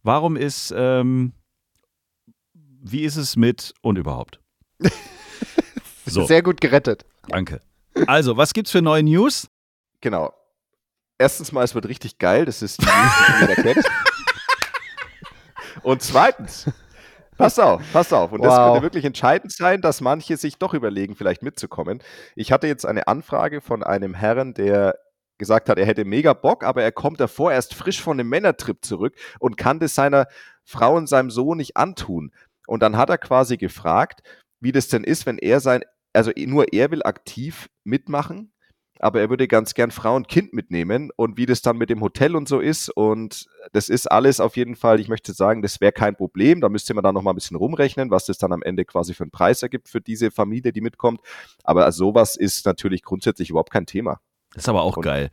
warum 0.04 0.36
ist, 0.36 0.74
ähm, 0.76 1.32
wie 2.54 3.04
ist 3.04 3.16
es 3.16 3.36
mit 3.38 3.74
und 3.82 3.98
überhaupt? 3.98 4.40
So. 6.08 6.26
Sehr 6.26 6.44
gut 6.44 6.62
gerettet. 6.62 7.04
Danke. 7.30 7.62
Also, 8.08 8.38
was 8.38 8.54
gibt's 8.54 8.72
für 8.72 8.82
neue 8.82 9.04
News? 9.04 9.48
Genau. 10.02 10.34
Erstens 11.18 11.52
mal, 11.52 11.64
es 11.64 11.74
wird 11.76 11.88
richtig 11.88 12.18
geil. 12.18 12.46
Das 12.46 12.62
ist 12.62 12.82
die 12.82 12.86
News, 12.86 13.12
die 13.28 13.42
jeder 13.42 13.56
kennt. 13.56 13.86
Und 15.84 16.02
zweitens, 16.02 16.70
pass 17.38 17.60
auf, 17.60 17.82
pass 17.94 18.12
auf. 18.12 18.32
Und 18.32 18.44
das 18.44 18.52
Wow. 18.54 18.74
könnte 18.74 18.84
wirklich 18.84 19.06
entscheidend 19.06 19.52
sein, 19.52 19.82
dass 19.82 20.02
manche 20.02 20.38
sich 20.38 20.58
doch 20.58 20.74
überlegen, 20.74 21.16
vielleicht 21.16 21.44
mitzukommen. 21.44 22.02
Ich 22.36 22.52
hatte 22.52 22.68
jetzt 22.68 22.86
eine 22.86 23.08
Anfrage 23.08 23.62
von 23.62 23.84
einem 23.84 24.14
Herrn, 24.14 24.54
der 24.54 24.98
gesagt 25.38 25.70
hat, 25.70 25.78
er 25.78 25.86
hätte 25.86 26.06
mega 26.06 26.34
Bock, 26.34 26.64
aber 26.64 26.82
er 26.84 26.92
kommt 26.94 27.20
davor 27.20 27.52
erst 27.52 27.74
frisch 27.74 28.02
von 28.02 28.20
einem 28.20 28.30
Männertrip 28.30 28.84
zurück 28.86 29.16
und 29.40 29.58
kann 29.58 29.80
das 29.80 29.94
seiner 29.94 30.28
Frau 30.64 30.96
und 30.96 31.08
seinem 31.08 31.30
Sohn 31.30 31.58
nicht 31.58 31.76
antun. 31.78 32.32
Und 32.68 32.82
dann 32.82 32.98
hat 32.98 33.10
er 33.10 33.18
quasi 33.18 33.58
gefragt, 33.58 34.22
wie 34.62 34.72
das 34.72 34.88
denn 34.88 35.04
ist, 35.04 35.26
wenn 35.26 35.38
er 35.38 35.60
sein, 35.60 35.84
also 36.16 36.32
nur 36.36 36.74
er 36.74 36.92
will 36.92 37.04
aktiv 37.04 37.70
mitmachen, 37.84 38.52
aber 39.00 39.20
er 39.20 39.30
würde 39.30 39.48
ganz 39.48 39.74
gern 39.74 39.92
Frau 39.92 40.16
und 40.16 40.30
Kind 40.30 40.54
mitnehmen 40.54 41.12
und 41.18 41.38
wie 41.38 41.46
das 41.46 41.62
dann 41.62 41.78
mit 41.78 41.90
dem 41.90 42.02
Hotel 42.02 42.36
und 42.36 42.48
so 42.48 42.60
ist. 42.60 42.90
Und 42.90 43.46
das 43.74 43.90
ist 43.90 44.10
alles 44.10 44.40
auf 44.40 44.56
jeden 44.56 44.76
Fall, 44.78 45.00
ich 45.02 45.10
möchte 45.10 45.34
sagen, 45.34 45.62
das 45.62 45.82
wäre 45.82 45.92
kein 45.92 46.16
Problem. 46.16 46.62
Da 46.62 46.70
müsste 46.70 46.94
man 46.94 47.04
dann 47.04 47.14
noch 47.14 47.22
mal 47.22 47.32
ein 47.32 47.36
bisschen 47.36 47.58
rumrechnen, 47.58 48.10
was 48.10 48.26
das 48.26 48.38
dann 48.38 48.54
am 48.54 48.64
Ende 48.64 48.86
quasi 48.86 49.14
für 49.14 49.24
einen 49.24 49.32
Preis 49.32 49.62
ergibt 49.64 49.90
für 49.90 50.00
diese 50.02 50.32
Familie, 50.32 50.72
die 50.72 50.82
mitkommt. 50.82 51.20
Aber 51.64 51.92
sowas 51.92 52.36
ist 52.38 52.66
natürlich 52.66 53.04
grundsätzlich 53.04 53.50
überhaupt 53.50 53.72
kein 53.72 53.86
Thema. 53.86 54.22
Das 54.54 54.64
ist 54.64 54.70
aber 54.70 54.84
auch 54.84 54.98
Und- 54.98 55.04
geil. 55.04 55.30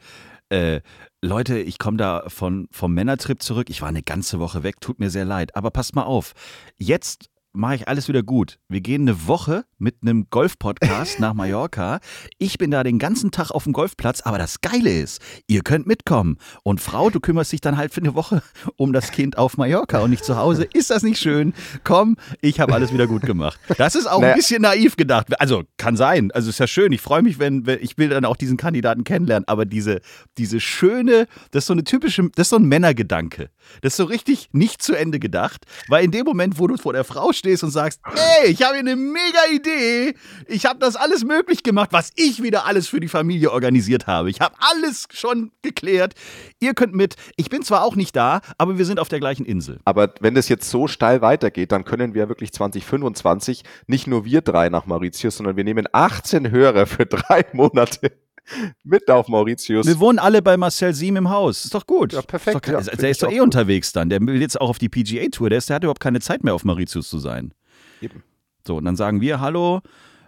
Äh, 0.49 0.83
Leute, 1.23 1.59
ich 1.61 1.79
komme 1.79 1.97
da 1.97 2.25
von, 2.27 2.69
vom 2.73 2.93
Männertrip 2.93 3.43
zurück. 3.43 3.71
Ich 3.71 3.81
war 3.81 3.89
eine 3.89 4.03
ganze 4.03 4.39
Woche 4.39 4.63
weg, 4.65 4.83
tut 4.83 4.99
mir 4.99 5.09
sehr 5.09 5.25
leid. 5.25 5.57
Aber 5.57 5.71
passt 5.71 5.95
mal 5.95 6.03
auf. 6.03 6.35
Jetzt 6.77 7.31
mache 7.55 7.75
ich 7.77 7.89
alles 7.89 8.09
wieder 8.09 8.23
gut. 8.23 8.59
Wir 8.69 8.81
gehen 8.81 9.03
eine 9.03 9.27
Woche 9.27 9.65
mit 9.79 9.97
einem 10.03 10.27
Golf-Podcast 10.31 11.21
nach 11.21 11.35
Mallorca. 11.35 12.01
Ich 12.39 12.57
bin 12.57 12.71
da 12.71 12.83
den 12.83 12.99
ganzen 12.99 13.31
Tag 13.31 13.51
auf 13.51 13.65
dem 13.65 13.73
Golfplatz, 13.75 14.23
aber 14.23 14.39
das 14.39 14.61
Geile 14.63 14.91
ist, 15.01 15.21
ihr 15.49 15.61
könnt 15.63 15.87
mitkommen. 15.87 16.39
Und 16.63 16.81
Frau, 16.81 17.11
du 17.11 17.21
kümmerst 17.21 17.53
dich 17.53 17.61
dann 17.61 17.77
halt 17.77 17.93
für 17.93 18.01
eine 18.01 18.15
Woche 18.15 18.43
um 18.77 18.93
das 18.95 19.11
Kind 19.11 19.37
auf 19.37 19.59
Mallorca 19.59 20.01
und 20.01 20.11
nicht 20.11 20.25
zu 20.25 20.37
Hause. 20.37 20.65
Ist 20.73 20.91
das 20.91 21.03
nicht 21.03 21.19
schön? 21.21 21.53
Komm, 21.85 22.17
ich 22.41 22.59
habe 22.59 22.73
alles 22.73 22.93
wieder 22.93 23.07
gut 23.07 23.23
gemacht. 23.23 23.61
Das 23.77 23.95
ist 23.97 24.07
auch 24.07 24.17
ein 24.17 24.23
Naja. 24.23 24.35
bisschen 24.37 24.63
naiv 24.63 24.97
gedacht. 24.97 25.39
Also 25.41 25.65
kann 25.77 25.97
sein. 25.97 26.31
Also 26.33 26.49
ist 26.49 26.59
ja 26.59 26.67
schön. 26.67 26.93
Ich 26.93 27.01
freue 27.03 27.23
mich, 27.23 27.39
wenn, 27.39 27.67
wenn 27.67 27.79
ich 27.83 27.99
will 27.99 28.09
dann 28.09 28.25
auch 28.25 28.37
diesen 28.37 28.57
Kandidaten 28.57 29.05
kennenlernen. 29.05 29.47
Aber 29.47 29.67
diese, 29.67 30.01
diese 30.39 30.59
schöne, 30.61 31.27
das 31.51 31.65
ist 31.65 31.67
so 31.67 31.75
eine 31.75 31.85
typische, 31.85 32.31
das 32.35 32.47
ist 32.47 32.51
so 32.51 32.57
ein 32.57 32.65
Männergedanke. 32.65 33.51
Das 33.83 33.93
ist 33.93 33.97
so 33.99 34.05
richtig 34.05 34.49
nicht 34.53 34.83
zu 34.83 34.95
Ende 34.95 35.19
gedacht. 35.19 35.67
Weil 35.89 36.05
in 36.05 36.13
dem 36.13 36.25
Moment, 36.25 36.59
wo 36.59 36.67
du 36.67 36.77
vor 36.79 36.93
der 36.95 37.05
Frau 37.05 37.33
stehst 37.33 37.42
und 37.43 37.71
sagst, 37.71 38.01
ey, 38.15 38.51
ich 38.51 38.63
habe 38.63 38.75
hier 38.75 38.81
eine 38.81 38.97
mega 38.97 39.47
Idee. 39.53 40.15
Ich 40.47 40.65
habe 40.67 40.79
das 40.79 40.97
alles 40.97 41.25
möglich 41.25 41.63
gemacht, 41.63 41.89
was 41.93 42.13
ich 42.15 42.43
wieder 42.43 42.67
alles 42.67 42.89
für 42.89 43.01
die 43.01 43.09
Familie 43.09 43.51
organisiert 43.51 44.07
habe. 44.07 44.31
Ich 44.31 44.41
habe 44.41 44.55
alles 44.59 45.09
schon 45.13 45.51
geklärt. 45.63 46.15
Ihr 46.61 46.75
könnt 46.75 46.95
mit. 46.95 47.17
Ich 47.37 47.51
bin 47.51 47.63
zwar 47.63 47.83
auch 47.83 47.97
nicht 47.97 48.15
da, 48.15 48.41
aber 48.59 48.79
wir 48.79 48.85
sind 48.85 49.01
auf 49.01 49.09
der 49.09 49.19
gleichen 49.19 49.45
Insel. 49.45 49.81
Aber 49.85 50.15
wenn 50.21 50.35
das 50.35 50.49
jetzt 50.49 50.71
so 50.71 50.87
steil 50.87 51.21
weitergeht, 51.21 51.73
dann 51.73 51.85
können 51.85 52.15
wir 52.15 52.29
wirklich 52.29 52.53
2025 52.53 53.65
nicht 53.87 54.07
nur 54.07 54.25
wir 54.25 54.41
drei 54.41 54.69
nach 54.69 54.87
Mauritius, 54.87 55.37
sondern 55.37 55.57
wir 55.57 55.65
nehmen 55.65 55.89
18 55.93 56.51
Hörer 56.51 56.87
für 56.87 57.07
drei 57.07 57.45
Monate 57.53 58.13
mit 58.85 59.11
auf 59.11 59.29
Mauritius. 59.29 59.87
Wir 59.87 59.99
wohnen 60.01 60.19
alle 60.19 60.43
bei 60.43 60.57
Marcel 60.57 60.95
Siem 60.95 61.17
im 61.17 61.31
Haus. 61.31 61.65
Ist 61.65 61.75
doch 61.75 61.87
gut. 61.87 62.13
Ja, 62.13 62.23
perfekt, 62.23 62.67
Ist 62.69 62.69
doch, 62.69 62.93
ja, 62.93 62.97
der 62.97 63.11
ist 63.11 63.23
doch 63.23 63.31
eh 63.31 63.35
gut. 63.37 63.43
unterwegs 63.45 63.93
dann. 63.93 64.09
Der 64.11 64.21
will 64.21 64.41
jetzt 64.41 64.61
auch 64.61 64.69
auf 64.71 64.79
die 64.79 64.89
PGA-Tour. 64.89 65.49
Der, 65.51 65.59
ist- 65.59 65.69
der 65.69 65.77
hat 65.77 65.85
überhaupt 65.85 66.01
keine 66.01 66.21
Zeit 66.21 66.45
mehr, 66.45 66.55
auf 66.55 66.65
Mauritius 66.65 67.09
zu 67.09 67.19
sein. 67.19 67.53
Eben. 68.01 68.23
So, 68.67 68.77
und 68.77 68.85
dann 68.85 68.97
sagen 68.97 69.21
wir, 69.21 69.41
hallo, 69.41 69.81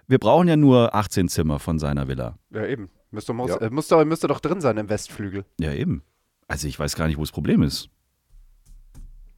wir 0.06 0.18
brauchen 0.18 0.48
ja 0.48 0.56
nur 0.56 0.94
18 0.94 1.28
Zimmer 1.28 1.58
von 1.58 1.78
seiner 1.78 2.08
Villa. 2.08 2.38
Ja, 2.50 2.66
eben. 2.66 2.90
Müsste, 3.10 3.32
muss, 3.32 3.50
Ja. 3.50 3.56
äh, 3.58 3.70
doch, 3.70 4.04
müsste 4.04 4.26
doch 4.26 4.40
drin 4.40 4.60
sein 4.60 4.76
im 4.76 4.88
Westflügel. 4.88 5.44
Ja, 5.60 5.72
eben. 5.72 6.02
Also 6.48 6.66
ich 6.68 6.78
weiß 6.78 6.96
gar 6.96 7.06
nicht, 7.06 7.16
wo 7.16 7.22
das 7.22 7.30
Problem 7.32 7.62
ist. 7.62 7.88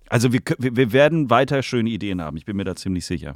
Also 0.09 0.33
wir, 0.33 0.41
wir 0.59 0.93
werden 0.93 1.31
weiter 1.31 1.63
schöne 1.63 1.91
Ideen 1.91 2.23
haben. 2.23 2.37
Ich 2.37 2.45
bin 2.45 2.57
mir 2.57 2.65
da 2.65 2.77
ziemlich 2.77 3.05
sicher. 3.07 3.35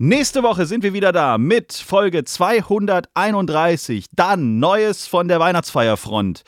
Nächste 0.00 0.44
Woche 0.44 0.64
sind 0.66 0.84
wir 0.84 0.92
wieder 0.92 1.10
da 1.10 1.38
mit 1.38 1.72
Folge 1.72 2.22
231. 2.22 4.06
Dann 4.14 4.60
Neues 4.60 5.08
von 5.08 5.26
der 5.26 5.40
Weihnachtsfeierfront. 5.40 6.42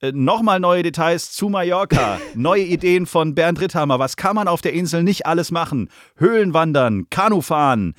Äh, 0.00 0.12
Nochmal 0.12 0.60
neue 0.60 0.84
Details 0.84 1.32
zu 1.32 1.48
Mallorca. 1.48 2.20
neue 2.36 2.62
Ideen 2.62 3.06
von 3.06 3.34
Bernd 3.34 3.60
Ritthammer. 3.60 3.98
Was 3.98 4.16
kann 4.16 4.36
man 4.36 4.46
auf 4.46 4.60
der 4.62 4.72
Insel 4.72 5.02
nicht 5.02 5.26
alles 5.26 5.50
machen? 5.50 5.88
Höhlenwandern, 6.16 7.08
Kanufahren. 7.10 7.96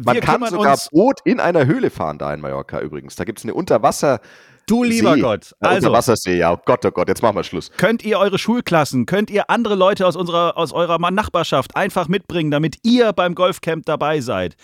Man 0.00 0.14
Wir 0.14 0.20
kann 0.22 0.46
sogar 0.46 0.78
Boot 0.92 1.18
in 1.24 1.40
einer 1.40 1.66
Höhle 1.66 1.90
fahren 1.90 2.18
da 2.18 2.32
in 2.32 2.40
Mallorca 2.40 2.80
übrigens. 2.80 3.16
Da 3.16 3.24
gibt 3.24 3.40
es 3.40 3.44
eine 3.44 3.54
Unterwasser- 3.54 4.20
Du 4.66 4.82
lieber 4.82 5.14
See. 5.14 5.20
Gott. 5.20 5.54
Also, 5.60 5.86
Unterwassersee, 5.86 6.38
ja. 6.38 6.52
Oh 6.52 6.58
Gott, 6.64 6.84
oh 6.84 6.90
Gott, 6.90 7.06
jetzt 7.08 7.22
machen 7.22 7.36
wir 7.36 7.44
Schluss. 7.44 7.70
könnt 7.76 8.04
ihr 8.04 8.18
eure 8.18 8.38
Schulklassen, 8.38 9.06
könnt 9.06 9.30
ihr 9.30 9.48
andere 9.48 9.76
Leute 9.76 10.04
aus 10.06 10.16
unserer, 10.16 10.56
aus 10.56 10.72
eurer 10.72 10.98
Nachbarschaft 11.10 11.76
einfach 11.76 12.08
mitbringen, 12.08 12.50
damit 12.50 12.78
ihr 12.82 13.12
beim 13.12 13.36
Golfcamp 13.36 13.86
dabei 13.86 14.20
seid. 14.20 14.56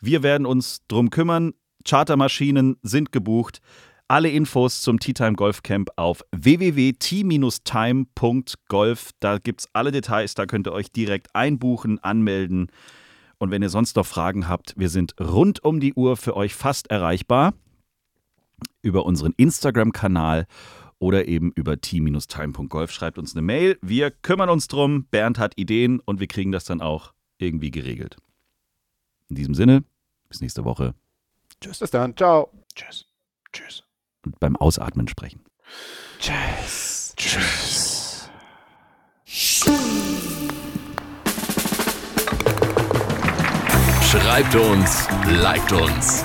Wir 0.00 0.24
werden 0.24 0.46
uns 0.46 0.80
drum 0.88 1.10
kümmern. 1.10 1.52
Chartermaschinen 1.86 2.76
sind 2.82 3.12
gebucht. 3.12 3.60
Alle 4.08 4.30
Infos 4.30 4.82
zum 4.82 4.98
Tea 4.98 5.14
Time 5.14 5.34
Golf 5.34 5.62
Camp 5.62 5.90
auf 5.96 6.24
www.t-time.golf. 6.32 9.10
Da 9.20 9.38
gibt 9.38 9.60
es 9.60 9.68
alle 9.72 9.92
Details, 9.92 10.34
da 10.34 10.46
könnt 10.46 10.66
ihr 10.66 10.72
euch 10.72 10.90
direkt 10.90 11.28
einbuchen, 11.34 12.02
anmelden. 12.02 12.72
Und 13.38 13.52
wenn 13.52 13.62
ihr 13.62 13.68
sonst 13.68 13.94
noch 13.96 14.06
Fragen 14.06 14.48
habt, 14.48 14.74
wir 14.76 14.88
sind 14.88 15.14
rund 15.20 15.62
um 15.64 15.78
die 15.78 15.94
Uhr 15.94 16.16
für 16.16 16.36
euch 16.36 16.54
fast 16.54 16.90
erreichbar 16.90 17.52
über 18.82 19.06
unseren 19.06 19.32
Instagram-Kanal 19.36 20.46
oder 20.98 21.28
eben 21.28 21.52
über 21.52 21.80
t-time.golf. 21.80 22.90
Schreibt 22.90 23.18
uns 23.18 23.34
eine 23.34 23.42
Mail. 23.42 23.78
Wir 23.82 24.10
kümmern 24.10 24.48
uns 24.48 24.68
drum. 24.68 25.06
Bernd 25.10 25.38
hat 25.38 25.54
Ideen 25.56 26.00
und 26.00 26.20
wir 26.20 26.26
kriegen 26.26 26.52
das 26.52 26.64
dann 26.64 26.80
auch 26.80 27.12
irgendwie 27.38 27.70
geregelt. 27.70 28.16
In 29.28 29.36
diesem 29.36 29.54
Sinne, 29.54 29.84
bis 30.28 30.40
nächste 30.40 30.64
Woche 30.64 30.94
Tschüss. 31.60 31.78
Bis 31.78 31.90
dann. 31.90 32.16
Ciao. 32.16 32.50
Tschüss. 32.74 33.06
Tschüss. 33.52 33.82
und 34.24 34.38
beim 34.40 34.56
Ausatmen 34.56 35.08
sprechen. 35.08 35.40
Tschüss. 36.18 37.14
Tschüss. 37.16 38.28
Schreibt 44.02 44.54
uns, 44.54 45.08
liked 45.28 45.72
uns. 45.72 46.24